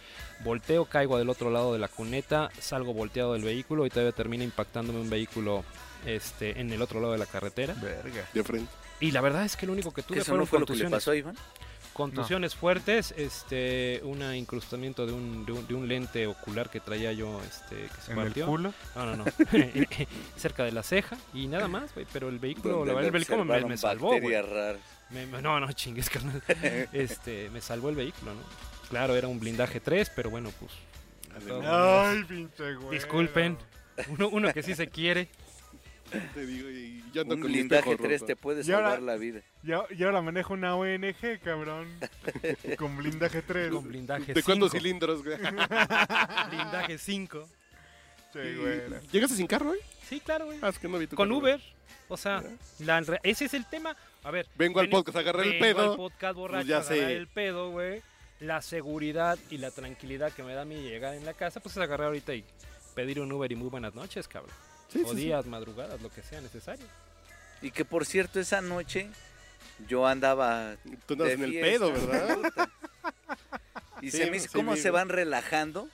Volteo, 0.43 0.87
caigo 0.87 1.19
del 1.19 1.29
otro 1.29 1.51
lado 1.51 1.73
de 1.75 1.79
la 1.79 1.89
cuneta, 1.89 2.51
salgo 2.59 2.95
volteado 2.95 3.35
del 3.35 3.45
vehículo 3.45 3.85
y 3.85 3.91
todavía 3.91 4.13
termina 4.13 4.43
impactándome 4.45 4.99
un 4.99 5.11
vehículo 5.11 5.63
este, 6.07 6.59
en 6.59 6.73
el 6.73 6.81
otro 6.81 7.01
lado 7.01 7.13
de 7.13 7.19
la 7.19 7.27
carretera. 7.27 7.75
Verga. 7.75 8.27
De 8.33 8.43
frente. 8.43 8.73
Y 9.01 9.11
la 9.11 9.21
verdad 9.21 9.45
es 9.45 9.57
que 9.57 9.67
lo 9.67 9.73
único 9.75 9.93
que 9.93 10.01
¿Que 10.03 10.09
tuve 10.09 10.19
¿Eso 10.19 10.27
fueron 10.29 10.41
no 10.41 10.47
fue 10.47 10.59
lo 10.61 10.65
que 10.67 10.73
le 10.73 10.79
contusiones. 10.85 10.97
pasó 11.05 11.11
a 11.11 11.17
Iván? 11.17 11.37
Contusiones 12.01 12.55
fuertes, 12.55 13.15
este, 13.17 14.01
un 14.05 14.23
incrustamiento 14.35 15.07
de 15.07 15.13
un, 15.13 15.45
de 15.47 15.53
un, 15.53 15.67
de 15.67 15.75
un 15.75 15.89
lente 15.89 16.27
ocular 16.27 16.71
que 16.71 16.81
traía 16.81 17.13
yo, 17.13 17.41
este, 17.49 17.77
que 17.77 18.01
se 18.03 18.13
En 18.13 18.19
el 18.19 18.25
partió. 18.27 18.47
culo. 18.47 18.73
No, 18.97 19.07
no, 19.07 19.17
no. 19.17 19.25
Cerca 20.37 20.65
de 20.65 20.73
la 20.73 20.83
ceja 20.83 21.17
y 21.35 21.47
nada 21.47 21.69
más, 21.69 21.95
güey. 21.95 22.07
Pero 22.13 22.29
el 22.29 22.39
vehículo, 22.39 22.79
Donde 22.79 22.93
la 22.93 22.95
verdad, 23.01 23.07
el 23.09 23.13
vehículo 23.13 23.45
me, 23.45 23.65
me 23.65 23.77
salvó. 23.77 24.13
Me- 25.11 25.27
me- 25.27 25.43
no, 25.43 25.59
no, 25.61 25.73
chingues, 25.73 26.09
carnal. 26.09 26.43
Este, 26.93 27.51
me 27.51 27.61
salvó 27.61 27.89
el 27.91 27.97
vehículo, 27.97 28.35
¿no? 28.35 28.41
Claro, 28.89 29.15
era 29.17 29.29
un 29.29 29.39
blindaje 29.41 29.81
3, 29.81 30.11
pero 30.15 30.31
bueno, 30.31 30.51
pues. 30.59 30.73
Ay, 31.65 32.25
pinche 32.25 32.75
güey. 32.75 32.91
Disculpen. 32.99 33.57
Uno, 34.09 34.29
uno 34.29 34.53
que 34.53 34.63
sí 34.63 34.75
se 34.75 34.89
quiere. 34.89 35.29
te 36.35 36.47
digo, 36.47 36.69
y 36.71 37.03
yo 37.13 37.23
ando 37.23 37.35
Un 37.35 37.41
con 37.43 37.51
mi 37.51 37.59
blindaje 37.59 37.91
espejo 37.91 38.03
3 38.09 38.21
roto. 38.21 38.27
te 38.27 38.37
puede 38.37 38.63
Y 38.67 38.73
ahora- 38.73 38.91
salvar 38.91 39.03
la 39.03 39.17
vida. 39.17 39.41
Y, 39.63 39.73
a- 39.73 39.85
y 39.91 40.03
ahora 40.05 40.23
manejo 40.23 40.55
una 40.55 40.77
ONG, 40.77 41.41
cabrón. 41.43 41.89
con 42.79 42.97
blindaje 42.97 43.43
3. 43.43 43.71
Con 43.73 43.89
blindaje 43.89 44.35
¿De 44.35 44.43
cuántos 44.43 44.71
5. 44.73 44.83
cilindros, 44.83 45.25
güey? 45.25 45.37
Blindaje 46.51 46.99
5. 46.99 47.49
Che, 48.33 48.57
güey. 48.57 48.81
¿Llegaste 49.13 49.37
sin 49.37 49.47
carro, 49.47 49.67
güey? 49.69 49.81
Sí, 50.09 50.21
claro, 50.21 50.47
güey. 50.47 50.59
Ah, 50.63 50.69
es 50.69 50.79
que 50.79 50.89
no 50.89 50.99
vi 50.99 51.07
tu 51.07 51.17
Con 51.17 51.29
carro. 51.29 51.39
Uber. 51.39 51.61
O 52.09 52.17
sea, 52.17 52.43
la 52.81 53.01
re- 53.01 53.21
ese 53.23 53.45
es 53.47 53.55
el 53.55 53.65
tema. 53.67 53.97
A 54.23 54.31
ver. 54.31 54.47
Vengo 54.57 54.81
al 54.81 54.89
podcast 54.89 55.17
a 55.17 55.21
agarrar 55.21 55.45
el 55.47 55.53
vengo 55.61 55.65
al 55.67 55.75
pedo. 55.75 55.97
podcast 55.97 56.35
borracho, 56.37 56.59
Pues 56.59 56.67
ya 56.69 56.77
a 56.77 56.81
agarrar 56.81 57.09
sé. 57.11 57.17
el 57.17 57.27
pedo, 57.29 57.71
güey. 57.71 58.03
La 58.41 58.63
seguridad 58.63 59.39
y 59.51 59.59
la 59.59 59.71
tranquilidad 59.71 60.33
que 60.33 60.43
me 60.43 60.55
da 60.55 60.63
a 60.63 60.65
mí 60.65 60.77
llegar 60.81 61.15
en 61.15 61.25
la 61.27 61.35
casa, 61.35 61.61
pues 61.61 61.77
es 61.77 61.83
agarrar 61.83 62.07
ahorita 62.09 62.35
y 62.35 62.45
pedir 62.95 63.21
un 63.21 63.31
Uber 63.33 63.51
y 63.53 63.55
muy 63.57 63.69
buenas 63.69 63.95
noches, 63.95 64.27
cabrón. 64.29 64.55
Sí, 64.93 65.03
o 65.05 65.09
sí, 65.11 65.17
sí. 65.17 65.17
días, 65.27 65.47
madrugadas, 65.47 66.01
lo 66.03 66.11
que 66.11 66.23
sea 66.23 66.41
necesario. 66.41 66.85
Y 67.63 67.71
que 67.71 67.85
por 67.85 68.07
cierto, 68.07 68.41
esa 68.41 68.61
noche 68.61 69.09
yo 69.89 70.07
andaba. 70.07 70.77
Tú 71.07 71.15
andas 71.15 71.29
de 71.29 71.35
en 71.35 71.43
el 71.45 71.51
fiesta, 71.51 71.71
pedo, 71.71 71.93
¿verdad? 71.93 72.39
Y 74.03 74.11
Sí, 74.11 74.17
se 74.19 74.31
me 74.31 74.39
hizo 74.39 74.47
sí 74.49 74.53
cómo 74.55 74.77
se 74.77 74.91
van 74.91 75.09
relajando. 75.09 75.89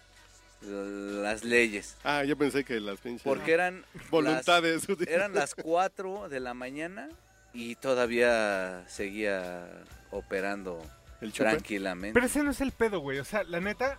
las 0.62 1.44
leyes. 1.44 1.96
Ah, 2.04 2.24
yo 2.24 2.36
pensé 2.36 2.64
que 2.64 2.80
las 2.80 2.98
pinches 3.00 3.22
Porque 3.22 3.52
eran 3.52 3.84
voluntades. 4.10 4.88
las, 4.88 5.00
eran 5.08 5.34
las 5.34 5.54
4 5.54 6.28
de 6.30 6.40
la 6.40 6.54
mañana 6.54 7.08
y 7.52 7.74
todavía 7.76 8.84
seguía 8.88 9.66
operando 10.10 10.82
el 11.20 11.32
tranquilamente. 11.32 12.14
Pero 12.14 12.26
ese 12.26 12.42
no 12.42 12.50
es 12.52 12.60
el 12.60 12.72
pedo, 12.72 13.00
güey. 13.00 13.18
O 13.18 13.24
sea, 13.24 13.42
la 13.44 13.60
neta. 13.60 13.98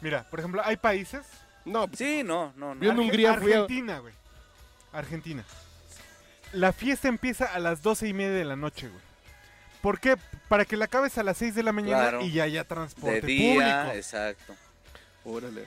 Mira, 0.00 0.28
por 0.28 0.40
ejemplo, 0.40 0.62
hay 0.64 0.76
países. 0.76 1.24
No, 1.64 1.88
Sí, 1.96 2.22
no, 2.24 2.52
no, 2.56 2.74
Yo 2.74 2.92
no. 2.92 3.00
en 3.02 3.06
Hungría 3.08 3.34
fui 3.34 3.52
a- 3.52 3.60
Argentina, 3.62 3.98
güey. 4.00 4.12
Argentina. 4.94 5.44
La 6.52 6.72
fiesta 6.72 7.08
empieza 7.08 7.46
a 7.46 7.58
las 7.58 7.82
doce 7.82 8.06
y 8.08 8.12
media 8.12 8.32
de 8.32 8.44
la 8.44 8.56
noche, 8.56 8.88
güey. 8.88 9.00
¿Por 9.82 10.00
qué? 10.00 10.16
Para 10.48 10.64
que 10.64 10.76
la 10.76 10.86
acabes 10.86 11.18
a 11.18 11.22
las 11.22 11.36
6 11.38 11.54
de 11.54 11.62
la 11.62 11.72
mañana 11.72 12.00
Claro. 12.02 12.20
y 12.22 12.30
ya 12.32 12.44
haya 12.44 12.62
De 12.62 12.68
transporte 12.68 13.20
día, 13.26 13.82
público. 13.82 13.96
exacto. 13.96 14.54
órale. 15.24 15.66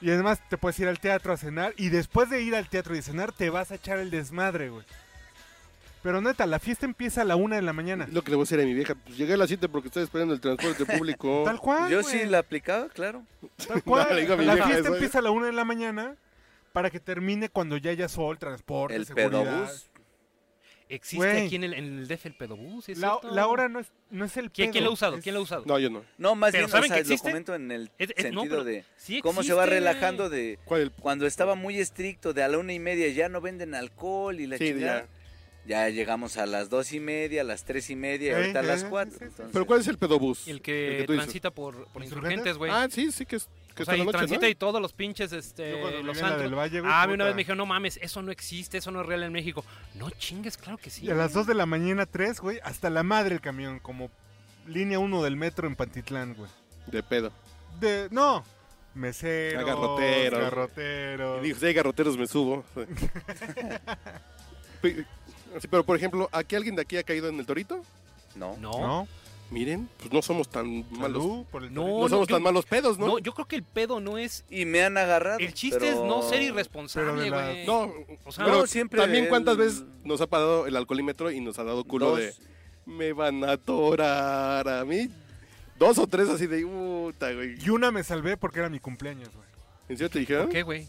Y 0.00 0.10
además 0.10 0.40
te 0.48 0.56
puedes 0.56 0.78
ir 0.80 0.88
al 0.88 0.98
teatro 1.00 1.32
a 1.32 1.36
cenar 1.36 1.74
y 1.76 1.88
después 1.90 2.30
de 2.30 2.40
ir 2.42 2.54
al 2.54 2.68
teatro 2.68 2.96
y 2.96 3.02
cenar 3.02 3.32
te 3.32 3.50
vas 3.50 3.70
a 3.70 3.74
echar 3.76 3.98
el 3.98 4.10
desmadre, 4.10 4.70
güey. 4.70 4.84
Pero 6.02 6.20
neta, 6.20 6.46
la 6.46 6.60
fiesta 6.60 6.86
empieza 6.86 7.22
a 7.22 7.24
la 7.24 7.34
una 7.36 7.56
de 7.56 7.62
la 7.62 7.72
mañana. 7.72 8.06
Lo 8.10 8.22
que 8.22 8.30
le 8.30 8.36
voy 8.36 8.42
a 8.42 8.46
decir 8.46 8.60
a 8.60 8.64
mi 8.64 8.72
vieja, 8.72 8.94
pues 8.94 9.16
llegué 9.16 9.34
a 9.34 9.36
las 9.36 9.48
7 9.48 9.68
porque 9.68 9.88
estoy 9.88 10.04
esperando 10.04 10.32
el 10.32 10.40
transporte 10.40 10.86
público. 10.98 11.42
Tal 11.44 11.58
cual. 11.58 11.90
Yo 11.90 12.00
güey. 12.02 12.20
sí 12.20 12.26
la 12.26 12.38
aplicaba, 12.38 12.88
claro. 12.88 13.24
Tal 13.66 13.82
cual. 13.82 14.06
No, 14.08 14.14
le 14.14 14.20
digo 14.22 14.34
a 14.34 14.36
mi 14.36 14.44
la 14.44 14.54
vieja 14.54 14.68
fiesta 14.68 14.86
eso, 14.88 14.94
empieza 14.94 15.18
a 15.18 15.22
la 15.22 15.30
una 15.32 15.46
de 15.46 15.52
la 15.52 15.64
mañana 15.64 16.14
para 16.72 16.90
que 16.90 17.00
termine 17.00 17.48
cuando 17.48 17.76
ya 17.76 17.90
haya 17.90 18.08
sol, 18.08 18.38
transporte, 18.38 18.96
El 18.96 19.06
seguridad. 19.06 19.30
pedobús. 19.30 19.90
Existe 20.90 21.16
Güey. 21.26 21.46
aquí 21.46 21.56
en 21.56 21.64
el, 21.64 21.74
en 21.74 21.98
el 21.98 22.08
DF 22.08 22.24
el 22.28 22.34
pedobús, 22.34 22.86
¿sí 22.86 22.92
es 22.92 22.98
La, 22.98 23.10
cierto? 23.10 23.30
la 23.34 23.46
hora 23.46 23.68
no 23.68 23.78
es, 23.78 23.92
no 24.10 24.24
es 24.24 24.34
el 24.38 24.50
¿Quién, 24.50 24.68
pedo. 24.68 24.72
quién 24.72 24.84
lo 24.84 24.90
ha 24.90 24.92
usado? 24.94 25.16
es- 25.18 25.22
¿Quién 25.22 25.34
lo 25.34 25.40
ha 25.40 25.42
usado? 25.42 25.64
No, 25.66 25.78
yo 25.78 25.90
no. 25.90 26.02
No, 26.16 26.34
más 26.34 26.50
Pero 26.52 26.62
bien, 26.66 26.70
¿saben 26.70 26.84
o 26.84 26.86
sea, 26.88 26.96
que 26.96 27.00
existe? 27.02 27.28
lo 27.28 27.32
comento 27.32 27.54
en 27.54 27.70
el 27.70 27.90
Es- 27.98 28.08
es- 28.16 28.32
no, 28.32 28.40
sentido 28.40 28.48
pero 28.48 28.64
de 28.64 28.84
sí 28.96 29.20
cómo 29.20 29.42
se 29.42 29.52
va 29.52 29.64
existe. 29.64 29.80
relajando 29.80 30.30
de 30.30 30.58
¿Cuál 30.64 30.80
el 30.80 30.90
cuando 30.92 31.26
estaba 31.26 31.56
muy 31.56 31.78
estricto 31.78 32.32
de 32.32 32.42
a 32.42 32.48
la 32.48 32.56
una 32.56 32.72
y 32.72 32.78
media 32.78 33.06
ya 33.10 33.28
no 33.28 33.42
venden 33.42 33.74
alcohol 33.74 34.40
y 34.40 34.46
la 34.46 34.56
Sí, 34.56 34.68
chingada. 34.68 35.06
Ya 35.66 35.90
llegamos 35.90 36.38
a 36.38 36.46
las 36.46 36.70
dos 36.70 36.94
y 36.94 37.00
media, 37.00 37.42
a 37.42 37.44
las 37.44 37.64
tres 37.64 37.90
y 37.90 37.96
media, 37.96 38.28
y 38.28 38.30
Eh, 38.30 38.36
ahorita 38.36 38.60
a 38.60 38.62
las 38.62 38.84
cuatro. 38.84 39.12
sí, 39.12 39.18
sí, 39.18 39.24
sí. 39.26 39.30
entonces- 39.32 39.52
¿Pero 39.52 39.66
cuál 39.66 39.80
es 39.80 39.88
el 39.88 39.98
pedobús? 39.98 40.48
El 40.48 40.62
que, 40.62 41.04
tú 41.06 41.12
dices. 41.12 41.26
transita 41.26 41.50
por, 41.50 41.74
por 41.92 42.02
¿Insurgentes? 42.02 42.06
insurgentes, 42.38 42.56
güey. 42.56 42.70
Ah, 42.72 42.88
sí, 42.90 43.12
sí, 43.12 43.26
que, 43.26 43.36
es, 43.36 43.50
que 43.78 43.82
o 43.84 43.86
sea, 43.86 43.96
y 43.96 44.00
noche, 44.00 44.10
transita 44.18 44.40
¿no? 44.42 44.48
y 44.48 44.54
todos 44.56 44.82
los 44.82 44.92
pinches, 44.92 45.32
este, 45.32 46.02
los 46.02 46.18
del 46.18 46.54
Valle, 46.54 46.80
güey, 46.80 46.92
ah, 46.92 47.02
a 47.02 47.06
mí 47.06 47.14
una 47.14 47.24
vez 47.24 47.34
me 47.34 47.42
dijeron, 47.42 47.58
no 47.58 47.66
mames, 47.66 47.98
eso 48.02 48.20
no 48.22 48.32
existe, 48.32 48.78
eso 48.78 48.90
no 48.90 49.00
es 49.02 49.06
real 49.06 49.22
en 49.22 49.32
México. 49.32 49.64
No 49.94 50.10
chingues, 50.10 50.56
claro 50.56 50.78
que 50.78 50.90
sí. 50.90 51.06
Y 51.06 51.10
a 51.10 51.14
las 51.14 51.32
2 51.32 51.46
de 51.46 51.54
la 51.54 51.64
mañana, 51.64 52.06
3, 52.06 52.40
güey, 52.40 52.58
hasta 52.64 52.90
la 52.90 53.04
madre 53.04 53.36
el 53.36 53.40
camión, 53.40 53.78
como 53.78 54.10
línea 54.66 54.98
1 54.98 55.22
del 55.22 55.36
metro 55.36 55.68
en 55.68 55.76
Pantitlán, 55.76 56.34
güey. 56.34 56.50
De 56.86 57.02
pedo. 57.04 57.30
De, 57.78 58.08
no, 58.10 58.42
meseros, 58.94 59.64
Garroteros. 59.64 60.40
garroteros. 60.40 61.40
Y 61.44 61.48
dijo, 61.48 61.60
si 61.60 61.66
hay 61.66 61.74
garroteros 61.74 62.16
me 62.18 62.26
subo. 62.26 62.64
Sí, 65.60 65.66
pero, 65.68 65.82
por 65.82 65.96
ejemplo, 65.96 66.28
¿aquí 66.30 66.54
alguien 66.54 66.76
de 66.76 66.82
aquí 66.82 66.98
ha 66.98 67.02
caído 67.02 67.28
en 67.28 67.40
el 67.40 67.46
torito? 67.46 67.82
No. 68.36 68.56
No, 68.58 68.70
¿No? 68.70 69.08
Miren, 69.50 69.88
pues 69.98 70.12
no 70.12 70.20
somos 70.20 70.48
tan 70.50 70.84
malos. 70.90 71.22
Salud 71.22 71.44
por 71.46 71.64
el 71.64 71.72
No, 71.72 71.80
torito. 71.82 71.96
No, 71.96 72.02
no, 72.02 72.08
somos 72.10 72.28
yo- 72.28 72.34
tan 72.36 72.42
malos 72.42 72.66
pedos, 72.66 72.98
¿no? 72.98 73.06
no, 73.06 73.18
yo 73.18 73.32
creo 73.32 73.48
que 73.48 73.56
el 73.56 73.62
pedo 73.62 73.98
no 73.98 74.18
es... 74.18 74.44
Y 74.50 74.66
me 74.66 74.82
han 74.82 74.98
agarrado. 74.98 75.38
El 75.38 75.54
chiste 75.54 75.78
pero- 75.80 75.90
es 75.92 75.96
no 76.06 76.22
ser 76.22 76.42
irresponsable, 76.42 77.22
de 77.22 77.30
la- 77.30 77.44
güey. 77.52 77.66
No, 77.66 77.90
O 78.26 78.32
sea, 78.32 78.44
pero 78.44 78.58
no, 78.58 78.66
siempre 78.66 79.00
también 79.00 79.26
cuántas 79.28 79.56
veces 79.56 79.84
nos 80.04 80.20
ha 80.20 80.26
parado 80.26 80.66
el 80.66 80.76
alcoholímetro 80.76 81.30
y 81.30 81.40
nos 81.40 81.58
ha 81.58 81.64
dado 81.64 81.84
culo 81.84 82.10
Dos. 82.10 82.18
de 82.18 82.34
me 82.84 83.12
van 83.14 83.42
a 83.44 83.52
atorar 83.52 84.68
a 84.68 84.84
mí. 84.84 85.08
Dos 85.78 85.96
o 85.98 86.06
tres 86.06 86.28
así 86.28 86.46
de 86.46 86.66
puta, 86.66 87.32
güey. 87.32 87.56
Y 87.64 87.70
una 87.70 87.90
me 87.90 88.02
salvé 88.02 88.36
porque 88.36 88.58
era 88.58 88.68
mi 88.68 88.80
cumpleaños, 88.80 89.28
güey. 89.34 89.46
¿En 89.88 89.96
serio 89.96 90.10
te 90.10 90.18
dijeron? 90.18 90.44
¿Por 90.44 90.52
qué, 90.52 90.62
güey? 90.62 90.86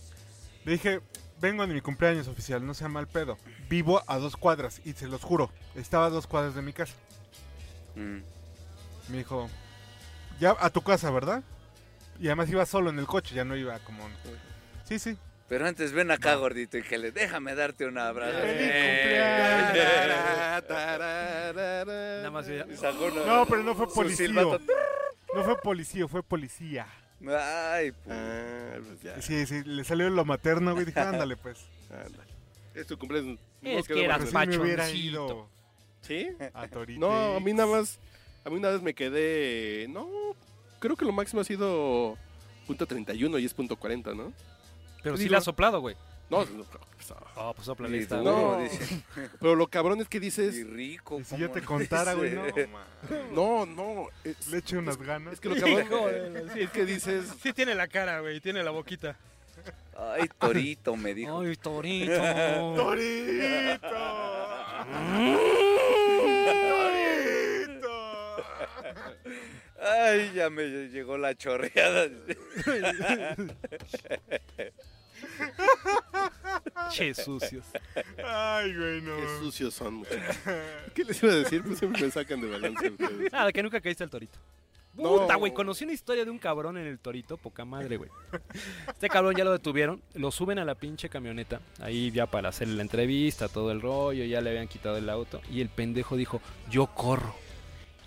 Le 0.65 0.71
dije, 0.73 0.99
vengo 1.39 1.65
de 1.65 1.73
mi 1.73 1.79
cumpleaños 1.81 2.27
oficial, 2.27 2.65
no 2.65 2.73
sea 2.73 2.89
mal 2.89 3.07
pedo. 3.07 3.37
Vivo 3.69 4.01
a 4.07 4.17
dos 4.17 4.35
cuadras, 4.35 4.81
y 4.83 4.93
se 4.93 5.07
los 5.07 5.21
juro, 5.23 5.49
estaba 5.75 6.07
a 6.07 6.09
dos 6.09 6.25
cuadras 6.27 6.55
de 6.55 6.61
mi 6.61 6.73
casa. 6.73 6.93
Mm. 7.95 8.19
Me 9.09 9.17
dijo, 9.19 9.49
ya 10.39 10.55
a 10.59 10.69
tu 10.69 10.81
casa, 10.81 11.09
¿verdad? 11.11 11.43
Y 12.19 12.27
además 12.27 12.49
iba 12.49 12.65
solo 12.65 12.89
en 12.89 12.99
el 12.99 13.05
coche, 13.07 13.33
ya 13.35 13.43
no 13.45 13.55
iba 13.55 13.77
como... 13.79 14.07
Sí, 14.85 14.99
sí. 14.99 15.17
Pero 15.47 15.65
antes 15.65 15.91
ven 15.93 16.11
acá, 16.11 16.35
gordito, 16.35 16.77
y 16.77 16.83
que 16.83 16.97
le 16.99 17.11
déjame 17.11 17.55
darte 17.55 17.85
un 17.87 17.97
abrazo. 17.97 18.37
¡Feliz 18.37 18.59
Eh. 18.61 19.71
Nada 20.69 22.29
más 22.31 22.45
ya- 22.45 22.65
No, 23.25 23.45
pero 23.47 23.63
no 23.63 23.73
fue 23.75 23.91
policía. 23.91 24.29
No 24.29 25.43
fue 25.43 25.57
policía, 25.61 26.07
fue 26.07 26.21
policía. 26.23 26.87
Ay, 27.27 27.91
pues. 27.91 28.07
Ah, 28.17 28.77
pues 28.87 29.01
ya. 29.01 29.21
Sí, 29.21 29.45
sí, 29.45 29.63
le 29.63 29.83
salió 29.83 30.09
lo 30.09 30.23
materno, 30.25 30.73
güey. 30.73 30.85
Dije, 30.85 30.99
ándale, 30.99 31.35
pues. 31.35 31.59
Ándale. 31.91 32.29
Es 32.73 32.87
tu 32.87 32.97
cumpleaños. 32.97 33.39
Es 33.61 33.87
que 33.87 34.05
eras 34.05 34.21
me 34.31 34.57
hubiera 34.57 34.83
pachoncito. 34.83 34.93
ido 34.95 35.49
¿Sí? 36.01 36.29
a 36.53 36.67
Torito. 36.67 36.99
No, 36.99 37.35
a 37.35 37.39
mí 37.39 37.51
nada 37.53 37.69
más. 37.69 37.99
A 38.49 38.51
mí 38.51 38.57
una 38.57 38.69
vez 38.71 38.81
me 38.81 38.95
quedé. 38.95 39.85
No, 39.89 40.09
creo 40.79 40.95
que 40.95 41.05
lo 41.05 41.11
máximo 41.11 41.41
ha 41.41 41.43
sido 41.43 42.17
punto 42.65 42.87
31 42.87 43.37
y 43.37 43.45
es 43.45 43.53
punto 43.53 43.75
40, 43.75 44.15
¿no? 44.15 44.33
Pero 45.03 45.17
sí 45.17 45.23
Digo- 45.23 45.33
le 45.33 45.37
ha 45.37 45.41
soplado, 45.41 45.79
güey. 45.81 45.95
No, 46.31 46.43
no, 46.45 46.65
Oh, 47.35 47.53
pues 47.53 47.65
sopla 47.65 47.87
No. 47.87 47.93
dice. 48.59 49.03
pero 49.39 49.55
lo 49.55 49.67
cabrón 49.67 49.99
es 50.01 50.07
que 50.07 50.17
Y 50.17 50.21
dices. 50.21 50.67
rico. 50.67 51.19
Y 51.19 51.23
si 51.23 51.29
¿cómo 51.31 51.41
yo 51.41 51.51
te 51.51 51.61
contara, 51.61 52.13
güey, 52.15 52.31
no. 52.33 52.43
No, 53.31 53.65
no. 53.67 54.07
Es, 54.23 54.47
Le 54.47 54.57
eché 54.59 54.77
unas 54.77 54.97
ganas. 54.97 55.33
es 55.33 55.39
que 55.39 55.49
lo 55.49 55.55
cabrón 55.55 56.49
Sí, 56.53 56.61
es 56.61 56.71
que 56.71 56.85
dices. 56.85 57.25
sí 57.43 57.53
tiene 57.53 57.75
la 57.75 57.87
cara, 57.87 58.19
güey, 58.21 58.39
tiene 58.41 58.63
la 58.63 58.71
boquita. 58.71 59.15
Ay, 59.95 60.27
torito, 60.39 60.95
me 60.95 61.13
dijo. 61.13 61.39
Ay, 61.39 61.55
torito. 61.55 62.11
¡Torito! 62.75 63.79
¡Torito! 63.79 63.89
Ay, 69.81 70.31
ya 70.33 70.49
me 70.49 70.63
llegó 70.89 71.17
la 71.17 71.35
chorreada. 71.35 72.09
che, 76.91 77.13
sucios. 77.13 77.65
Ay, 78.23 78.75
güey, 78.75 79.01
no. 79.01 79.15
Qué 79.17 79.27
sucios 79.39 79.73
son, 79.73 79.95
muchachos. 79.95 80.37
¿Qué 80.93 81.03
les 81.03 81.23
iba 81.23 81.31
a 81.31 81.35
decir? 81.35 81.63
Pues 81.63 81.79
siempre 81.79 82.03
me 82.03 82.11
sacan 82.11 82.41
de 82.41 82.47
balance 82.49 82.89
ustedes. 82.89 83.31
Nada, 83.31 83.51
que 83.51 83.63
nunca 83.63 83.79
caíste 83.79 84.03
al 84.03 84.09
torito. 84.09 84.39
No. 84.95 85.17
Puta, 85.17 85.35
güey, 85.35 85.53
conocí 85.53 85.85
una 85.85 85.93
historia 85.93 86.25
de 86.25 86.31
un 86.31 86.39
cabrón 86.39 86.77
en 86.77 86.85
el 86.85 86.99
torito, 86.99 87.37
poca 87.37 87.63
madre, 87.63 87.97
güey. 87.97 88.09
Este 88.87 89.07
cabrón 89.07 89.35
ya 89.35 89.45
lo 89.45 89.51
detuvieron, 89.51 90.01
lo 90.15 90.31
suben 90.31 90.59
a 90.59 90.65
la 90.65 90.75
pinche 90.75 91.07
camioneta, 91.09 91.61
ahí 91.79 92.11
ya 92.11 92.25
para 92.25 92.49
hacerle 92.49 92.75
la 92.75 92.81
entrevista, 92.81 93.47
todo 93.47 93.71
el 93.71 93.81
rollo, 93.81 94.25
ya 94.25 94.41
le 94.41 94.49
habían 94.49 94.67
quitado 94.67 94.97
el 94.97 95.09
auto, 95.09 95.41
y 95.49 95.61
el 95.61 95.69
pendejo 95.69 96.17
dijo, 96.17 96.41
yo 96.69 96.87
corro. 96.87 97.33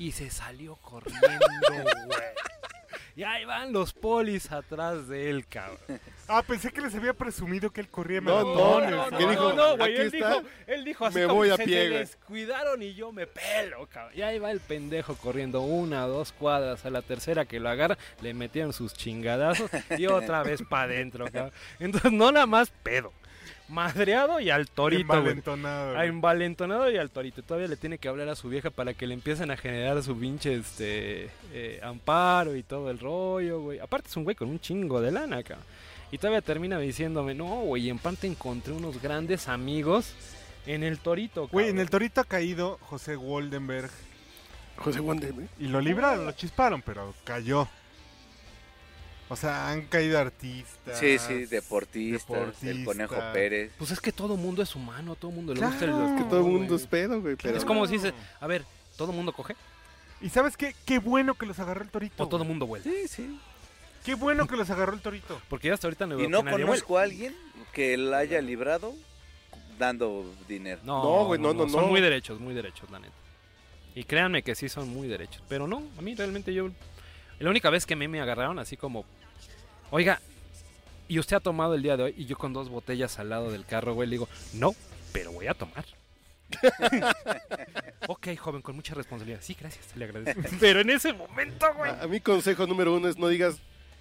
Y 0.03 0.11
se 0.12 0.31
salió 0.31 0.75
corriendo, 0.77 1.47
güey. 2.07 2.19
Y 3.15 3.25
ahí 3.25 3.45
van 3.45 3.73
los 3.75 3.93
polis 3.93 4.51
atrás 4.51 5.07
de 5.07 5.29
él, 5.31 5.47
cabrón. 5.47 5.79
Ah, 6.29 6.43
pensé 6.43 6.73
que 6.73 6.81
les 6.81 6.95
había 6.95 7.12
presumido 7.12 7.71
que 7.71 7.83
él 7.83 7.88
corría 7.88 8.21
No, 8.23 8.35
maratones. 8.57 8.91
no, 8.91 9.11
güey. 9.11 9.19
¿Qué 9.19 9.31
dijo? 9.31 9.53
No, 9.53 9.77
güey, 9.77 9.95
él 9.97 10.07
está. 10.15 10.29
dijo, 10.29 10.43
él 10.67 10.85
dijo 10.85 11.07
así 11.07 11.19
Me 11.19 11.23
como 11.27 11.35
voy 11.37 11.51
a 11.51 11.57
se 11.57 11.65
pie, 11.65 11.88
güey. 11.88 11.99
descuidaron 12.01 12.83
y 12.83 12.95
yo 12.95 13.12
me 13.12 13.27
pelo, 13.27 13.87
cabrón. 13.87 14.12
Y 14.17 14.23
ahí 14.23 14.38
va 14.38 14.51
el 14.51 14.61
pendejo 14.61 15.15
corriendo 15.17 15.61
una, 15.61 16.07
dos 16.07 16.33
cuadras. 16.33 16.85
A 16.87 16.91
la 16.91 17.03
tercera 17.03 17.45
que 17.45 17.61
lo 17.61 17.69
agarra, 17.69 17.99
le 18.23 18.33
metieron 18.35 18.73
sus 18.73 18.95
chingadazos 18.95 19.71
y 19.99 20.07
otra 20.07 20.43
vez 20.43 20.62
para 20.69 20.85
adentro, 20.85 21.27
cabrón. 21.31 21.53
Entonces, 21.81 22.11
no 22.12 22.33
nada 22.33 22.47
más 22.47 22.71
pedo. 22.83 23.12
Madreado 23.73 24.39
y 24.41 24.51
al 24.51 24.69
torito. 24.69 25.01
Envalentonado, 25.15 25.91
A 25.93 25.95
güey. 25.97 26.09
envalentonado 26.09 26.91
y 26.91 26.97
al 26.99 27.11
torito. 27.11 27.43
Todavía 27.43 27.69
le 27.69 27.77
tiene 27.77 27.99
que 27.99 28.09
hablar 28.09 28.29
a 28.29 28.37
su 28.37 28.49
vieja 28.49 28.71
para 28.71 28.95
que 28.95 29.07
le 29.07 29.15
empiecen 29.15 29.51
a 29.51 29.57
generar 29.57 30.03
su 30.03 30.17
pinche 30.19 30.55
este, 30.55 31.31
eh, 31.53 31.81
amparo 31.83 32.55
y 32.55 32.63
todo 32.63 32.91
el 32.91 32.99
rollo, 32.99 33.61
güey. 33.61 33.79
Aparte 33.79 34.09
es 34.09 34.17
un 34.17 34.25
güey 34.25 34.37
con 34.37 34.49
un 34.51 34.61
chingo 34.61 35.01
de 35.01 35.11
lana, 35.11 35.43
cabrón. 35.43 35.67
Y 36.11 36.19
todavía 36.19 36.43
termina 36.43 36.79
diciéndome, 36.79 37.35
no, 37.35 37.47
güey, 37.63 37.89
en 37.89 37.99
parte 37.99 38.27
encontré 38.27 38.75
unos 38.75 39.01
grandes 39.01 39.49
amigos 39.49 40.15
en 40.67 40.83
el 40.85 40.99
torito, 40.99 41.49
Güey, 41.49 41.67
en 41.67 41.71
cabrón". 41.73 41.81
el 41.81 41.91
torito 41.91 42.21
ha 42.21 42.25
caído 42.25 42.79
José 42.83 43.17
Woldenberg. 43.17 43.91
José 44.77 44.99
¿eh? 45.01 45.49
Y 45.59 45.69
lo 45.69 45.81
libraron, 45.81 46.27
lo 46.27 46.33
chisparon, 46.33 46.83
pero 46.83 47.15
cayó. 47.25 47.69
O 49.29 49.37
sea, 49.37 49.71
han 49.71 49.83
caído 49.87 50.19
artistas. 50.19 50.99
Sí, 50.99 51.19
sí, 51.19 51.47
deportistas, 51.47 52.63
el. 52.63 52.85
Conejo 52.85 53.17
Pérez. 53.33 53.73
Pues 53.79 53.91
es 53.91 54.01
que 54.01 54.13
todo 54.13 54.37
mundo 54.37 54.63
es 54.63 54.75
humano, 54.77 55.15
todo 55.17 55.31
mundo 55.31 55.55
le 55.55 55.61
Claro. 55.61 55.73
gusta 55.73 55.85
el... 55.87 56.15
Es 56.17 56.23
Que 56.23 56.29
todo 56.29 56.41
el 56.47 56.53
mundo 56.53 56.77
es 56.77 56.87
pedo, 56.87 57.21
güey. 57.21 57.37
Pero... 57.37 57.57
Es 57.57 57.65
como 57.65 57.87
si 57.87 57.95
dice, 57.95 58.13
a 58.41 58.47
ver, 58.47 58.65
¿todo 58.97 59.13
mundo 59.13 59.33
coge? 59.33 59.57
¿Y 60.21 60.29
sabes 60.29 60.57
qué? 60.57 60.75
Qué 60.85 60.99
bueno 60.99 61.35
que 61.35 61.47
los 61.47 61.59
agarró 61.59 61.83
el 61.83 61.89
torito. 61.91 62.23
¿O 62.23 62.27
todo 62.29 62.39
güey. 62.41 62.49
mundo 62.49 62.67
vuelve? 62.67 62.91
Sí, 62.91 63.09
sí. 63.09 63.41
Qué 64.05 64.15
bueno 64.15 64.47
que 64.47 64.57
los 64.57 64.69
agarró 64.69 64.93
el 64.93 65.01
torito. 65.01 65.41
Porque 65.49 65.69
ya 65.69 65.75
hasta 65.75 65.87
ahorita 65.87 66.07
no 66.07 66.21
Y 66.21 66.29
no 66.29 66.45
conozco 66.45 66.99
a 66.99 67.03
alguien 67.03 67.35
que 67.73 67.97
la 67.97 68.19
haya 68.19 68.41
librado 68.43 68.95
dando 69.79 70.27
dinero. 70.47 70.81
No, 70.85 71.03
No, 71.03 71.25
güey, 71.27 71.41
no, 71.41 71.55
no, 71.55 71.69
Son 71.69 71.83
no. 71.83 71.87
muy 71.89 72.01
derechos, 72.01 72.39
muy 72.39 72.55
derechos, 72.55 72.91
la 72.91 72.99
neta. 72.99 73.15
Y 73.95 74.05
créanme 74.05 74.43
que 74.43 74.55
sí 74.55 74.69
son 74.69 74.89
muy 74.91 75.09
derechos. 75.09 75.43
Pero 75.49 75.67
no, 75.67 75.83
a 75.99 76.03
mí 76.03 76.15
realmente 76.15 76.53
yo... 76.53 76.71
La 77.43 77.51
única 77.51 77.71
vez 77.71 77.87
que 77.87 77.95
a 77.95 77.97
mí 77.97 78.09
me 78.09 78.21
agarraron 78.21 78.59
así 78.59 78.77
como... 78.77 79.05
Oiga, 79.91 80.21
y 81.09 81.19
usted 81.19 81.37
ha 81.37 81.41
tomado 81.41 81.75
el 81.75 81.83
día 81.83 81.97
de 81.97 82.05
hoy 82.05 82.15
y 82.17 82.25
yo 82.27 82.37
con 82.39 82.53
dos 82.53 82.69
botellas 82.71 83.19
al 83.19 83.29
lado 83.31 83.51
del 83.51 83.65
carro, 83.67 83.95
güey, 83.95 84.09
le 84.09 84.15
digo, 84.15 84.29
no, 84.55 84.75
pero 85.13 85.33
voy 85.33 85.47
a 85.49 85.55
tomar. 85.55 85.85
ok, 88.09 88.29
joven, 88.39 88.63
con 88.63 88.77
mucha 88.77 88.95
responsabilidad. 88.95 89.41
Sí, 89.43 89.57
gracias, 89.59 89.85
le 89.97 90.05
agradezco. 90.05 90.41
pero 90.61 90.81
en 90.81 90.91
ese 90.91 91.13
momento, 91.13 91.67
güey. 91.77 91.91
A, 91.91 92.03
a 92.03 92.07
mi 92.07 92.21
consejo 92.21 92.67
número 92.67 92.95
uno 92.95 93.09
es 93.09 93.19
no 93.19 93.29
digas, 93.29 93.57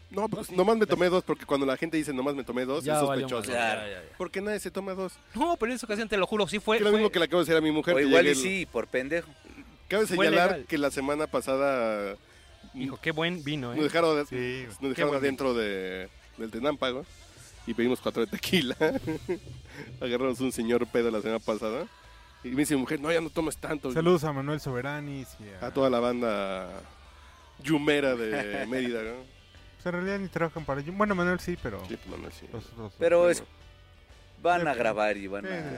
no, 0.09 0.27
pues 0.29 0.51
nomás 0.51 0.77
me 0.77 0.85
tomé 0.85 1.09
dos, 1.09 1.23
porque 1.23 1.45
cuando 1.45 1.65
la 1.65 1.77
gente 1.77 1.97
dice 1.97 2.13
nomás 2.13 2.35
me 2.35 2.43
tomé 2.43 2.65
dos, 2.65 2.83
Ya 2.83 2.99
es 3.01 3.07
valió 3.07 3.27
sospechoso. 3.27 3.51
madre, 3.57 3.73
Claro. 3.73 3.81
ya, 3.81 3.87
ya, 4.01 4.09
ya. 4.09 4.17
Porque 4.17 4.41
nadie 4.41 4.59
se 4.59 4.71
toma 4.71 4.93
dos. 4.93 5.13
No, 5.33 5.55
pero 5.57 5.71
en 5.71 5.75
esa 5.77 5.85
ocasión 5.85 6.07
te 6.07 6.17
lo 6.17 6.27
juro, 6.27 6.47
sí 6.47 6.59
fue. 6.59 6.77
Que 6.77 6.83
lo 6.83 6.89
fue- 6.91 6.99
mismo 6.99 7.11
que 7.11 7.19
le 7.19 7.25
acabo 7.25 7.39
de 7.41 7.45
decir 7.45 7.57
a 7.57 7.61
mi 7.61 7.71
mujer. 7.71 7.93
O 7.95 7.97
que 7.97 8.03
igual 8.03 8.25
y 8.27 8.33
llegué 8.33 8.41
sí, 8.41 8.65
por 8.71 8.87
pendejo. 8.87 9.29
Cabe 9.87 10.07
Fue 10.07 10.15
señalar 10.15 10.51
legal. 10.51 10.65
que 10.67 10.77
la 10.77 10.89
semana 10.91 11.27
pasada 11.27 12.15
Hijo, 12.73 12.97
qué 13.01 13.11
buen 13.11 13.43
vino, 13.43 13.69
nos 13.69 13.77
¿eh? 13.79 13.83
dejaron, 13.83 14.25
Sí, 14.27 14.65
nos 14.79 14.95
dejaron 14.95 15.15
adentro 15.15 15.53
de, 15.53 16.09
del 16.37 16.51
Tenámpago 16.51 17.05
y 17.67 17.73
pedimos 17.73 17.99
cuatro 17.99 18.25
de 18.25 18.31
tequila. 18.31 18.75
Agarramos 20.01 20.39
un 20.39 20.51
señor 20.51 20.87
pedo 20.87 21.11
la 21.11 21.21
semana 21.21 21.39
pasada. 21.39 21.85
Y 22.43 22.49
me 22.49 22.57
dice 22.57 22.75
mi 22.75 22.81
mujer, 22.81 22.99
no, 22.99 23.11
ya 23.11 23.21
no 23.21 23.29
tomes 23.29 23.57
tanto. 23.57 23.91
Saludos 23.91 24.23
a 24.23 24.33
Manuel 24.33 24.59
Soberanis 24.59 25.27
y 25.39 25.63
a... 25.63 25.67
A 25.67 25.73
toda 25.73 25.89
la 25.89 25.99
banda 25.99 26.81
yumera 27.61 28.15
de 28.15 28.65
Mérida, 28.69 29.03
¿no? 29.03 29.15
Pues 29.75 29.85
en 29.85 29.91
realidad 29.91 30.19
ni 30.19 30.27
trabajan 30.27 30.65
para... 30.65 30.81
Bueno, 30.81 31.13
Manuel 31.13 31.39
sí, 31.39 31.57
pero... 31.61 31.79
Sí, 31.87 31.97
pues, 31.97 32.07
Manuel, 32.07 32.31
sí. 32.33 32.47
los 32.51 32.93
Pero 32.97 33.29
es, 33.29 33.43
van 34.41 34.67
a 34.67 34.73
grabar 34.73 35.17
y 35.17 35.27
van 35.27 35.45
a... 35.45 35.77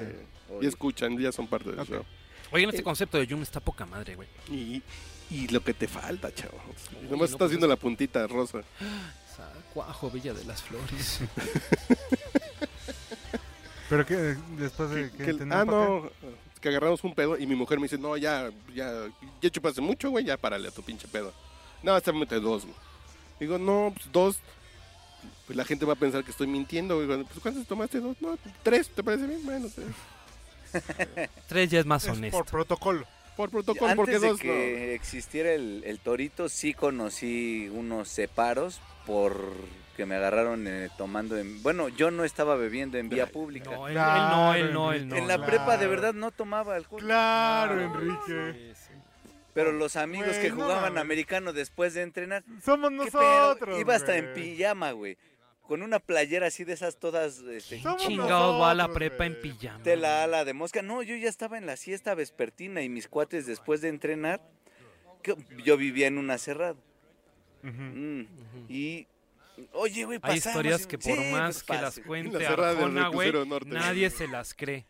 Y 0.61 0.67
escuchan, 0.67 1.17
ya 1.17 1.31
son 1.31 1.47
parte 1.47 1.71
del 1.71 1.79
Ok. 1.79 1.87
show. 1.89 2.05
Oigan, 2.51 2.69
este 2.69 2.83
concepto 2.83 3.17
de 3.17 3.25
Yum 3.25 3.41
está 3.41 3.59
poca 3.59 3.85
madre, 3.85 4.15
güey. 4.15 4.27
Y, 4.49 4.81
y 5.29 5.47
lo 5.49 5.61
que 5.63 5.73
te 5.73 5.87
falta, 5.87 6.33
chavo. 6.33 6.59
Uy, 7.01 7.03
Nomás 7.09 7.19
no, 7.19 7.25
estás 7.25 7.37
pues 7.39 7.49
viendo 7.51 7.67
la 7.67 7.75
puntita 7.75 8.25
rosa. 8.27 8.59
Sa- 9.35 9.51
Cuajo, 9.73 10.09
Villa 10.11 10.33
de 10.33 10.43
las 10.45 10.61
Flores. 10.61 11.19
Pero 13.89 14.05
que 14.05 14.15
después 14.57 14.89
de 14.91 15.11
que... 15.11 15.25
Que- 15.25 15.47
ah, 15.51 15.65
no, 15.65 16.09
que 16.61 16.69
agarramos 16.69 17.03
un 17.03 17.13
pedo 17.13 17.37
y 17.37 17.45
mi 17.45 17.55
mujer 17.55 17.77
me 17.79 17.83
dice, 17.83 17.97
no, 17.97 18.15
ya, 18.15 18.49
ya, 18.73 18.91
ya 19.41 19.49
chupaste 19.49 19.81
mucho, 19.81 20.09
güey, 20.09 20.23
ya 20.25 20.37
párale 20.37 20.69
a 20.69 20.71
tu 20.71 20.81
pinche 20.81 21.07
pedo. 21.07 21.33
No, 21.81 21.93
hasta 21.93 22.13
mete 22.13 22.39
dos, 22.39 22.63
güey. 22.63 22.75
Digo, 23.39 23.57
no, 23.57 23.91
pues 23.93 24.09
dos. 24.11 24.37
Pues 25.45 25.57
la 25.57 25.65
gente 25.65 25.85
va 25.85 25.93
a 25.93 25.97
pensar 25.97 26.23
que 26.23 26.31
estoy 26.31 26.47
mintiendo, 26.47 26.95
güey. 26.95 27.23
Pues, 27.25 27.39
¿cuántos 27.41 27.67
tomaste? 27.67 27.99
Dos, 27.99 28.15
no, 28.21 28.37
tres, 28.63 28.89
¿te 28.89 29.03
parece 29.03 29.27
bien? 29.27 29.43
Bueno, 29.45 29.67
tres. 29.73 29.87
Tres 31.47 31.69
ya 31.69 31.79
es 31.81 31.85
más 31.85 32.03
Es 32.05 32.11
honesto. 32.11 32.37
por 32.37 32.47
protocolo. 32.47 33.05
Por 33.35 33.49
protocolo, 33.49 33.95
porque 33.95 34.11
Antes 34.15 34.21
de 34.21 34.27
dos 34.29 34.39
que 34.39 34.93
existiera 34.93 35.51
el, 35.53 35.83
el 35.85 35.99
torito, 35.99 36.49
sí 36.49 36.73
conocí 36.73 37.69
unos 37.73 38.07
separos 38.09 38.79
por 39.05 39.53
que 39.97 40.05
me 40.07 40.15
agarraron 40.15 40.67
eh, 40.67 40.89
tomando 40.97 41.37
en... 41.37 41.61
Bueno, 41.61 41.87
yo 41.89 42.09
no 42.09 42.23
estaba 42.23 42.55
bebiendo 42.55 42.97
en 42.97 43.09
vía 43.09 43.27
pública. 43.27 43.69
No, 43.71 43.87
él, 43.87 43.93
Claro, 43.93 44.53
él 44.55 44.61
no, 44.61 44.65
él 44.65 44.73
no, 44.73 44.93
él 44.93 45.07
no. 45.09 45.15
en 45.17 45.27
la 45.27 45.37
no. 45.37 45.45
prepa 45.45 45.73
de 45.73 45.77
claro. 45.77 45.89
verdad 45.91 46.13
no 46.13 46.31
tomaba 46.31 46.75
alcohol. 46.75 47.01
Claro, 47.01 47.75
No, 47.75 47.81
Enrique. 47.83 48.73
sí, 48.75 48.81
sí. 48.87 48.93
Pero 49.53 49.71
los 49.71 49.95
amigos 49.97 50.29
Güey, 50.29 50.41
que 50.41 50.49
no 50.49 50.55
jugaban 50.55 50.93
mames. 50.93 51.01
americano 51.01 51.53
después 51.53 51.93
de 51.93 52.01
entrenar, 52.01 52.43
Somos 52.65 52.91
nosotros, 52.91 53.79
Iba 53.79 53.93
hasta 53.93 54.17
en 54.17 54.33
pijama, 54.33 54.93
güey. 54.93 55.15
Con 55.63 55.81
una 55.81 55.99
playera 55.99 56.47
así 56.47 56.65
de 56.65 56.73
esas 56.73 56.97
todas... 56.97 57.39
Este, 57.39 57.81
Somos 57.81 58.01
Chingados 58.01 58.61
va 58.61 58.71
a 58.71 58.73
la 58.75 58.91
prepa 58.91 59.25
en 59.25 59.39
pijama. 59.39 59.81
tela 59.81 60.23
ala 60.23 60.43
de 60.43 60.53
mosca. 60.53 60.81
No, 60.81 61.01
yo 61.01 61.15
ya 61.15 61.29
estaba 61.29 61.57
en 61.57 61.65
la 61.65 61.77
siesta 61.77 62.13
vespertina 62.15 62.81
y 62.81 62.89
mis 62.89 63.07
cuates 63.07 63.45
después 63.45 63.79
de 63.81 63.87
entrenar, 63.87 64.41
que 65.21 65.35
yo 65.63 65.77
vivía 65.77 66.07
en 66.07 66.17
una 66.17 66.37
cerrada. 66.37 66.75
Mm. 67.61 68.23
Y, 68.67 69.07
oye, 69.71 70.03
güey, 70.03 70.19
Hay 70.21 70.37
historias 70.37 70.85
que 70.85 70.97
por 70.97 71.15
sí, 71.15 71.31
más 71.31 71.55
pues, 71.55 71.63
que 71.63 71.73
las 71.73 71.95
pase. 71.95 72.03
cuente 72.03 72.39
La 72.39 72.49
cerrada 72.49 72.73
del 72.73 72.97
Arjona, 72.97 73.07
güey, 73.07 73.31
nadie 73.67 74.09
se 74.09 74.27
las 74.27 74.53
cree. 74.53 74.85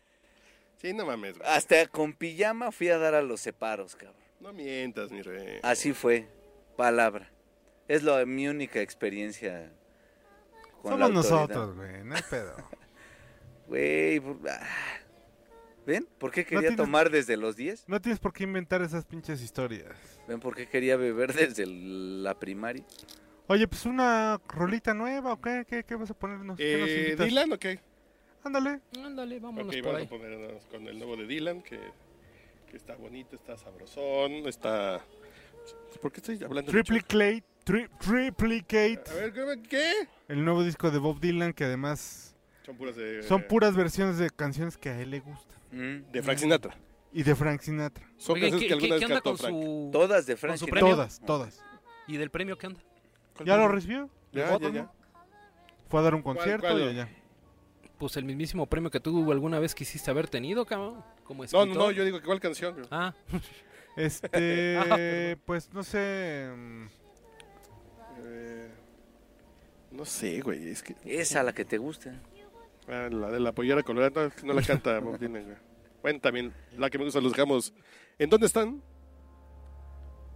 Sí, 0.82 0.92
no 0.92 1.06
mames, 1.06 1.38
güey. 1.38 1.50
Hasta 1.50 1.86
con 1.88 2.14
pijama 2.14 2.72
fui 2.72 2.90
a 2.90 2.98
dar 2.98 3.14
a 3.14 3.22
los 3.22 3.42
separos, 3.42 3.96
cabrón. 3.96 4.22
No 4.40 4.52
mientas, 4.52 5.12
mi 5.12 5.22
rey. 5.22 5.60
Así 5.62 5.94
fue, 5.94 6.28
palabra. 6.76 7.32
Es 7.88 8.02
lo, 8.02 8.26
mi 8.26 8.48
única 8.48 8.82
experiencia 8.82 9.72
con 10.84 10.92
Somos 10.92 11.12
nosotros, 11.12 11.76
güey. 11.76 12.04
No 12.04 12.16
hay 12.16 12.22
pedo. 12.30 12.56
Güey, 13.68 14.20
por- 14.20 14.38
ah. 14.50 14.60
¿ven? 15.86 16.08
¿Por 16.20 16.32
qué 16.32 16.46
quería 16.46 16.70
tienes- 16.70 16.78
tomar 16.78 17.10
desde 17.10 17.38
los 17.38 17.56
10? 17.56 17.86
No 17.88 18.00
tienes 18.02 18.20
por 18.20 18.34
qué 18.34 18.44
inventar 18.44 18.82
esas 18.82 19.06
pinches 19.06 19.42
historias. 19.42 19.96
¿Ven 20.28 20.40
por 20.40 20.54
qué 20.56 20.68
quería 20.68 20.98
beber 20.98 21.34
desde 21.34 21.64
el- 21.64 22.24
la 22.24 22.38
primaria? 22.38 22.84
Oye, 23.48 23.68
pues 23.68 23.86
una 23.86 24.40
rolita 24.50 24.94
nueva, 24.94 25.34
¿o 25.34 25.42
qué? 25.42 25.66
¿Qué, 25.68 25.84
qué 25.86 25.96
vas 25.96 26.12
a 26.12 26.14
ponernos? 26.14 26.58
¿Qué 26.58 26.78
nos 26.78 26.90
Eh, 26.90 27.04
invitas? 27.06 27.26
¿Dylan 27.26 27.54
o 27.54 27.58
qué? 27.60 27.80
Ándale. 28.44 28.82
Ándale, 29.04 29.40
vámonos 29.40 29.68
Ok, 29.74 29.82
por 29.82 29.94
vamos 29.94 30.00
ahí. 30.02 30.06
a 30.06 30.10
ponernos 30.10 30.66
con 30.68 30.88
el 30.88 30.98
nuevo 30.98 31.16
de 31.16 31.26
Dylan, 31.28 31.62
que, 31.64 31.80
que 32.70 32.78
está 32.78 32.96
bonito, 32.96 33.36
está 33.38 33.58
sabrosón, 33.58 34.32
está... 34.48 35.02
¿Por 36.02 36.12
qué 36.12 36.20
estoy 36.20 36.36
hablando 36.44 36.70
de 36.72 36.84
Triplicate. 36.84 37.44
Tri 37.64 37.88
Triplicate. 38.00 39.04
A 39.10 39.14
ver, 39.14 39.34
¿qué- 39.34 39.62
¿qué? 39.70 39.92
El 40.28 40.44
nuevo 40.44 40.64
disco 40.64 40.92
de 40.92 40.98
Bob 41.00 41.20
Dylan 41.20 41.54
que 41.54 41.64
además 41.66 42.36
Son 42.66 42.76
puras 42.78 42.96
de... 42.96 43.24
son 43.24 43.44
puras 43.44 43.76
versiones 43.76 44.18
de 44.18 44.30
canciones 44.30 44.78
que 44.78 44.90
a 44.90 45.00
él 45.00 45.12
le 45.12 45.20
gustan. 45.22 45.58
Mm, 45.72 46.12
De 46.12 46.22
Frank 46.24 46.38
Sinatra. 46.40 46.76
Y 47.12 47.24
de 47.24 47.36
Frank 47.36 47.62
Sinatra. 47.62 48.06
Son 48.18 48.36
canciones 48.40 48.62
¿qué, 48.62 48.68
que 48.68 48.74
alguna 48.74 48.96
qué- 48.96 49.00
vez 49.06 49.08
cantó 49.10 49.24
con 49.30 49.38
Frank. 49.38 49.54
su... 49.54 49.90
Todas 49.92 50.26
de 50.26 50.36
Frank 50.38 50.58
Sinatra. 50.58 50.80
Todas, 50.80 51.22
todas. 51.26 51.64
¿Y 52.08 52.18
del 52.18 52.30
premio 52.32 52.58
qué 52.58 52.68
onda? 52.68 52.82
¿Ya 53.46 53.56
lo 53.58 53.68
recibió? 53.68 54.10
Ya, 54.32 54.48
¿Foto, 54.48 54.70
ya, 54.70 54.74
ya. 54.84 54.92
Fue 55.90 56.00
a 56.00 56.04
dar 56.04 56.16
un 56.16 56.22
concierto 56.22 56.68
cuál? 56.68 56.80
y 56.82 56.84
allá. 56.88 57.10
Pues 57.98 58.18
el 58.18 58.26
mismísimo 58.26 58.66
premio 58.66 58.90
que 58.92 59.00
tú 59.00 59.32
alguna 59.32 59.60
vez 59.60 59.74
quisiste 59.76 60.10
haber 60.12 60.28
tenido, 60.28 60.66
cabrón. 60.66 61.04
Como 61.24 61.40
No, 61.44 61.46
escritor. 61.46 61.68
no, 61.68 61.74
no, 61.76 61.92
yo 61.92 62.04
digo 62.04 62.20
que 62.20 62.26
cuál 62.26 62.40
canción. 62.40 62.76
Ah, 62.92 63.14
Este, 63.96 64.78
Ah, 65.36 65.36
pues 65.46 65.72
no 65.72 65.84
sé. 65.84 66.50
Mm, 69.94 69.96
Eh, 69.96 69.98
no 69.98 70.06
sé, 70.06 70.42
güey, 70.42 70.70
es 70.70 70.84
que... 70.84 70.96
Esa 71.06 71.44
la 71.44 71.54
que 71.54 71.66
te 71.66 71.78
gusta. 71.78 72.14
Ah, 72.88 73.08
la 73.12 73.30
de 73.32 73.40
la 73.40 73.54
pollera 73.54 73.84
colorada 73.84 74.32
no, 74.42 74.48
no 74.48 74.54
la 74.54 74.62
canta 74.62 75.00
Bob 75.00 75.18
Dylan, 75.18 75.44
güey. 75.44 75.58
Bueno, 76.02 76.20
también 76.20 76.54
la 76.78 76.90
que 76.90 76.98
me 76.98 77.06
gusta, 77.06 77.22
los 77.22 77.32
dejamos. 77.32 77.74
¿En 78.20 78.30
dónde 78.30 78.48
están? 78.48 78.82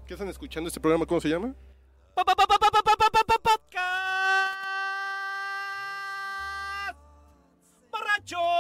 ¿Qué 0.06 0.14
están 0.14 0.30
escuchando 0.30 0.70
este 0.70 0.80
programa? 0.80 1.06
¿Cómo 1.06 1.20
se 1.20 1.28
llama? 1.30 1.54
of 8.34 8.57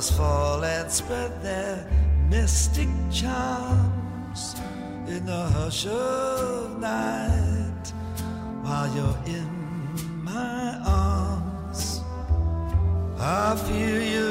shadows 0.00 0.16
fall 0.16 0.64
and 0.64 0.90
spread 0.90 1.42
their 1.42 1.86
mystic 2.28 2.88
charms 3.10 4.54
in 5.06 5.26
the 5.26 5.42
hush 5.54 5.86
of 5.86 6.80
night 6.80 7.92
while 8.62 8.88
you're 8.94 9.18
in 9.26 10.24
my 10.24 10.78
arms. 10.86 12.00
I 13.18 13.56
feel 13.56 14.02
your 14.02 14.29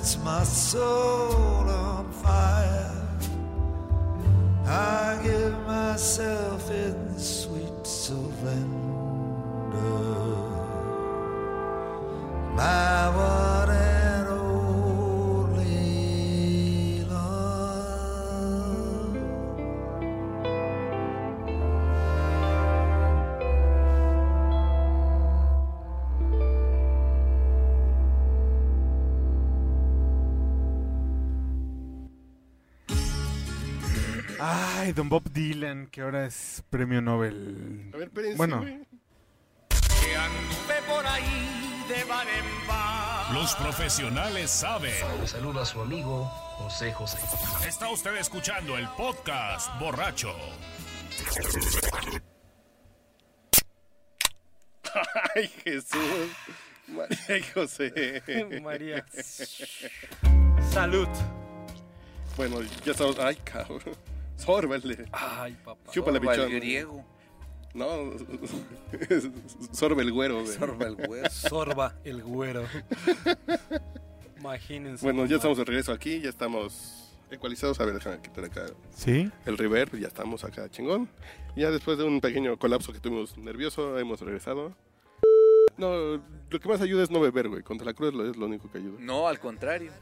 sets 0.00 0.16
my 0.24 0.42
soul 0.44 1.39
Ay, 34.90 34.94
Don 34.94 35.08
Bob 35.08 35.22
Dylan, 35.30 35.86
que 35.86 36.00
ahora 36.00 36.26
es 36.26 36.64
premio 36.68 37.00
Nobel. 37.00 37.92
A 37.94 37.96
ver, 37.96 38.08
espérense, 38.08 38.36
Bueno. 38.36 38.58
güey. 38.58 38.80
Los 43.32 43.54
profesionales 43.54 44.50
saben. 44.50 44.92
Le 45.20 45.28
saluda 45.28 45.62
a 45.62 45.64
su 45.64 45.80
amigo 45.80 46.24
José 46.58 46.92
José. 46.92 47.18
Está 47.68 47.88
usted 47.88 48.16
escuchando 48.16 48.76
el 48.76 48.88
podcast 48.88 49.70
borracho. 49.78 50.34
Ay, 55.36 55.46
Jesús. 55.62 56.32
María 56.88 57.38
y 57.38 57.42
José. 57.54 58.22
María. 58.60 59.06
Salud. 60.72 61.06
Bueno, 62.36 62.60
ya 62.84 62.90
estamos. 62.90 63.16
Ay, 63.20 63.36
cabrón. 63.36 64.09
Sórbele. 64.40 65.04
Ay, 65.12 65.56
papá. 65.64 65.90
Chúpale, 65.92 66.18
Sorba 66.18 66.34
el 66.34 66.50
griego. 66.50 67.04
No, 67.72 67.86
sorbe 69.72 70.02
el 70.02 70.12
güero, 70.12 70.42
güey. 70.42 70.56
Sorba 70.56 70.86
el 70.86 70.94
huevo. 70.96 71.28
Sorba 71.30 71.94
el 72.04 72.22
güero. 72.22 72.64
Imagínense. 74.38 75.04
Bueno, 75.04 75.26
ya 75.26 75.36
estamos 75.36 75.58
de 75.58 75.64
regreso 75.64 75.92
aquí, 75.92 76.20
ya 76.20 76.30
estamos 76.30 77.12
ecualizados. 77.30 77.78
A 77.80 77.84
ver, 77.84 77.94
déjame 77.94 78.20
quitar 78.22 78.44
acá 78.44 78.66
¿Sí? 78.94 79.30
el 79.46 79.56
reverb, 79.56 79.96
ya 79.98 80.08
estamos 80.08 80.42
acá 80.44 80.68
chingón. 80.68 81.08
Ya 81.54 81.70
después 81.70 81.98
de 81.98 82.04
un 82.04 82.20
pequeño 82.20 82.58
colapso 82.58 82.92
que 82.92 82.98
tuvimos 82.98 83.36
nervioso, 83.38 83.98
hemos 83.98 84.20
regresado. 84.20 84.74
No, 85.76 86.20
lo 86.50 86.60
que 86.60 86.68
más 86.68 86.80
ayuda 86.80 87.02
es 87.04 87.10
no 87.10 87.20
beber, 87.20 87.48
güey. 87.48 87.62
Contra 87.62 87.86
la 87.86 87.94
cruz 87.94 88.12
es 88.28 88.36
lo 88.36 88.46
único 88.46 88.70
que 88.70 88.78
ayuda. 88.78 88.98
No, 89.00 89.28
al 89.28 89.38
contrario. 89.38 89.92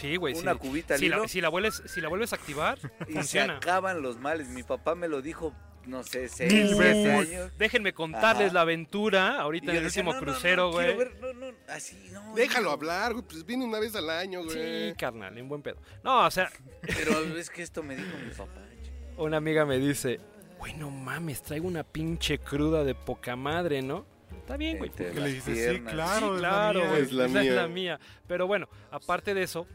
Sí, 0.00 0.16
güey. 0.16 0.34
Una 0.34 0.52
sí. 0.54 0.58
cubita 0.58 0.94
al 0.94 1.00
si, 1.00 1.06
hilo. 1.06 1.22
la, 1.22 1.28
si, 1.28 1.40
la 1.40 1.48
vuelves, 1.48 1.82
si 1.86 2.00
la 2.00 2.08
vuelves 2.08 2.32
a 2.32 2.36
activar, 2.36 2.78
Y 3.08 3.12
se 3.12 3.12
funciona. 3.14 3.56
acaban 3.58 4.02
los 4.02 4.18
males. 4.18 4.48
Mi 4.48 4.62
papá 4.62 4.94
me 4.94 5.08
lo 5.08 5.20
dijo, 5.22 5.54
no 5.86 6.02
sé, 6.02 6.20
Mil 6.20 6.28
seis, 6.30 6.78
veces. 6.78 6.94
siete 6.94 7.12
años. 7.36 7.52
Déjenme 7.58 7.92
contarles 7.92 8.46
Ajá. 8.48 8.54
la 8.54 8.60
aventura 8.62 9.40
ahorita 9.40 9.70
en 9.72 9.78
el 9.78 9.84
decía, 9.84 10.02
último 10.02 10.12
"No, 10.14 10.20
no, 10.20 10.26
no, 10.26 10.32
crucero, 10.32 10.70
güey. 10.72 10.96
no, 11.20 11.32
no, 11.32 11.46
así, 11.68 11.96
no. 12.12 12.34
Déjalo 12.34 12.66
no". 12.66 12.70
hablar, 12.72 13.12
güey. 13.14 13.24
Pues 13.26 13.44
viene 13.46 13.64
una 13.64 13.78
vez 13.80 13.94
al 13.96 14.08
año, 14.10 14.44
güey. 14.44 14.90
Sí, 14.90 14.94
carnal, 14.96 15.36
en 15.36 15.48
buen 15.48 15.62
pedo. 15.62 15.76
No, 16.04 16.26
o 16.26 16.30
sea, 16.30 16.50
Pero 16.82 17.18
es 17.36 17.50
que 17.50 17.62
esto 17.62 17.82
me 17.82 17.96
dijo 17.96 18.16
mi 18.24 18.30
papá. 18.32 18.60
una 19.16 19.36
amiga 19.38 19.64
me 19.66 19.78
dice, 19.78 20.20
güey, 20.58 20.74
no 20.74 20.90
mames, 20.90 21.42
traigo 21.42 21.66
una 21.66 21.82
pinche 21.84 22.38
cruda 22.38 22.84
de 22.84 22.94
poca 22.94 23.34
madre, 23.36 23.82
¿no? 23.82 24.06
Está 24.36 24.56
bien, 24.56 24.78
güey. 24.78 24.90
Le 24.98 25.32
dices, 25.32 25.58
sí, 25.74 25.80
claro, 25.80 26.28
Sí, 26.28 26.34
es 26.34 26.38
claro, 26.38 26.38
la 26.38 26.72
mía. 26.72 26.88
güey. 26.90 27.02
Es 27.02 27.12
la 27.12 27.24
esa 27.26 27.40
mía. 27.40 27.50
es 27.50 27.56
la 27.56 27.68
mía. 27.68 28.00
Pero 28.26 28.46
bueno, 28.46 28.68
aparte 28.90 29.32
de 29.34 29.42
eso, 29.42 29.66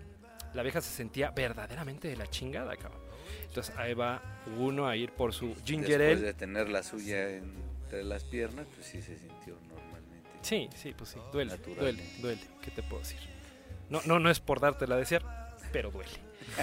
la 0.55 0.63
vieja 0.63 0.81
se 0.81 0.89
sentía 0.89 1.31
verdaderamente 1.31 2.07
de 2.07 2.15
la 2.17 2.27
chingada, 2.27 2.75
cabrón. 2.77 3.01
Entonces 3.47 3.75
ahí 3.77 3.93
va 3.93 4.21
uno 4.57 4.87
a 4.87 4.95
ir 4.95 5.11
por 5.11 5.33
su 5.33 5.55
ginger 5.65 5.99
Después 5.99 6.17
ale. 6.17 6.25
de 6.27 6.33
tener 6.33 6.69
la 6.69 6.83
suya 6.83 7.29
entre 7.29 8.03
las 8.03 8.23
piernas, 8.23 8.65
pues 8.75 8.87
sí 8.87 9.01
se 9.01 9.17
sintió 9.17 9.55
normalmente. 9.69 10.29
Sí, 10.41 10.69
sí, 10.75 10.93
pues 10.97 11.11
sí, 11.11 11.19
duele, 11.31 11.51
Natural. 11.51 11.77
duele, 11.79 12.03
duele. 12.19 12.41
¿Qué 12.61 12.71
te 12.71 12.83
puedo 12.83 12.99
decir? 13.01 13.19
No, 13.89 14.01
no, 14.05 14.19
no 14.19 14.29
es 14.29 14.39
por 14.39 14.59
dártela 14.59 14.95
a 14.95 14.97
desear, 14.97 15.23
pero 15.71 15.91
duele. 15.91 16.09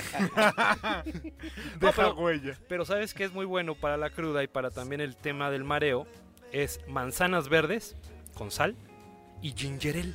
Deja 1.80 1.92
pero- 1.96 2.14
huella. 2.14 2.56
Pero 2.68 2.84
sabes 2.84 3.14
que 3.14 3.24
es 3.24 3.32
muy 3.32 3.44
bueno 3.46 3.74
para 3.74 3.96
la 3.96 4.10
cruda 4.10 4.42
y 4.42 4.48
para 4.48 4.70
también 4.70 5.00
el 5.00 5.16
tema 5.16 5.50
del 5.50 5.64
mareo 5.64 6.06
es 6.52 6.80
manzanas 6.88 7.48
verdes 7.48 7.96
con 8.34 8.50
sal 8.50 8.76
y 9.40 9.52
ginger 9.52 9.96
ale. 9.96 10.14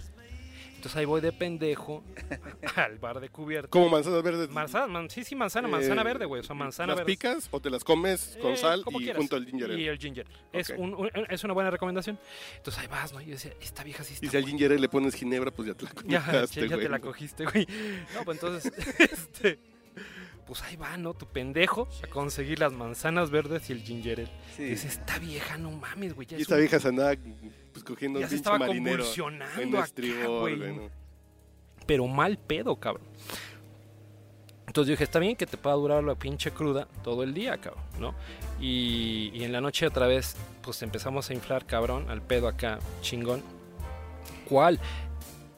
Entonces 0.87 0.99
ahí 0.99 1.05
voy 1.05 1.19
de 1.19 1.33
pendejo 1.33 2.01
al 2.77 2.97
bar 2.97 3.19
de 3.19 3.27
cubierta. 3.27 3.67
Como 3.67 3.89
manzanas 3.89 4.23
verdes. 4.23 4.49
Manzana, 4.49 4.87
man- 4.87 5.09
sí, 5.09 5.25
sí, 5.25 5.35
manzana, 5.35 5.67
manzana 5.67 6.01
Eh, 6.01 6.05
verde, 6.05 6.23
güey. 6.25 6.39
O 6.39 6.43
sea, 6.45 6.55
manzana 6.55 6.87
¿Las 6.93 6.97
verde. 6.99 7.11
picas 7.11 7.49
o 7.51 7.59
te 7.59 7.69
las 7.69 7.83
comes 7.83 8.37
con 8.41 8.53
Eh, 8.53 8.57
sal 8.57 8.85
como 8.85 9.01
y 9.01 9.03
quieras. 9.03 9.17
junto 9.19 9.35
al 9.35 9.45
ginger 9.45 9.69
ale? 9.71 9.81
Y 9.81 9.87
el 9.89 9.97
ginger. 9.97 10.25
Es, 10.53 10.69
Ok. 10.69 10.79
un- 10.79 10.93
un- 10.93 11.11
es 11.29 11.43
una 11.43 11.53
buena 11.53 11.71
recomendación. 11.71 12.17
Entonces 12.55 12.81
ahí 12.81 12.87
vas, 12.87 13.11
¿no? 13.11 13.19
Y 13.19 13.25
yo 13.25 13.31
decía, 13.31 13.51
esta 13.59 13.83
vieja 13.83 14.01
sí 14.05 14.13
está 14.13 14.25
Y 14.25 14.29
si 14.29 14.37
al 14.37 14.45
ginger 14.45 14.71
ale 14.71 14.79
le 14.79 14.87
pones 14.87 15.13
ginebra, 15.13 15.51
pues 15.51 15.67
ya 15.67 15.73
te 15.73 15.83
la 15.83 15.91
Ya, 16.05 16.23
comiste, 16.25 16.69
ya 16.69 16.77
te 16.77 16.87
la 16.89 16.99
cogiste, 16.99 17.43
güey. 17.43 17.67
No, 18.15 18.23
pues 18.23 18.41
entonces, 18.41 18.71
este, 19.11 19.59
pues 20.47 20.63
ahí 20.63 20.75
va, 20.77 20.97
¿no? 20.97 21.13
Tu 21.13 21.25
pendejo 21.27 21.87
a 22.03 22.07
conseguir 22.07 22.59
las 22.59 22.71
manzanas 22.73 23.29
verdes 23.29 23.69
y 23.69 23.73
el 23.73 23.81
ginger 23.83 24.21
ale. 24.21 24.29
Sí. 24.55 24.63
Dices, 24.63 24.93
esta 24.97 25.19
vieja, 25.19 25.57
no 25.57 25.71
mames, 25.71 26.15
güey. 26.15 26.27
Ya 26.27 26.37
Y 26.37 26.41
es 26.41 26.43
esta 26.43 26.55
un- 26.55 26.61
vieja 26.61 26.79
se 26.79 26.87
andaba 26.87 27.13
pues, 27.73 27.83
cogiendo 27.83 28.19
ya 28.19 28.25
un 28.25 28.29
se 28.29 28.35
pinche 28.35 28.49
estaba 28.49 28.57
marinero 28.59 28.91
en 28.91 28.97
convulsionando 28.99 29.77
acá, 29.77 29.85
estribor, 29.85 30.57
güey. 30.57 30.89
Pero 31.85 32.07
mal 32.07 32.37
pedo, 32.37 32.75
cabrón. 32.77 33.05
Entonces 34.67 34.89
yo 34.89 34.91
dije, 34.93 35.03
está 35.05 35.19
bien 35.19 35.35
que 35.35 35.45
te 35.45 35.55
pueda 35.57 35.75
durar 35.77 36.03
la 36.03 36.15
pinche 36.15 36.51
cruda 36.51 36.87
todo 37.03 37.23
el 37.23 37.33
día, 37.33 37.57
cabrón, 37.57 37.83
¿no? 37.99 38.15
Y, 38.59 39.31
y 39.33 39.43
en 39.45 39.51
la 39.53 39.61
noche 39.61 39.87
otra 39.87 40.07
vez, 40.07 40.35
pues 40.61 40.81
empezamos 40.81 41.29
a 41.29 41.33
inflar, 41.33 41.65
cabrón, 41.65 42.09
al 42.09 42.21
pedo 42.21 42.47
acá, 42.49 42.79
chingón. 43.01 43.41
¿Cuál? 44.49 44.79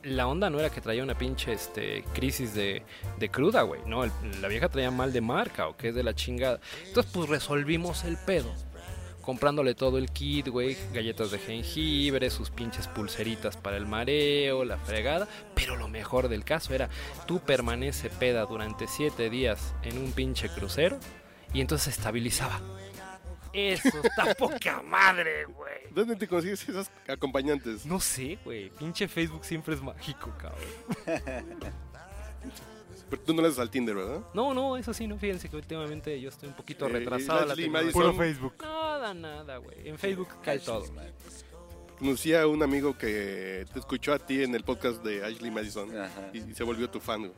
La 0.04 0.28
onda 0.28 0.50
no 0.50 0.60
era 0.60 0.70
que 0.70 0.80
traía 0.80 1.04
una 1.04 1.18
pinche 1.18 1.52
este, 1.52 2.04
crisis 2.14 2.54
de, 2.54 2.84
de 3.18 3.30
cruda, 3.30 3.64
güey, 3.64 3.82
¿no? 3.86 4.06
La 4.42 4.48
vieja 4.48 4.70
traía 4.70 4.92
mal 4.92 5.12
de 5.12 5.22
marca 5.22 5.68
o 5.68 5.76
que 5.76 5.90
es 5.90 5.96
de 5.96 6.04
la 6.04 6.16
chingada. 6.16 6.60
Entonces, 6.88 7.12
pues 7.14 7.30
resolvimos 7.30 8.06
el 8.06 8.18
pedo. 8.18 8.54
Comprándole 9.22 9.76
todo 9.76 9.98
el 9.98 10.10
kit, 10.10 10.48
güey, 10.48 10.78
galletas 10.94 11.32
de 11.32 11.38
jengibre, 11.38 12.30
sus 12.30 12.50
pinches 12.50 12.88
pulseritas 12.88 13.58
para 13.58 13.78
el 13.78 13.86
mareo, 13.86 14.64
la 14.64 14.78
fregada. 14.78 15.28
Pero 15.54 15.76
lo 15.76 15.88
mejor 15.90 16.30
del 16.30 16.46
caso 16.46 16.74
era, 16.74 16.90
tú 17.28 17.40
permanece 17.40 18.10
peda 18.10 18.46
durante 18.46 18.88
siete 18.88 19.30
días 19.30 19.76
en 19.84 19.98
un 19.98 20.14
pinche 20.14 20.50
crucero 20.50 20.98
y 21.54 21.62
entonces 21.62 21.98
estabilizaba. 21.98 22.60
Eso 23.54 24.02
está 24.04 24.34
poca 24.38 24.82
madre, 24.82 25.46
güey. 25.46 25.70
¿Dónde 25.92 26.16
te 26.16 26.28
consigues 26.28 26.68
esas 26.70 26.92
acompañantes? 27.08 27.86
No 27.86 28.00
sé, 28.00 28.38
güey. 28.46 28.70
Pinche 28.72 29.08
Facebook 29.08 29.44
siempre 29.46 29.74
es 29.76 29.82
mágico, 29.82 30.32
cabrón. 30.38 31.60
Pero 33.10 33.22
tú 33.24 33.34
no 33.34 33.42
le 33.42 33.48
haces 33.48 33.60
al 33.60 33.72
Tinder, 33.72 33.96
¿verdad? 33.96 34.22
No, 34.36 34.54
no, 34.54 34.78
eso 34.78 34.94
sí, 34.94 35.08
no. 35.08 35.18
Fíjense 35.18 35.50
que 35.50 35.56
últimamente 35.56 36.20
yo 36.22 36.30
estoy 36.30 36.50
un 36.50 36.56
poquito 36.56 36.86
Eh, 36.88 36.90
retrasado. 36.90 37.40
a 37.40 37.46
la 37.46 37.52
Ashley 37.54 37.66
tecnología. 37.66 37.92
Puro 37.94 38.14
Madison. 38.14 38.26
Facebook. 38.52 38.54
Nada, 38.62 39.14
nada, 39.16 39.58
güey. 39.58 39.88
En 39.90 39.98
Facebook 39.98 40.30
cae 40.44 40.60
todo. 40.60 40.86
Conocí 41.98 42.34
a 42.36 42.46
un 42.48 42.62
amigo 42.64 42.98
que 42.98 43.66
te 43.74 43.80
escuchó 43.80 44.14
a 44.14 44.20
ti 44.20 44.44
en 44.44 44.54
el 44.56 44.64
podcast 44.64 45.04
de 45.04 45.26
Ashley 45.26 45.52
Madison 45.52 45.90
Ajá. 46.00 46.30
y, 46.34 46.38
y 46.52 46.54
se 46.54 46.64
volvió 46.64 46.90
tu 46.90 47.00
fan. 47.00 47.22
güey. 47.22 47.34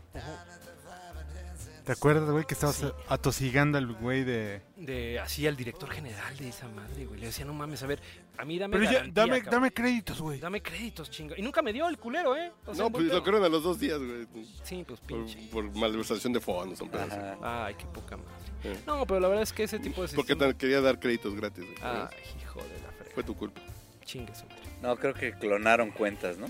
¿Te 1.86 1.94
acuerdas, 1.94 2.30
güey, 2.30 2.46
que 2.46 2.54
estabas 2.54 2.86
atosigando 3.08 3.78
al 3.78 3.88
güey 3.94 4.24
de... 4.24 4.62
De 4.78 5.20
así 5.20 5.48
al 5.48 5.56
director 5.58 5.90
general 5.90 6.38
de 6.38 6.50
esa 6.50 6.68
madre, 6.68 7.06
güey. 7.06 7.20
Le 7.20 7.26
decía, 7.28 7.44
no 7.44 7.54
mames, 7.54 7.82
a 7.82 7.88
ver, 7.88 8.00
a 8.38 8.46
mí 8.46 8.60
dame 8.60 8.74
Pero 8.78 8.86
ya, 8.86 8.98
garantía, 9.00 9.14
dame, 9.24 9.38
cabrón. 9.42 9.52
dame 9.52 9.72
créditos, 9.74 10.22
güey. 10.22 10.40
Dame 10.40 10.62
créditos, 10.62 11.10
chingo. 11.10 11.34
Y 11.36 11.42
nunca 11.42 11.62
me 11.64 11.74
dio 11.74 11.88
el 11.88 11.98
culero, 11.98 12.38
¿eh? 12.38 12.52
O 12.68 12.76
sea, 12.76 12.84
No, 12.86 12.92
pues 12.92 13.06
lo 13.06 13.24
creo 13.24 13.44
a 13.44 13.50
los 13.50 13.64
dos 13.64 13.80
días, 13.80 13.98
güey. 13.98 14.28
Sí, 14.64 14.84
pues 14.88 15.00
Por, 15.00 15.08
pinche. 15.26 15.40
por 15.52 15.64
malversación 15.76 16.34
de 16.34 16.40
fondos, 16.40 16.78
son 16.78 16.90
pedos. 16.90 17.12
Ajá. 17.12 17.66
Ay, 17.66 17.74
qué 17.76 17.86
poca 17.88 18.16
madre. 18.18 18.80
No, 18.86 19.06
pero 19.08 19.20
la 19.20 19.28
verdad 19.28 19.44
es 19.44 19.52
que 19.52 19.64
ese 19.64 19.80
tipo 19.80 20.06
de 20.06 20.14
Porque 20.16 20.36
te 20.36 20.56
quería 20.56 20.82
dar 20.82 21.00
créditos 21.00 21.34
gratis. 21.36 21.64
güey. 21.64 21.76
Ay, 21.82 22.08
hijo 22.44 22.60
de 22.62 22.80
la 22.84 22.92
frega. 22.92 23.12
Fue 23.16 23.24
tu 23.24 23.36
culpa. 23.36 23.60
Chingue 24.06 24.36
su 24.36 24.46
madre. 24.46 24.62
No, 24.84 24.96
creo 24.98 25.16
que 25.16 25.34
clonaron 25.34 25.90
cuentas, 25.90 26.38
¿no? 26.38 26.46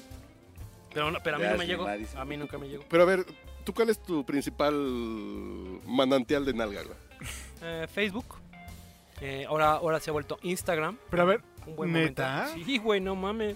Pero, 0.94 1.10
no- 1.10 1.20
pero 1.24 1.38
a 1.38 1.40
mí 1.40 1.46
no 1.50 1.58
me 1.58 1.66
llegó. 1.66 1.88
A 1.88 2.26
mí 2.26 2.36
nunca 2.36 2.58
me 2.58 2.68
llegó. 2.68 2.84
Pero 2.90 3.04
a 3.04 3.06
ver, 3.06 3.26
¿tú 3.64 3.74
cuál 3.74 3.90
es 3.90 4.02
tu 4.02 4.26
principal 4.26 4.74
manantial 5.86 6.46
de 6.46 6.54
nalga, 6.54 6.84
güey? 6.84 6.98
Eh, 7.64 7.88
Facebook. 7.94 8.26
Eh, 9.22 9.46
ahora, 9.48 9.74
ahora 9.74 10.00
se 10.00 10.10
ha 10.10 10.14
vuelto 10.14 10.40
Instagram. 10.42 10.98
Pero 11.12 11.22
a 11.22 11.26
ver, 11.26 11.42
Un 11.68 11.76
buen 11.76 11.94
¿Neta? 11.94 12.46
momento. 12.48 12.66
Sí, 12.66 12.78
güey, 12.80 13.00
no 13.00 13.16
mames. 13.16 13.56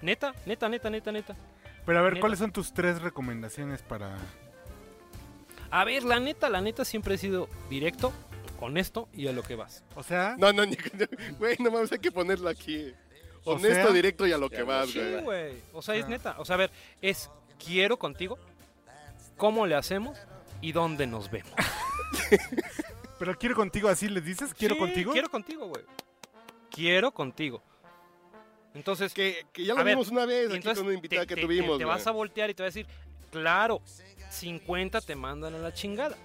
Neta, 0.00 0.34
neta, 0.46 0.70
neta, 0.70 0.88
neta, 0.88 1.12
neta. 1.12 1.36
pero 1.84 1.98
a 1.98 2.02
ver, 2.02 2.14
Neta. 2.14 2.20
¿cuáles 2.22 2.38
son 2.38 2.50
tus 2.50 2.72
tres 2.72 3.02
recomendaciones 3.02 3.82
para...? 3.82 4.16
A 5.70 5.84
ver, 5.84 6.02
la 6.04 6.18
neta, 6.18 6.48
la 6.48 6.60
neta 6.62 6.84
siempre 6.84 7.14
he 7.14 7.18
sido 7.18 7.48
directo, 7.70 8.10
honesto 8.60 9.08
y 9.12 9.26
a 9.28 9.32
lo 9.32 9.42
que 9.42 9.54
vas. 9.54 9.84
O 9.96 10.02
sea, 10.02 10.34
No, 10.38 10.52
no, 10.52 10.64
ni- 10.66 10.76
güey, 11.38 11.56
no 11.58 11.70
mames, 11.70 11.92
hay 11.92 11.98
que 11.98 12.10
ponerlo 12.12 12.48
aquí. 12.48 12.92
O 13.44 13.52
Honesto, 13.56 13.74
sea- 13.88 13.92
directo 13.92 14.26
y 14.26 14.32
a 14.32 14.38
lo 14.38 14.48
que 14.48 14.62
vas, 14.62 14.94
güey. 14.94 15.18
Sí, 15.18 15.22
güey. 15.24 15.52
O 15.74 15.82
sea, 15.82 15.94
es 15.96 16.08
neta. 16.08 16.36
O 16.38 16.44
sea, 16.46 16.54
a 16.54 16.58
ver, 16.58 16.70
es 17.02 17.28
quiero 17.62 17.98
contigo, 17.98 18.38
cómo 19.36 19.66
le 19.66 19.74
hacemos 19.74 20.18
y 20.60 20.72
dónde 20.72 21.06
nos 21.06 21.30
vemos. 21.30 21.52
pero 23.18 23.36
quiero 23.38 23.54
contigo, 23.54 23.88
así 23.88 24.08
les 24.08 24.24
dices, 24.24 24.52
quiero 24.54 24.74
Sí, 24.74 24.80
contigo. 24.80 25.12
Quiero 25.12 25.30
contigo, 25.30 25.66
güey. 25.66 25.84
Quiero 26.70 27.12
contigo. 27.12 27.62
Entonces, 28.74 29.12
Que, 29.12 29.44
que 29.52 29.64
ya 29.64 29.74
lo 29.74 29.84
ver, 29.84 29.94
vimos 29.94 30.08
una 30.08 30.24
vez 30.24 30.46
aquí 30.46 30.56
entonces 30.56 30.78
con 30.78 30.86
una 30.86 30.94
invitada 30.96 31.22
te, 31.22 31.28
que 31.28 31.34
te- 31.36 31.42
tuvimos, 31.42 31.78
te 31.78 31.84
güey. 31.84 31.96
vas 31.96 32.06
a 32.06 32.10
voltear 32.10 32.48
y 32.50 32.54
te 32.54 32.62
va 32.62 32.66
a 32.66 32.70
decir, 32.70 32.86
claro, 33.30 33.82
50 34.30 35.00
te 35.02 35.14
mandan 35.14 35.54
a 35.54 35.58
la 35.58 35.72
chingada. 35.74 36.16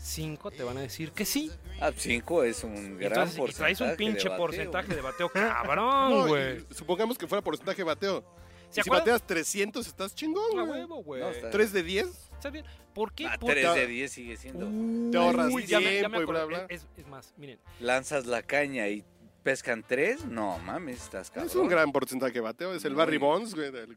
5 0.00 0.50
te 0.52 0.62
van 0.62 0.76
a 0.76 0.80
decir 0.82 1.10
que 1.12 1.24
sí. 1.24 1.50
Ah, 1.80 1.90
5 1.96 2.44
es 2.44 2.62
un 2.62 2.98
gran 2.98 3.12
entonces, 3.12 3.36
porcentaje. 3.36 3.56
traes 3.74 3.80
un 3.80 3.88
de 3.88 3.96
pinche 3.96 4.28
bateo. 4.28 4.36
porcentaje 4.46 4.94
de 4.94 5.00
bateo 5.00 5.28
cabrón, 5.32 6.28
güey. 6.28 6.64
supongamos 6.70 7.18
que 7.18 7.26
fuera 7.26 7.42
porcentaje 7.42 7.78
de 7.78 7.84
bateo. 7.84 8.24
¿Se 8.70 8.80
Y 8.80 8.84
si 8.84 8.90
bateas 8.90 9.26
300, 9.26 9.86
estás 9.86 10.14
chingón, 10.14 10.58
A 10.58 10.62
güey. 10.64 10.80
huevo, 10.80 11.02
güey. 11.02 11.22
No, 11.22 11.30
está- 11.30 11.50
3 11.50 11.72
de 11.72 11.82
10, 11.82 12.30
¿Está 12.34 12.50
bien? 12.50 12.64
¿Por 12.94 13.12
qué? 13.12 13.26
Ah, 13.26 13.36
Por- 13.40 13.50
3 13.50 13.74
de 13.74 13.86
10 13.86 14.12
sigue 14.12 14.36
siendo. 14.36 15.10
te 15.10 15.18
ahorras 15.18 15.52
Uy, 15.52 15.66
ya 15.66 15.78
me- 15.80 15.84
ya 15.84 16.08
me 16.08 16.18
tiempo 16.18 16.22
y 16.22 16.24
bla, 16.26 16.44
bla. 16.44 16.66
Es, 16.68 16.86
es 16.96 17.06
más, 17.08 17.34
miren, 17.36 17.58
Lanzas 17.80 18.26
la 18.26 18.42
caña 18.42 18.86
y 18.88 19.04
pescan 19.42 19.82
3. 19.86 20.24
No 20.26 20.58
mames, 20.60 21.02
estás 21.02 21.30
cabrón. 21.30 21.48
Es 21.48 21.56
un 21.56 21.68
gran 21.68 21.90
porcentaje 21.90 22.34
de 22.34 22.40
bateo. 22.40 22.74
Es 22.74 22.84
el 22.84 22.94
Barry 22.94 23.16
Bonds, 23.18 23.54
güey, 23.54 23.72
del, 23.72 23.96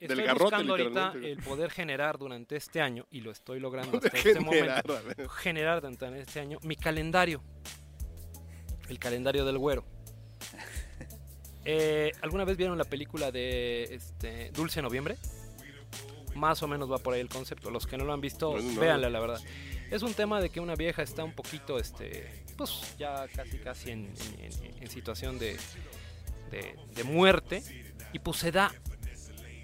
estoy 0.00 0.16
del 0.16 0.22
garrote, 0.26 0.44
buscando 0.44 0.72
ahorita 0.72 0.88
literalmente. 0.90 1.32
el 1.32 1.38
poder 1.42 1.70
generar 1.70 2.18
durante 2.18 2.56
este 2.56 2.80
año, 2.80 3.06
y 3.10 3.20
lo 3.20 3.30
estoy 3.30 3.60
logrando 3.60 3.98
hasta 3.98 4.08
este 4.08 4.34
generar, 4.34 4.86
momento, 4.86 5.24
a 5.24 5.28
generar 5.36 5.80
durante 5.82 6.20
este 6.20 6.40
año 6.40 6.58
mi 6.62 6.76
calendario. 6.76 7.42
El 8.88 8.98
calendario 8.98 9.44
del 9.44 9.58
güero. 9.58 9.84
Eh, 11.64 12.12
¿Alguna 12.22 12.44
vez 12.44 12.56
vieron 12.56 12.76
la 12.78 12.84
película 12.84 13.30
de 13.30 13.84
este, 13.94 14.50
Dulce 14.50 14.82
Noviembre? 14.82 15.16
Más 16.34 16.62
o 16.62 16.68
menos 16.68 16.90
va 16.90 16.98
por 16.98 17.14
ahí 17.14 17.20
el 17.20 17.28
concepto. 17.28 17.70
Los 17.70 17.86
que 17.86 17.96
no 17.98 18.04
lo 18.04 18.12
han 18.12 18.20
visto, 18.20 18.56
No, 18.56 18.62
no. 18.62 18.80
véanla, 18.80 19.10
la 19.10 19.20
verdad. 19.20 19.40
Es 19.90 20.02
un 20.02 20.14
tema 20.14 20.40
de 20.40 20.48
que 20.50 20.58
una 20.60 20.74
vieja 20.74 21.02
está 21.02 21.22
un 21.22 21.34
poquito, 21.34 21.78
este, 21.78 22.42
pues 22.56 22.94
ya 22.98 23.26
casi 23.28 23.58
casi 23.58 23.90
en, 23.90 24.10
en- 24.38 24.64
en- 24.64 24.82
en 24.82 24.90
situación 24.90 25.38
de, 25.38 25.56
de, 26.50 26.74
de 26.94 27.04
muerte 27.04 27.62
y 28.14 28.18
pues 28.18 28.38
se 28.38 28.50
da 28.50 28.72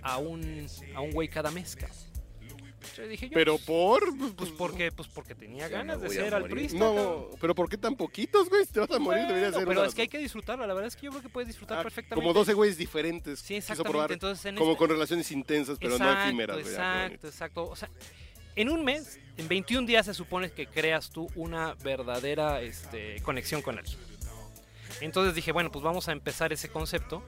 a 0.03 0.19
un, 0.19 0.67
a 0.95 1.01
un 1.01 1.11
güey 1.13 1.29
cada 1.29 1.51
mes. 1.51 1.75
cabrón. 1.77 1.97
Yo 2.97 3.07
dije 3.09 3.29
yo, 3.29 3.35
Pero 3.35 3.55
pues, 3.55 3.65
por... 3.67 4.35
pues 4.37 4.51
porque, 4.51 4.93
pues 4.93 5.09
porque 5.09 5.35
tenía 5.35 5.69
ganas 5.69 6.01
de 6.01 6.09
ser 6.11 6.35
altruista. 6.35 6.79
No, 6.79 7.29
pero 7.41 7.55
¿por 7.55 7.69
qué 7.69 7.77
tan 7.77 7.97
poquitos, 7.97 8.49
güey? 8.49 8.65
Si 8.65 8.73
te 8.73 8.81
vas 8.81 8.91
a 8.91 8.99
morir, 8.99 9.23
Bueno, 9.23 9.29
debería 9.29 9.53
ser 9.59 9.67
pero 9.67 9.81
una- 9.81 9.89
es 9.89 9.95
que 9.95 10.03
hay 10.03 10.09
que 10.09 10.19
disfrutarla. 10.19 10.67
La 10.67 10.75
verdad 10.75 10.89
es 10.89 10.97
que 10.97 11.03
yo 11.07 11.11
creo 11.11 11.23
que 11.23 11.29
puedes 11.29 11.49
disfrutar 11.49 11.79
Ah, 11.79 11.83
perfectamente. 11.83 12.23
Como 12.25 12.33
12 12.33 12.55
güeyes 12.55 12.79
diferentes. 12.79 13.41
Sí, 13.41 13.57
exactamente. 13.57 13.91
probar 13.91 14.13
Entonces, 14.13 14.45
en 14.47 14.57
como 14.57 14.73
esta- 14.73 14.79
con 14.79 14.91
relaciones 14.91 15.31
intensas, 15.33 15.79
pero 15.81 15.99
no 15.99 16.23
efímeras. 16.25 16.57
Ah, 16.57 16.61
Exacto, 17.09 17.27
exacto. 17.29 17.65
O 17.69 17.77
sea, 17.77 17.91
en 18.57 18.69
un 18.71 18.85
mes, 18.85 19.19
en 19.37 19.49
21 19.49 19.87
días 19.87 20.07
se 20.07 20.15
supone 20.15 20.51
que 20.51 20.67
creas 20.67 21.11
tú 21.11 21.29
una 21.35 21.75
verdadera 21.83 22.63
este, 22.63 23.21
conexión 23.23 23.63
con 23.63 23.79
alguien. 23.79 23.99
Entonces 25.01 25.35
dije, 25.35 25.53
bueno, 25.53 25.71
pues 25.71 25.83
vamos 25.85 26.09
a 26.09 26.13
empezar 26.13 26.53
ese 26.53 26.69
concepto. 26.69 27.23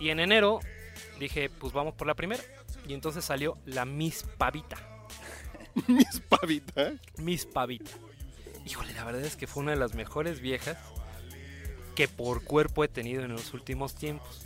Y 0.00 0.10
en 0.10 0.18
enero 0.20 0.60
dije, 1.18 1.50
pues 1.50 1.72
vamos 1.72 1.94
por 1.94 2.06
la 2.06 2.14
primera. 2.14 2.42
Y 2.86 2.94
entonces 2.94 3.24
salió 3.24 3.58
la 3.66 3.84
Miss 3.84 4.24
Pavita. 4.36 4.90
bonito. 5.74 5.92
Mis 5.92 6.20
pavitas. 6.20 6.94
Miss 7.18 7.44
Pavita. 7.46 7.90
Híjole, 8.66 8.92
la 8.94 9.04
verdad 9.04 9.24
es 9.24 9.36
que 9.36 9.46
fue 9.46 9.62
una 9.62 9.70
de 9.72 9.78
las 9.78 9.94
mejores 9.94 10.40
viejas 10.40 10.76
que 11.94 12.08
por 12.08 12.42
cuerpo 12.44 12.84
he 12.84 12.88
tenido 12.88 13.22
en 13.24 13.32
los 13.32 13.54
últimos 13.54 13.94
tiempos. 13.94 14.44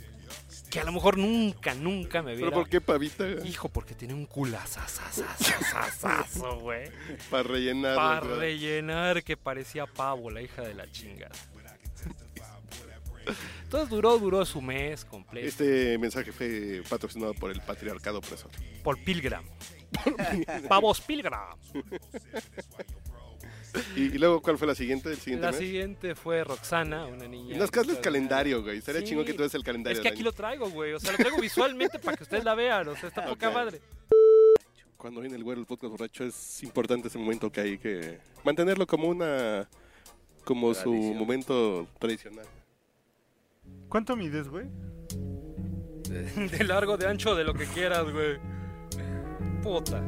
Que 0.69 0.79
a 0.79 0.83
lo 0.83 0.91
mejor 0.91 1.17
nunca, 1.17 1.73
nunca 1.73 2.21
me 2.21 2.33
¿Pero 2.33 2.47
hubiera... 2.47 2.57
por 2.57 2.69
qué 2.69 2.81
pavita? 2.81 3.25
Hijo, 3.45 3.69
porque 3.69 3.95
tenía 3.95 4.15
un 4.15 4.25
culazazazazazazo, 4.25 6.59
güey. 6.59 6.89
Para 7.29 7.43
rellenar. 7.43 7.95
Para 7.95 8.19
rellenar 8.21 9.23
que 9.23 9.37
parecía 9.37 9.85
pavo, 9.85 10.31
la 10.31 10.41
hija 10.41 10.63
de 10.63 10.73
la 10.73 10.91
chingada. 10.91 11.35
Entonces 13.63 13.89
duró, 13.89 14.17
duró 14.19 14.45
su 14.45 14.61
mes 14.61 15.03
completo. 15.05 15.47
Este 15.47 15.97
mensaje 15.97 16.31
fue 16.31 16.81
patrocinado 16.89 17.33
por 17.33 17.51
el 17.51 17.61
patriarcado 17.61 18.19
opresor. 18.19 18.51
Por 18.83 19.03
Pilgram. 19.03 19.45
Pavos 20.69 21.01
Pilgram. 21.01 21.57
¿Y, 23.95 24.03
y 24.03 24.17
luego 24.17 24.41
cuál 24.41 24.57
fue 24.57 24.67
la 24.67 24.75
siguiente? 24.75 25.09
¿El 25.09 25.17
siguiente 25.17 25.45
La 25.45 25.51
mes? 25.51 25.59
siguiente 25.59 26.15
fue 26.15 26.43
Roxana, 26.45 27.05
una 27.07 27.27
niña. 27.27 27.57
Nos 27.57 27.69
casas 27.71 27.95
el 27.97 28.01
calendario, 28.01 28.63
güey. 28.63 28.77
Estaría 28.77 29.01
Sí. 29.01 29.07
chingón 29.07 29.25
que 29.25 29.33
tú 29.33 29.43
el 29.43 29.63
calendario. 29.63 29.97
Es 29.97 30.01
que 30.01 30.07
aquí 30.07 30.19
año. 30.19 30.25
lo 30.25 30.31
traigo, 30.31 30.69
güey. 30.69 30.93
O 30.93 30.99
sea, 30.99 31.11
lo 31.11 31.17
traigo 31.17 31.37
visualmente 31.41 31.99
para 31.99 32.15
que 32.15 32.23
ustedes 32.23 32.43
la 32.45 32.55
vean. 32.55 32.87
O 32.87 32.95
sea, 32.95 33.09
está 33.09 33.25
poca 33.29 33.49
Ok. 33.49 33.53
madre. 33.53 33.81
Cuando 34.97 35.19
viene 35.21 35.35
el 35.35 35.43
güero, 35.43 35.59
el 35.59 35.67
podcast 35.67 35.91
borracho, 35.91 36.23
es 36.23 36.63
importante 36.63 37.09
ese 37.09 37.17
momento 37.17 37.51
que 37.51 37.61
hay 37.61 37.77
que 37.77 38.19
mantenerlo 38.43 38.87
como 38.87 39.07
una. 39.09 39.67
como 40.45 40.73
su 40.73 40.93
momento 40.93 41.87
tradicional. 41.99 42.45
¿Cuánto 43.89 44.15
mides, 44.15 44.47
güey? 44.49 44.65
De 46.05 46.63
largo, 46.63 46.97
de 46.97 47.07
ancho, 47.07 47.35
de 47.35 47.43
lo 47.43 47.53
que 47.53 47.65
quieras, 47.65 48.11
güey. 48.11 48.37
Puta. 49.61 50.01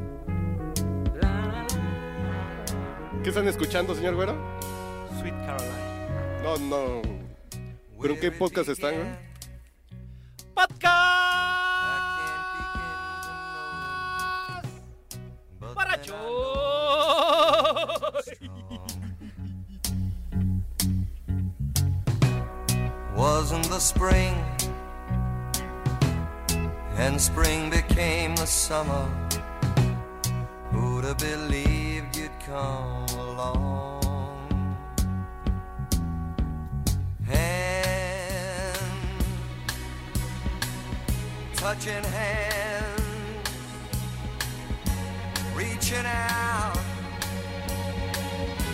¿Qué 3.22 3.30
están 3.30 3.48
escuchando, 3.48 3.94
señor 3.94 4.14
güero? 4.14 4.34
Sweet 5.20 5.34
Caroline. 5.44 6.42
No, 6.42 6.56
no. 6.56 7.02
¿Pero 8.00 8.14
en 8.14 8.20
qué 8.20 8.30
podcast 8.30 8.68
están, 8.68 8.94
güey? 8.94 9.06
Podcast. 10.54 11.07
Wasn't 23.50 23.70
the 23.70 23.78
spring, 23.78 24.34
and 26.98 27.18
spring 27.18 27.70
became 27.70 28.36
the 28.36 28.44
summer. 28.44 29.08
Who'd 30.70 31.04
have 31.04 31.16
believed 31.16 32.14
you'd 32.14 32.30
come 32.44 33.06
along? 33.18 34.36
Hand, 37.24 38.76
touching 41.54 42.04
hand, 42.04 43.02
reaching 45.54 46.04
out, 46.04 46.78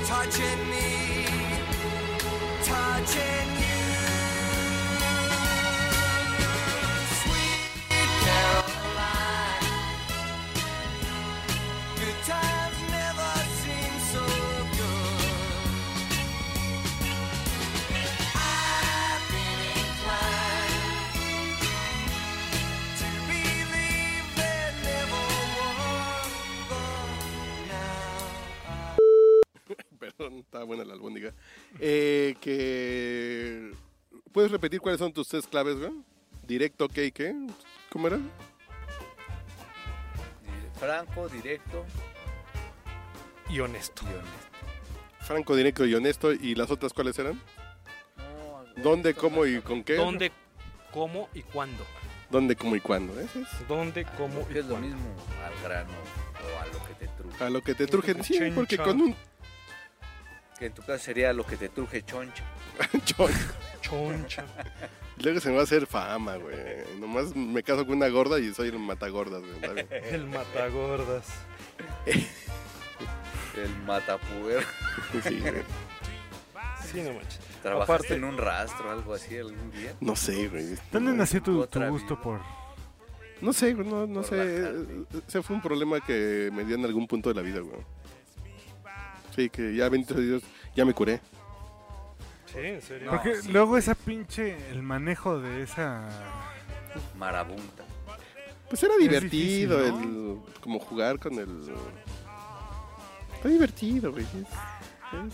touching 0.05 0.61
me, 0.68 1.27
touching 2.64 3.43
Estaba 30.55 30.66
buena 30.66 30.84
la 30.84 30.94
albóndiga. 30.94 31.32
Eh, 31.80 32.36
que... 32.40 33.72
¿Puedes 34.30 34.52
repetir 34.52 34.80
cuáles 34.80 35.00
son 35.00 35.12
tus 35.12 35.26
tres 35.26 35.48
claves, 35.48 35.80
güey? 35.80 35.90
Directo, 36.46 36.88
¿qué 36.88 37.07
y 37.07 37.11
qué? 37.11 37.34
¿Cómo 37.90 38.07
era? 38.07 38.18
Eh, 38.18 38.20
Franco, 40.78 41.28
directo 41.28 41.84
Y 43.50 43.59
honesto. 43.59 44.05
y 44.05 44.11
honesto. 44.14 44.46
Franco, 45.22 45.57
directo 45.57 45.86
y 45.86 45.94
honesto. 45.96 46.32
¿Y 46.32 46.55
las 46.55 46.70
otras 46.70 46.92
cuáles 46.92 47.18
eran? 47.18 47.34
No, 48.16 48.80
¿Dónde, 48.80 49.12
cómo 49.12 49.44
y 49.46 49.61
con 49.61 49.82
qué? 49.82 49.96
¿Dónde, 49.96 50.30
cómo 50.92 51.28
y 51.34 51.42
cuándo? 51.42 51.84
¿Dónde, 52.30 52.55
cómo 52.55 52.76
y 52.76 52.80
cuándo? 52.80 53.18
Eso 53.18 53.40
es. 53.40 53.48
¿Dónde, 53.66 54.07
cómo 54.16 54.38
Porque 54.38 54.55
y 54.55 54.59
es 54.59 54.66
lo 54.66 54.76
cuándo? 54.76 54.88
mismo 54.88 55.16
al 55.44 55.62
grano 55.64 55.90
o 55.90 56.61
a 56.61 56.66
lo 56.66 56.86
que 56.86 56.94
te 56.94 57.09
truje. 57.09 57.44
A 57.44 57.50
lo 57.50 57.61
que 57.61 57.74
te 57.74 57.86
trujen. 57.88 58.22
Sí, 58.22 58.38
porque 58.55 58.78
con 58.78 59.00
un 59.00 59.16
Que 60.64 60.68
en 60.68 60.72
tu 60.74 60.80
caso 60.80 61.04
sería 61.04 61.30
lo 61.34 61.44
que 61.44 61.58
te 61.58 61.68
truje 61.68 62.02
choncho. 62.06 62.42
chon. 63.04 63.30
Choncha. 63.82 64.46
Luego 65.22 65.38
se 65.38 65.50
me 65.50 65.56
va 65.56 65.60
a 65.60 65.64
hacer 65.64 65.86
fama, 65.86 66.36
güey. 66.36 66.56
Nomás 66.98 67.36
me 67.36 67.62
caso 67.62 67.84
con 67.84 67.98
una 67.98 68.08
gorda 68.08 68.38
y 68.40 68.54
soy 68.54 68.68
el 68.68 68.78
matagordas, 68.78 69.42
güey. 69.42 69.86
El 70.10 70.24
matagordas. 70.24 71.26
El 72.06 73.76
matapuer. 73.84 74.64
Sí, 75.22 75.38
güey. 75.40 75.62
Sí, 76.82 77.02
no 77.02 77.12
manches. 77.12 77.40
¿Trabajaste 77.62 77.92
Aparte- 77.92 78.14
en 78.14 78.24
un 78.24 78.38
rastro 78.38 78.90
algo 78.90 79.12
así 79.12 79.36
algún 79.36 79.70
día? 79.70 79.94
No 80.00 80.16
sé, 80.16 80.48
güey. 80.48 80.76
¿Dónde 80.90 81.12
nació 81.12 81.42
tu, 81.42 81.66
tu 81.66 81.78
gusto 81.88 82.14
vida. 82.14 82.22
por...? 82.22 82.40
No 83.42 83.52
sé, 83.52 83.74
güey, 83.74 83.86
no, 83.86 84.06
no 84.06 84.22
sé. 84.22 84.36
bajarte. 84.38 85.18
Ese 85.28 85.42
fue 85.42 85.56
un 85.56 85.60
problema 85.60 86.00
que 86.00 86.48
me 86.54 86.64
dio 86.64 86.76
en 86.76 86.86
algún 86.86 87.06
punto 87.06 87.28
de 87.28 87.34
la 87.34 87.42
vida, 87.42 87.60
güey. 87.60 87.84
Sí, 89.35 89.51
que 89.51 89.74
ya, 89.74 89.89
bendito 89.89 90.14
Dios, 90.14 90.43
ya 90.76 90.85
me 90.85 90.93
curé. 90.95 91.20
Sí, 92.53 92.59
en 92.61 92.82
serio. 92.82 93.07
No, 93.07 93.12
Porque 93.12 93.37
sí. 93.43 93.51
luego 93.51 93.76
esa 93.76 93.95
pinche... 93.95 94.57
El 94.70 94.82
manejo 94.82 95.39
de 95.41 95.62
esa... 95.62 96.09
Marabunta. 97.16 97.85
Pues 98.68 98.82
era 98.82 98.97
divertido 98.97 99.78
difícil, 99.82 100.05
el 100.05 100.39
como 100.61 100.78
jugar 100.78 101.18
con 101.18 101.35
el 101.35 101.68
Está 103.35 103.49
divertido, 103.49 104.12
güey. 104.12 104.24
Es, 104.24 104.30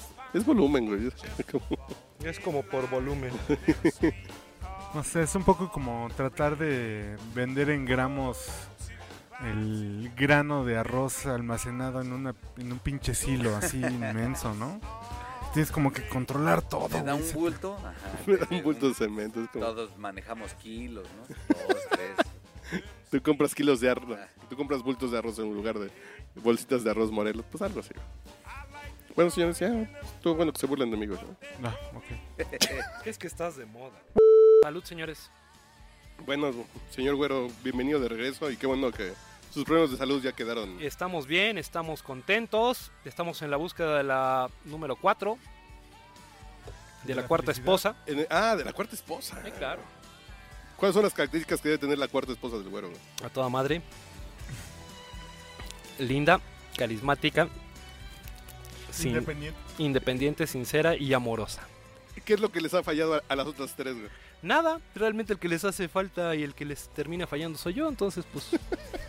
es- 0.00 0.08
es 0.34 0.44
volumen, 0.46 0.86
güey. 0.86 1.06
Es 1.08 1.46
como- 1.50 1.86
Es 2.24 2.40
como 2.40 2.62
por 2.62 2.88
volumen. 2.88 3.32
No 4.92 5.04
sé, 5.04 5.22
es 5.22 5.32
un 5.36 5.44
poco 5.44 5.70
como 5.70 6.08
tratar 6.16 6.58
de 6.58 7.16
vender 7.32 7.70
en 7.70 7.84
gramos 7.84 8.48
el 9.44 10.12
grano 10.16 10.64
de 10.64 10.76
arroz 10.76 11.26
almacenado 11.26 12.00
en, 12.00 12.12
una, 12.12 12.34
en 12.58 12.72
un 12.72 12.78
pinche 12.78 13.14
silo 13.14 13.56
así 13.56 13.78
inmenso, 13.84 14.54
¿no? 14.54 14.80
Tienes 15.52 15.72
como 15.72 15.92
que 15.92 16.06
controlar 16.06 16.62
todo. 16.62 16.88
Te 16.88 17.02
da 17.02 17.14
un 17.14 17.32
bulto. 17.32 17.76
Ajá, 17.78 17.94
Me 18.26 18.36
da 18.36 18.46
un 18.50 18.62
bulto 18.62 18.88
de 18.88 18.94
cemento. 18.94 19.42
Es 19.42 19.50
como, 19.50 19.64
Todos 19.64 19.98
manejamos 19.98 20.54
kilos, 20.54 21.08
¿no? 21.16 21.56
Dos, 21.68 21.82
tres. 21.90 22.82
tú 23.10 23.20
compras 23.22 23.54
kilos 23.54 23.80
de 23.80 23.90
arroz. 23.90 24.18
Tú 24.48 24.56
compras 24.56 24.82
bultos 24.82 25.10
de 25.10 25.18
arroz 25.18 25.38
en 25.38 25.52
lugar 25.52 25.78
de 25.78 25.90
bolsitas 26.36 26.84
de 26.84 26.90
arroz 26.90 27.10
morelos. 27.10 27.44
Pues 27.50 27.62
algo 27.62 27.80
así. 27.80 27.94
Bueno, 29.16 29.30
señores, 29.30 29.58
ya. 29.58 29.68
Estuvo 30.02 30.34
bueno 30.36 30.52
que 30.52 30.60
se 30.60 30.66
burlen 30.66 30.90
de 30.90 30.96
mí. 30.96 31.06
¿no? 31.06 31.18
Ah, 31.64 31.74
ok. 31.94 32.46
Es 33.04 33.18
que 33.18 33.26
estás 33.26 33.56
de 33.56 33.66
moda. 33.66 34.00
Salud, 34.62 34.84
señores. 34.84 35.30
Bueno, 36.24 36.52
señor 36.90 37.16
Güero, 37.16 37.48
bienvenido 37.64 37.98
de 37.98 38.08
regreso. 38.08 38.50
Y 38.50 38.56
qué 38.56 38.66
bueno 38.68 38.92
que 38.92 39.12
sus 39.50 39.64
problemas 39.64 39.90
de 39.90 39.96
salud 39.96 40.22
ya 40.22 40.32
quedaron. 40.32 40.80
Estamos 40.80 41.26
bien, 41.26 41.58
estamos 41.58 42.02
contentos. 42.02 42.90
Estamos 43.04 43.42
en 43.42 43.50
la 43.50 43.56
búsqueda 43.56 43.98
de 43.98 44.04
la 44.04 44.48
número 44.64 44.96
4. 44.96 45.38
De 47.02 47.08
¿De 47.08 47.14
la 47.14 47.22
la 47.22 47.28
cuarta 47.28 47.50
esposa. 47.52 47.96
En- 48.06 48.26
ah, 48.30 48.54
de 48.56 48.64
la 48.64 48.72
cuarta 48.72 48.94
esposa. 48.94 49.40
Sí, 49.44 49.50
claro. 49.52 49.80
¿Cuáles 50.76 50.94
son 50.94 51.02
las 51.02 51.12
características 51.14 51.60
que 51.60 51.68
debe 51.70 51.78
tener 51.78 51.98
la 51.98 52.08
cuarta 52.08 52.32
esposa 52.32 52.56
del 52.58 52.68
Güero? 52.68 52.90
A 53.24 53.28
toda 53.28 53.48
madre. 53.48 53.82
Linda, 55.98 56.40
carismática, 56.76 57.48
sin- 58.90 59.08
Independiente. 59.08 59.58
independiente, 59.78 60.46
sincera 60.46 60.96
y 60.96 61.12
amorosa. 61.12 61.62
¿Qué 62.24 62.34
es 62.34 62.40
lo 62.40 62.50
que 62.50 62.60
les 62.60 62.72
ha 62.74 62.82
fallado 62.82 63.14
a, 63.16 63.22
a 63.28 63.36
las 63.36 63.46
otras 63.46 63.74
tres, 63.76 63.94
güey? 63.96 64.08
Nada, 64.42 64.80
realmente 64.94 65.34
el 65.34 65.38
que 65.38 65.48
les 65.48 65.64
hace 65.64 65.88
falta 65.88 66.34
y 66.34 66.42
el 66.42 66.54
que 66.54 66.64
les 66.64 66.88
termina 66.90 67.26
fallando 67.26 67.58
soy 67.58 67.74
yo, 67.74 67.88
entonces 67.88 68.24
pues 68.32 68.46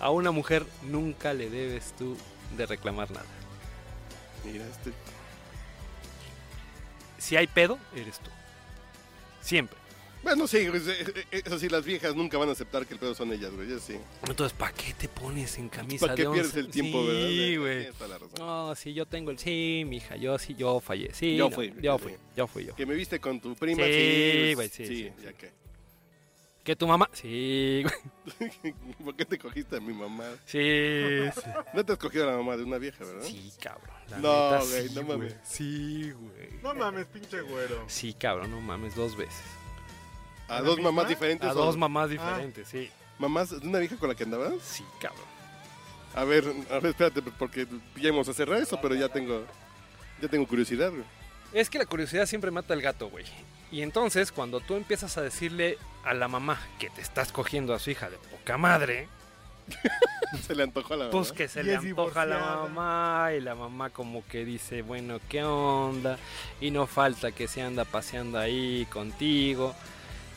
a 0.00 0.10
una 0.10 0.30
mujer 0.30 0.64
nunca 0.82 1.32
le 1.34 1.50
debes 1.50 1.92
tú 1.98 2.16
de 2.56 2.66
reclamar 2.66 3.10
nada. 3.10 3.26
Mira, 4.44 4.64
este. 4.66 4.92
Si 7.18 7.36
hay 7.36 7.46
pedo, 7.46 7.78
eres 7.96 8.18
tú. 8.20 8.30
Siempre. 9.40 9.78
Bueno, 10.22 10.46
sí, 10.46 10.66
güey, 10.68 10.80
eh, 10.88 11.24
eh, 11.32 11.42
eso 11.44 11.58
sí, 11.58 11.68
las 11.68 11.84
viejas 11.84 12.14
nunca 12.16 12.38
van 12.38 12.48
a 12.48 12.52
aceptar 12.52 12.86
que 12.86 12.94
el 12.94 13.00
pedo 13.00 13.14
son 13.14 13.30
ellas, 13.30 13.52
güey. 13.54 13.70
Eso 13.70 13.80
sí. 13.80 13.96
Entonces, 14.26 14.56
¿para 14.56 14.72
qué 14.72 14.94
te 14.94 15.06
pones 15.06 15.58
en 15.58 15.68
camisa 15.68 16.06
¿Para 16.06 16.14
qué 16.16 16.22
de 16.24 16.30
pierdes 16.30 16.54
el 16.56 16.68
tiempo, 16.68 17.02
sí, 17.02 17.56
verdad? 17.58 17.92
güey. 17.98 18.08
La 18.08 18.18
razón. 18.18 18.30
No, 18.38 18.74
sí, 18.74 18.94
yo 18.94 19.04
tengo 19.04 19.30
el... 19.30 19.38
Sí, 19.38 19.84
mija, 19.86 20.16
yo 20.16 20.38
sí, 20.38 20.54
yo 20.54 20.80
fallé. 20.80 21.12
Sí, 21.12 21.36
Yo 21.36 21.50
no, 21.50 21.54
fui, 21.54 21.74
Yo 21.78 21.98
sí. 21.98 22.04
fui, 22.04 22.12
yo 22.36 22.46
fui 22.46 22.64
yo. 22.64 22.74
Que 22.74 22.86
me 22.86 22.94
viste 22.94 23.20
con 23.20 23.38
tu 23.38 23.54
prima, 23.54 23.84
Sí, 23.84 23.92
sí. 24.48 24.54
güey, 24.54 24.68
sí, 24.70 24.86
sí, 24.86 25.12
ya 25.22 25.32
que. 25.34 25.52
Que 26.64 26.74
tu 26.74 26.86
mamá... 26.86 27.10
Sí, 27.12 27.84
güey. 27.84 28.74
¿Por 29.04 29.14
qué 29.16 29.24
te 29.26 29.38
cogiste 29.38 29.76
a 29.76 29.80
mi 29.80 29.92
mamá? 29.92 30.24
Sí, 30.46 30.58
sí. 31.34 31.50
No 31.74 31.84
te 31.84 31.92
has 31.92 31.98
cogido 31.98 32.26
a 32.26 32.32
la 32.32 32.38
mamá 32.38 32.56
de 32.56 32.64
una 32.64 32.78
vieja, 32.78 33.04
¿verdad? 33.04 33.22
Sí, 33.22 33.52
cabrón. 33.60 33.94
la 34.08 34.18
No, 34.18 34.50
neta, 34.52 34.64
güey, 34.64 34.88
sí, 34.88 34.94
no 34.94 35.02
mames. 35.02 35.36
Sí, 35.44 36.10
güey. 36.12 36.48
No 36.62 36.74
mames, 36.74 37.04
pinche 37.06 37.40
güero. 37.42 37.84
Sí, 37.86 38.14
cabrón, 38.14 38.50
no 38.50 38.60
mames, 38.62 38.94
dos 38.94 39.14
veces. 39.14 39.42
¿A 40.48 40.56
¿A 40.56 40.60
la 40.60 40.66
dos 40.66 40.76
misma? 40.78 40.90
mamás 40.92 41.08
diferentes? 41.10 41.48
A 41.48 41.52
o 41.52 41.54
dos 41.54 41.76
mamás 41.76 42.08
diferentes, 42.10 42.66
sí. 42.68 42.90
mamás 43.18 43.50
de 43.50 43.66
una 43.68 43.78
vieja 43.78 43.96
con 43.96 44.08
la 44.08 44.14
que 44.14 44.24
andabas? 44.24 44.54
Sí, 44.62 44.84
cabrón. 45.00 45.24
A 46.14 46.24
ver, 46.24 46.44
a 46.70 46.74
ver, 46.78 46.86
espérate, 46.92 47.20
porque 47.22 47.66
ya 47.96 48.08
íbamos 48.08 48.28
a 48.28 48.32
cerrar 48.34 48.58
eso, 48.62 48.78
pero 48.80 48.94
ya 48.94 49.08
tengo. 49.10 49.44
Ya 50.22 50.28
tengo 50.28 50.46
curiosidad, 50.46 50.90
güey. 50.90 51.04
Es 51.52 51.68
que 51.68 51.76
la 51.78 51.84
curiosidad 51.86 52.24
siempre 52.26 52.50
mata 52.50 52.72
al 52.72 52.80
gato, 52.80 53.10
güey. 53.10 53.24
Y 53.74 53.82
entonces, 53.82 54.30
cuando 54.30 54.60
tú 54.60 54.76
empiezas 54.76 55.18
a 55.18 55.20
decirle 55.20 55.78
a 56.04 56.14
la 56.14 56.28
mamá 56.28 56.60
que 56.78 56.90
te 56.90 57.00
estás 57.00 57.32
cogiendo 57.32 57.74
a 57.74 57.80
su 57.80 57.90
hija 57.90 58.08
de 58.08 58.18
poca 58.18 58.56
madre, 58.56 59.08
Se 60.46 60.54
le 60.54 60.62
antojó 60.62 60.94
a 60.94 60.96
la 60.96 61.10
pues 61.10 61.30
mamá. 61.30 61.36
que 61.36 61.48
se 61.48 61.60
Y 61.60 61.64
le 61.64 61.74
antoja 61.74 62.22
a 62.22 62.26
la 62.26 62.38
mamá 62.38 63.30
y 63.36 63.40
la 63.40 63.56
mamá 63.56 63.90
como 63.90 64.24
que 64.28 64.44
dice, 64.44 64.82
bueno, 64.82 65.18
¿qué 65.28 65.42
onda? 65.42 66.18
Y 66.60 66.70
no 66.70 66.86
falta 66.86 67.32
que 67.32 67.48
se 67.48 67.62
anda 67.62 67.84
paseando 67.84 68.38
ahí 68.38 68.86
contigo. 68.92 69.74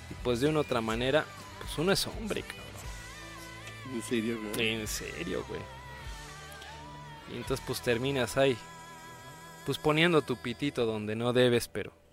Y 0.10 0.16
pues 0.24 0.40
de 0.40 0.50
una 0.50 0.62
otra 0.62 0.82
manera, 0.82 1.24
pues 1.60 1.78
uno 1.78 1.92
es 1.92 2.08
hombre, 2.08 2.42
cabrón. 2.42 2.66
En 3.94 4.02
serio, 4.02 4.40
güey. 4.56 4.68
En 4.68 4.88
serio, 4.88 5.46
güey. 5.48 5.62
Y 7.32 7.38
entonces 7.38 7.64
pues 7.68 7.82
terminas 7.82 8.36
ahí. 8.36 8.58
Pues 9.64 9.78
poniendo 9.78 10.24
tu 10.24 10.38
pitito 10.38 10.88
donde 10.88 11.16
no 11.16 11.34
debes, 11.34 11.68
pero... 11.68 12.07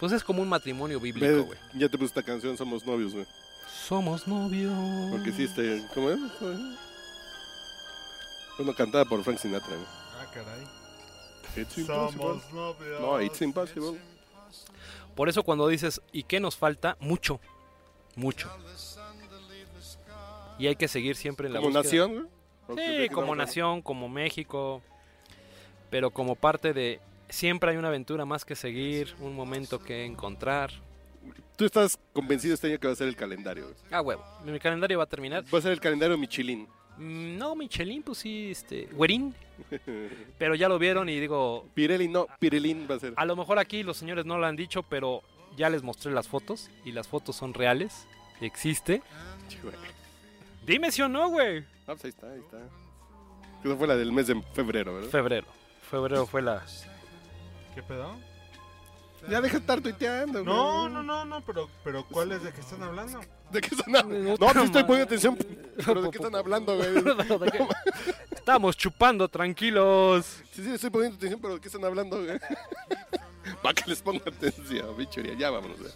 Pues 0.00 0.12
es 0.12 0.24
como 0.24 0.40
un 0.42 0.48
matrimonio 0.48 0.98
bíblico, 0.98 1.44
güey. 1.44 1.58
ya 1.74 1.88
te 1.88 1.96
puse 1.98 2.06
esta 2.06 2.22
canción, 2.22 2.56
Somos 2.56 2.84
Novios, 2.86 3.12
güey. 3.12 3.26
Somos 3.86 4.26
novios. 4.26 4.72
Porque 5.10 5.32
sí, 5.32 5.44
este. 5.44 5.82
¿Cómo 5.94 6.10
es? 6.10 6.18
Bueno, 8.56 8.74
cantada 8.74 9.04
por 9.04 9.22
Frank 9.24 9.38
Sinatra, 9.38 9.74
güey. 9.74 9.86
Ah, 9.88 10.26
caray. 10.32 10.66
It's 11.56 11.78
impossible. 11.78 12.22
Somos 12.22 12.52
novios. 12.52 13.00
No, 13.00 13.20
it's 13.20 13.40
impossible. 13.42 13.98
Por 15.14 15.28
eso 15.28 15.42
cuando 15.42 15.66
dices, 15.68 16.00
¿y 16.12 16.22
qué 16.24 16.40
nos 16.40 16.56
falta? 16.56 16.96
Mucho. 17.00 17.40
Mucho. 18.16 18.50
Y 20.58 20.66
hay 20.66 20.76
que 20.76 20.88
seguir 20.88 21.16
siempre 21.16 21.46
en 21.46 21.54
la 21.54 21.60
Como 21.60 21.70
búsqueda. 21.72 21.82
nación, 21.82 22.12
güey. 22.12 22.26
¿O 22.68 22.76
qué- 22.76 23.02
Sí, 23.08 23.14
como 23.14 23.34
nación, 23.34 23.82
como 23.82 24.08
México. 24.08 24.82
Pero 25.90 26.10
como 26.10 26.36
parte 26.36 26.72
de... 26.72 27.00
Siempre 27.30 27.70
hay 27.70 27.76
una 27.76 27.88
aventura 27.88 28.24
más 28.24 28.44
que 28.44 28.54
seguir, 28.54 29.14
un 29.20 29.34
momento 29.34 29.78
que 29.78 30.04
encontrar. 30.04 30.70
Tú 31.56 31.64
estás 31.64 31.98
convencido 32.12 32.54
este 32.54 32.68
año 32.68 32.78
que 32.78 32.86
va 32.86 32.92
a 32.92 32.96
ser 32.96 33.08
el 33.08 33.16
calendario, 33.16 33.64
güey. 33.64 33.76
Ah, 33.90 34.00
huevo. 34.00 34.24
Mi 34.44 34.58
calendario 34.58 34.98
va 34.98 35.04
a 35.04 35.08
terminar. 35.08 35.44
Va 35.52 35.58
a 35.58 35.62
ser 35.62 35.72
el 35.72 35.80
calendario 35.80 36.16
Michelin. 36.16 36.66
Mm, 36.96 37.36
No, 37.38 37.54
Michelin, 37.54 38.02
pues 38.02 38.18
sí, 38.18 38.50
este... 38.50 38.86
Güerín. 38.92 39.34
Pero 40.38 40.54
ya 40.54 40.68
lo 40.68 40.78
vieron 40.78 41.08
y 41.08 41.20
digo... 41.20 41.66
Pirelli, 41.74 42.08
no, 42.08 42.26
Pirelín 42.38 42.86
va 42.90 42.94
a 42.96 42.98
ser. 42.98 43.12
A 43.16 43.24
lo 43.24 43.36
mejor 43.36 43.58
aquí 43.58 43.82
los 43.82 43.96
señores 43.96 44.24
no 44.24 44.38
lo 44.38 44.46
han 44.46 44.56
dicho, 44.56 44.82
pero 44.82 45.22
ya 45.56 45.68
les 45.68 45.82
mostré 45.82 46.12
las 46.12 46.28
fotos. 46.28 46.70
Y 46.84 46.92
las 46.92 47.08
fotos 47.08 47.36
son 47.36 47.52
reales. 47.54 48.06
Existe. 48.40 49.02
Güey. 49.62 49.74
Dime 50.66 50.90
si 50.90 51.02
o 51.02 51.08
no, 51.08 51.28
güey. 51.28 51.60
Ah, 51.86 51.94
pues 51.94 52.04
ahí 52.04 52.10
está, 52.10 52.30
ahí 52.30 52.40
está. 52.40 52.58
Esa 53.64 53.76
fue 53.76 53.86
la 53.86 53.96
del 53.96 54.12
mes 54.12 54.26
de 54.26 54.40
febrero, 54.54 54.94
¿verdad? 54.94 55.10
Febrero. 55.10 55.46
Febrero 55.90 56.26
fue 56.26 56.40
la... 56.40 56.64
¿Qué 57.74 57.82
pedo? 57.82 58.16
Ya 59.28 59.40
deja 59.40 59.54
de 59.54 59.60
estar 59.60 59.80
tuiteando, 59.80 60.42
güey. 60.42 60.54
No, 60.54 60.88
no, 60.88 61.02
no, 61.02 61.24
no, 61.26 61.40
pero, 61.42 61.68
pero 61.84 62.04
¿cuál 62.06 62.32
es 62.32 62.42
de 62.42 62.52
qué 62.52 62.60
están 62.60 62.82
hablando? 62.82 63.20
¿De 63.50 63.60
qué 63.60 63.74
están 63.74 63.94
hablando? 63.96 64.36
No, 64.38 64.52
sí 64.52 64.64
estoy 64.64 64.82
poniendo 64.84 65.04
atención. 65.04 65.36
¿Pero 65.84 66.02
de 66.02 66.10
qué 66.10 66.16
están 66.16 66.34
hablando, 66.34 66.76
güey? 66.76 66.88
Estamos 68.30 68.76
chupando 68.76 69.28
tranquilos. 69.28 70.24
Sí, 70.52 70.64
sí, 70.64 70.72
estoy 70.72 70.88
poniendo 70.88 71.16
atención, 71.18 71.40
pero 71.40 71.54
¿de 71.54 71.60
qué 71.60 71.68
están 71.68 71.84
hablando, 71.84 72.24
güey? 72.24 72.38
Para 73.62 73.74
que 73.74 73.90
les 73.90 74.00
ponga 74.00 74.22
atención, 74.26 74.96
bichuría. 74.96 75.34
Ya 75.34 75.50
vámonos, 75.50 75.78
güey. 75.78 75.92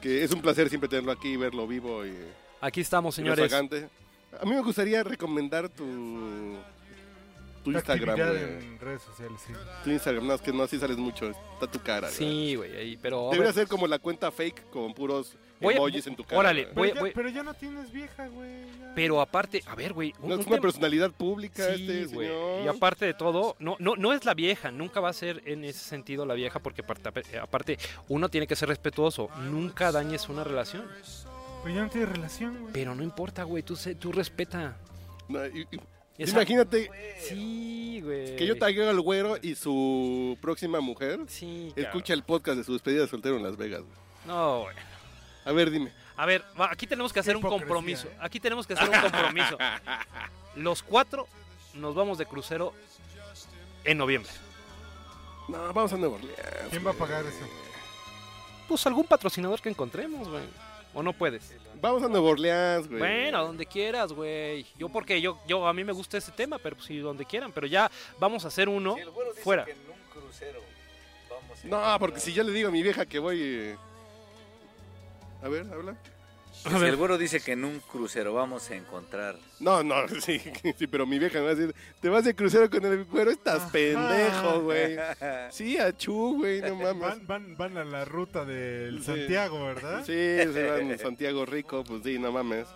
Que 0.00 0.24
es 0.24 0.32
un 0.32 0.40
placer 0.40 0.68
siempre 0.68 0.88
tenerlo 0.88 1.12
aquí, 1.12 1.36
verlo 1.36 1.66
vivo 1.66 2.06
y, 2.06 2.16
Aquí 2.60 2.80
estamos, 2.80 3.14
y 3.14 3.16
señores. 3.16 3.44
rozagante. 3.44 3.88
A 4.40 4.44
mí 4.44 4.52
me 4.52 4.60
gustaría 4.60 5.02
recomendar 5.02 5.68
tu, 5.68 6.56
tu 7.72 7.78
Instagram, 7.78 8.16
güey. 8.28 8.42
en 8.42 8.78
redes 8.80 9.02
sociales, 9.02 9.40
sí. 9.46 9.52
Tu 9.84 9.90
Instagram, 9.90 10.26
no, 10.26 10.34
es 10.34 10.40
que 10.40 10.52
no 10.52 10.62
así 10.62 10.78
sales 10.78 10.96
mucho, 10.96 11.28
está 11.30 11.66
tu 11.70 11.78
cara. 11.80 12.08
güey. 12.08 12.12
Sí, 12.18 12.54
güey, 12.56 12.76
ahí, 12.76 12.96
pero... 12.96 13.28
a 13.28 13.32
Debería 13.32 13.52
ser 13.52 13.66
como 13.68 13.86
la 13.86 13.98
cuenta 13.98 14.30
fake 14.30 14.70
con 14.70 14.94
puros 14.94 15.36
Voy 15.60 15.74
a- 15.74 15.76
emojis 15.76 16.06
en 16.06 16.16
tu 16.16 16.24
cara. 16.24 16.38
órale, 16.38 16.64
güey. 16.66 16.74
Pero, 16.74 16.80
Voy- 16.82 16.92
ya, 16.94 17.00
voy- 17.00 17.12
pero 17.14 17.28
ya 17.30 17.42
no 17.42 17.54
tienes 17.54 17.90
vieja, 17.92 18.28
güey. 18.28 18.68
Pero 18.94 19.20
aparte, 19.20 19.62
a 19.66 19.74
ver, 19.74 19.92
güey. 19.92 20.12
un- 20.20 20.28
No 20.28 20.34
es 20.34 20.40
un 20.40 20.46
una 20.46 20.56
tema- 20.56 20.62
personalidad 20.62 21.10
pública 21.12 21.64
Sí, 21.74 21.82
este 21.88 22.14
güey. 22.14 22.28
señor. 22.28 22.64
Y 22.64 22.68
aparte 22.68 23.04
de 23.06 23.14
todo, 23.14 23.56
no, 23.58 23.76
no, 23.78 23.94
no 23.96 24.12
es 24.12 24.24
la 24.24 24.34
vieja, 24.34 24.70
nunca 24.70 25.00
va 25.00 25.10
a 25.10 25.12
ser 25.12 25.42
en 25.46 25.64
ese 25.64 25.78
sentido 25.80 26.26
la 26.26 26.34
vieja, 26.34 26.58
porque 26.60 26.82
aparte, 26.82 27.38
aparte, 27.38 27.78
uno 28.08 28.28
tiene 28.28 28.46
que 28.46 28.56
ser 28.56 28.68
respetuoso. 28.68 29.28
Nunca 29.42 29.92
dañes 29.92 30.28
una 30.28 30.42
relación. 30.44 30.84
Pero 31.64 31.74
ya 31.74 31.82
no 31.82 31.90
tienes 31.90 32.08
relación, 32.10 32.56
güey. 32.60 32.72
Pero 32.72 32.94
no 32.94 33.02
importa, 33.02 33.42
güey, 33.42 33.62
tú, 33.62 33.76
tú 33.98 34.12
respeta. 34.12 34.76
No, 35.28 35.44
y- 35.46 35.66
y- 35.70 35.80
Esa- 36.18 36.32
Imagínate 36.32 36.90
Sí, 37.20 38.00
güey. 38.02 38.36
que 38.36 38.46
yo 38.46 38.58
tagueo 38.58 38.90
al 38.90 39.00
güero 39.00 39.36
y 39.40 39.54
su 39.54 40.36
próxima 40.40 40.80
mujer 40.80 41.20
Sí, 41.28 41.72
escucha 41.76 42.12
el 42.12 42.22
podcast 42.24 42.58
de 42.58 42.64
su 42.64 42.72
despedida 42.72 43.02
de 43.02 43.08
soltero 43.08 43.36
en 43.36 43.42
Las 43.44 43.56
Vegas. 43.56 43.80
güey. 43.82 43.92
No, 44.26 44.60
güey. 44.62 44.76
A 45.44 45.52
ver, 45.52 45.70
dime. 45.70 45.92
A 46.16 46.26
ver, 46.26 46.44
va, 46.60 46.70
aquí 46.72 46.86
tenemos 46.86 47.12
que 47.12 47.20
hacer 47.20 47.36
un 47.36 47.42
compromiso. 47.42 48.08
¿eh? 48.08 48.16
Aquí 48.20 48.40
tenemos 48.40 48.66
que 48.66 48.74
hacer 48.74 48.88
un 48.90 49.00
compromiso. 49.00 49.56
Los 50.56 50.82
cuatro 50.82 51.28
nos 51.74 51.94
vamos 51.94 52.18
de 52.18 52.26
crucero 52.26 52.74
en 53.84 53.96
noviembre. 53.98 54.30
No, 55.48 55.72
vamos 55.72 55.92
a 55.92 55.96
Nueva 55.96 56.16
Orleans. 56.16 56.36
¿Quién 56.70 56.84
va 56.86 56.90
a 56.90 56.94
pagar 56.94 57.24
eso? 57.24 57.46
Pues 58.66 58.84
algún 58.86 59.06
patrocinador 59.06 59.60
que 59.62 59.68
encontremos, 59.70 60.28
güey. 60.28 60.42
¿O 60.94 61.02
no 61.02 61.12
puedes? 61.12 61.54
Vamos 61.80 62.02
a 62.02 62.08
Nueva 62.08 62.30
Orleans, 62.30 62.88
güey. 62.88 62.98
Bueno, 62.98 63.38
a 63.38 63.42
donde 63.42 63.64
quieras, 63.66 64.12
güey. 64.12 64.66
Yo 64.76 64.88
porque 64.88 65.20
yo, 65.20 65.38
yo 65.46 65.66
a 65.66 65.72
mí 65.72 65.84
me 65.84 65.92
gusta 65.92 66.18
ese 66.18 66.32
tema, 66.32 66.58
pero 66.58 66.74
pues 66.76 66.88
sí, 66.88 66.98
donde 66.98 67.24
quieran. 67.24 67.52
Pero 67.52 67.66
ya 67.66 67.90
vamos 68.18 68.44
a 68.44 68.48
hacer 68.48 68.68
uno 68.68 68.94
Si 68.94 69.00
el 69.02 69.10
güero 69.10 69.30
dice 69.30 69.42
fuera. 69.42 69.64
que 69.64 69.72
en 69.72 69.78
un 69.78 70.10
crucero 70.20 70.60
vamos 71.30 71.64
en- 71.64 71.70
No, 71.70 71.96
porque 72.00 72.18
si 72.20 72.32
yo 72.32 72.42
le 72.42 72.52
digo 72.52 72.68
a 72.68 72.72
mi 72.72 72.82
vieja 72.82 73.06
que 73.06 73.18
voy... 73.20 73.40
eh, 73.40 73.76
A 75.42 75.48
ver, 75.48 75.66
habla. 75.72 75.96
Si 76.66 76.74
el 76.84 76.96
güero 76.96 77.16
dice 77.18 77.40
que 77.40 77.52
en 77.52 77.64
un 77.64 77.80
crucero 77.80 78.34
vamos 78.34 78.68
a 78.70 78.74
encontrar. 78.74 79.36
No, 79.60 79.82
no, 79.82 80.06
sí, 80.20 80.40
sí, 80.76 80.86
pero 80.86 81.06
mi 81.06 81.18
vieja 81.18 81.38
me 81.38 81.44
va 81.46 81.50
a 81.52 81.54
decir, 81.54 81.74
te 82.00 82.08
vas 82.08 82.24
de 82.24 82.34
crucero 82.34 82.68
con 82.68 82.84
el 82.84 83.04
güero, 83.04 83.30
estás 83.30 83.62
Ajá. 83.62 83.70
pendejo, 83.72 84.60
güey. 84.62 84.96
Sí, 85.50 85.78
achú, 85.78 86.36
güey, 86.38 86.60
no 86.60 86.74
mames. 86.76 87.00
Van, 87.00 87.26
van, 87.26 87.56
van 87.56 87.76
a 87.78 87.84
la 87.84 88.04
ruta 88.04 88.44
del 88.44 88.98
Sí. 89.00 89.06
Santiago, 89.06 89.64
¿verdad? 89.64 90.00
Sí, 90.00 90.12
se 90.12 90.70
van 90.70 90.92
a 90.92 90.98
Santiago 90.98 91.46
Rico, 91.46 91.84
pues 91.84 92.02
sí, 92.04 92.18
no 92.18 92.32
mames. 92.32 92.66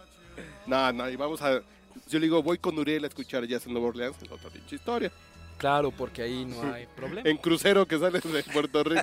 No, 0.67 0.93
no, 0.93 1.09
y 1.11 1.17
vamos 1.17 1.43
a... 1.43 1.61
Yo 2.09 2.19
le 2.19 2.21
digo, 2.21 2.43
voy 2.43 2.59
con 2.59 2.79
Uriel 2.79 3.05
a 3.05 3.09
escuchar 3.09 3.45
Jazz 3.47 3.67
en 3.67 3.73
Nueva 3.75 3.89
Orleans, 3.89 4.17
es 4.23 4.31
otra 4.31 4.49
pinche 4.49 4.77
historia. 4.77 5.11
Claro, 5.59 5.91
porque 5.91 6.23
ahí 6.23 6.45
no 6.45 6.73
hay 6.73 6.87
problema. 6.97 7.29
En 7.29 7.37
crucero 7.37 7.87
que 7.87 7.99
sale 7.99 8.21
de 8.21 8.43
Puerto 8.45 8.83
Rico. 8.83 9.03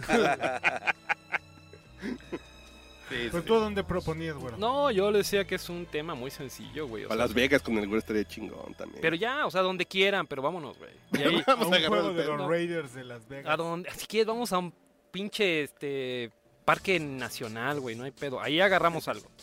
Sí, 3.09 3.15
Pues 3.31 3.43
sí. 3.43 3.47
tú 3.47 3.55
a 3.55 3.59
dónde 3.59 3.83
proponías, 3.83 4.35
güey. 4.35 4.53
No, 4.57 4.91
yo 4.91 5.09
le 5.11 5.19
decía 5.19 5.43
que 5.45 5.55
es 5.55 5.67
un 5.69 5.85
tema 5.85 6.13
muy 6.15 6.29
sencillo, 6.31 6.87
güey. 6.87 7.03
o 7.05 7.07
A 7.07 7.09
sea, 7.09 7.17
Las 7.17 7.33
Vegas 7.33 7.61
con 7.61 7.77
el 7.77 7.85
güero 7.87 7.99
estaría 7.99 8.23
chingón 8.23 8.73
también. 8.75 9.01
Pero 9.01 9.15
ya, 9.15 9.45
o 9.45 9.51
sea, 9.51 9.61
donde 9.61 9.85
quieran, 9.85 10.27
pero 10.27 10.41
vámonos, 10.41 10.77
güey. 10.77 10.91
Y 11.13 11.23
ahí, 11.23 11.43
A 11.47 11.55
vamos 11.55 11.67
un 11.67 11.73
a 11.73 11.77
agarrar 11.77 11.89
juego 12.01 12.09
el 12.11 12.15
de 12.17 12.23
pedo. 12.23 12.37
los 12.37 12.47
Raiders 12.47 12.93
de 12.93 13.03
Las 13.03 13.27
Vegas. 13.27 13.51
a 13.53 13.57
donde, 13.57 13.89
si 13.91 14.05
quieres, 14.05 14.27
vamos 14.27 14.53
a 14.53 14.59
un 14.59 14.73
pinche 15.11 15.63
este 15.63 16.31
parque 16.65 16.99
nacional, 16.99 17.79
güey, 17.79 17.95
no 17.95 18.03
hay 18.03 18.11
pedo. 18.11 18.39
Ahí 18.39 18.61
agarramos 18.61 19.07
algo. 19.07 19.27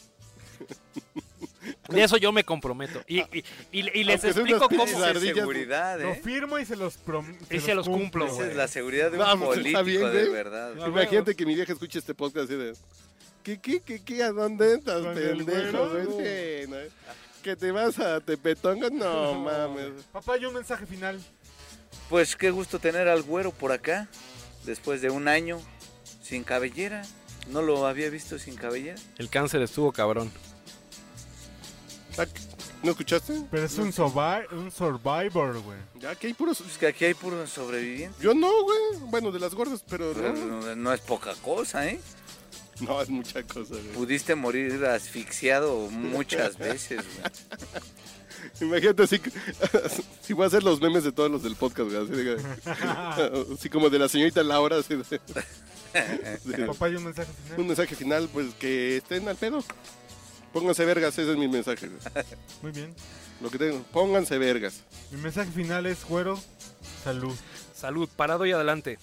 De 1.89 2.03
eso 2.03 2.17
yo 2.17 2.31
me 2.33 2.45
comprometo. 2.45 3.01
Y, 3.09 3.21
y, 3.21 3.45
y- 3.73 4.01
y 4.01 4.05
les 4.05 4.25
Aunque 4.25 4.41
explico 4.41 4.57
unas 4.59 4.69
cómo. 4.69 4.69
pinches 4.85 4.97
Esa 4.99 5.11
es 5.11 5.17
ardillas, 5.17 5.37
seguridad, 5.37 6.01
Lo 6.01 6.11
¿eh? 6.13 6.21
firmo 6.23 6.59
y 6.59 6.65
se 6.65 6.77
los, 6.77 6.97
prom 6.97 7.27
Y 7.51 7.59
se 7.61 7.75
los 7.75 7.89
cumplo, 7.89 8.27
Esa 8.27 8.35
güey. 8.37 8.51
es 8.51 8.57
la 8.57 8.69
seguridad 8.69 9.11
de 9.11 9.19
un 9.19 9.25
Vamos, 9.25 9.57
está 9.57 9.61
político 9.81 9.85
bien, 9.85 10.13
de 10.13 10.21
güey. 10.23 10.31
verdad. 10.33 10.75
Imagínate 10.87 11.35
que 11.35 11.45
mi 11.47 11.55
vieja 11.55 11.73
escuche 11.73 11.99
este 11.99 12.15
podcast 12.15 12.49
así 12.51 12.55
de... 12.57 12.75
¿Qué, 13.47 13.61
qué, 13.61 13.79
qué, 13.81 14.03
qué? 14.03 14.25
¿A 14.25 14.33
dónde 14.33 14.75
estás, 14.75 15.07
pendejo? 15.07 16.19
¿Que 17.45 17.55
te 17.55 17.71
vas 17.71 17.97
a 18.01 18.19
Tepetonga? 18.21 18.91
No, 18.91 19.35
mames. 19.35 20.03
Papá, 20.11 20.37
yo 20.37 20.49
un 20.49 20.57
mensaje 20.57 20.85
final. 20.85 21.21
Pues 22.11 22.35
qué 22.35 22.51
gusto 22.51 22.81
tener 22.81 23.07
al 23.07 23.23
güero 23.23 23.53
por 23.53 23.71
acá, 23.71 24.09
después 24.65 25.01
de 25.01 25.11
un 25.11 25.29
año 25.29 25.61
sin 26.25 26.43
cabellera. 26.43 27.03
No 27.47 27.63
lo 27.63 27.87
había 27.87 28.11
visto 28.11 28.37
sin 28.41 28.57
cabellera. 28.57 28.99
El 29.17 29.31
cáncer 29.31 29.63
estuvo 29.63 29.93
cabrón. 29.93 30.29
Ah, 32.19 32.27
¿No 32.83 32.91
escuchaste? 32.91 33.43
Pero 33.49 33.65
es 33.65 33.79
un, 33.79 33.93
survi- 33.93 34.51
un 34.51 34.73
survivor, 34.73 35.61
güey. 35.61 35.79
Ya 36.01 36.17
que 36.17 36.27
hay 36.27 36.35
puros... 36.35 36.61
Es 36.63 36.79
que 36.79 36.89
aquí 36.89 37.05
hay 37.05 37.15
puros 37.15 37.49
sobrevivientes. 37.49 38.21
Yo 38.21 38.35
no, 38.35 38.51
güey. 38.65 38.79
Bueno, 39.09 39.31
de 39.31 39.39
las 39.39 39.55
gordas, 39.55 39.85
pero 39.89 40.13
Pero 40.15 40.33
no, 40.33 40.75
no 40.75 40.93
es 40.93 41.01
poca 41.01 41.33
cosa, 41.37 41.87
¿eh? 41.87 42.01
No, 42.81 43.01
es 43.01 43.09
mucha 43.09 43.43
cosa, 43.43 43.71
güey. 43.75 43.93
Pudiste 43.95 44.35
morir 44.35 44.85
asfixiado 44.85 45.89
muchas 45.91 46.59
veces, 46.59 46.99
güey. 46.99 47.33
Imagínate 48.61 49.03
así, 49.03 49.19
que- 49.19 49.31
si 50.23 50.33
voy 50.33 50.45
a 50.45 50.47
hacer 50.49 50.63
los 50.63 50.81
memes 50.81 51.05
de 51.05 51.13
todos 51.13 51.31
los 51.31 51.43
del 51.43 51.57
podcast, 51.57 51.91
güey. 51.91 52.03
Así, 52.03 52.13
de- 52.13 53.55
así 53.55 53.69
como 53.71 53.91
de 53.91 53.99
la 53.99 54.09
señorita 54.09 54.43
Laura, 54.43 54.79
así 54.79 54.95
de- 54.95 55.21
de- 56.45 56.67
Papá, 56.67 56.89
yo 56.89 56.99
un 56.99 57.05
mensaje 57.05 57.31
un 57.31 57.47
final. 57.49 57.67
mensaje 57.67 57.95
final, 57.97 58.29
pues 58.33 58.55
que 58.55 58.99
estén 58.99 59.27
al 59.29 59.37
pedo. 59.37 59.65
Pónganse 60.53 60.85
vergas, 60.85 61.19
ese 61.19 61.31
es 61.33 61.37
mi 61.37 61.49
mensaje. 61.49 61.89
güey. 61.89 62.01
Muy 62.63 62.73
bien. 62.73 62.95
Lo 63.41 63.51
que 63.51 63.59
tengo, 63.59 63.83
pónganse 63.93 64.39
vergas. 64.39 64.83
Mi 65.11 65.21
mensaje 65.21 65.51
final 65.51 65.87
es, 65.87 66.05
güero, 66.05 66.41
salud. 67.05 67.35
Salud, 67.75 68.09
parado 68.17 68.47
y 68.47 68.53
adelante. 68.53 68.99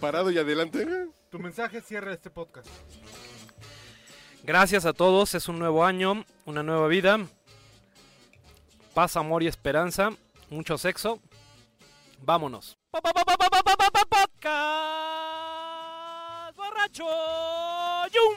Parado 0.00 0.30
y 0.30 0.38
adelante. 0.38 0.84
güey. 0.84 1.00
Tu 1.32 1.38
mensaje 1.38 1.80
cierra 1.80 2.12
este 2.12 2.28
podcast. 2.28 2.68
Gracias 4.42 4.84
a 4.84 4.92
todos, 4.92 5.34
es 5.34 5.48
un 5.48 5.58
nuevo 5.58 5.82
año, 5.82 6.26
una 6.44 6.62
nueva 6.62 6.88
vida. 6.88 7.20
Paz, 8.92 9.16
amor 9.16 9.42
y 9.42 9.46
esperanza, 9.46 10.10
mucho 10.50 10.76
sexo. 10.76 11.22
Vámonos. 12.18 12.76
Podcast 12.90 13.32
¡Yum! 18.12 18.36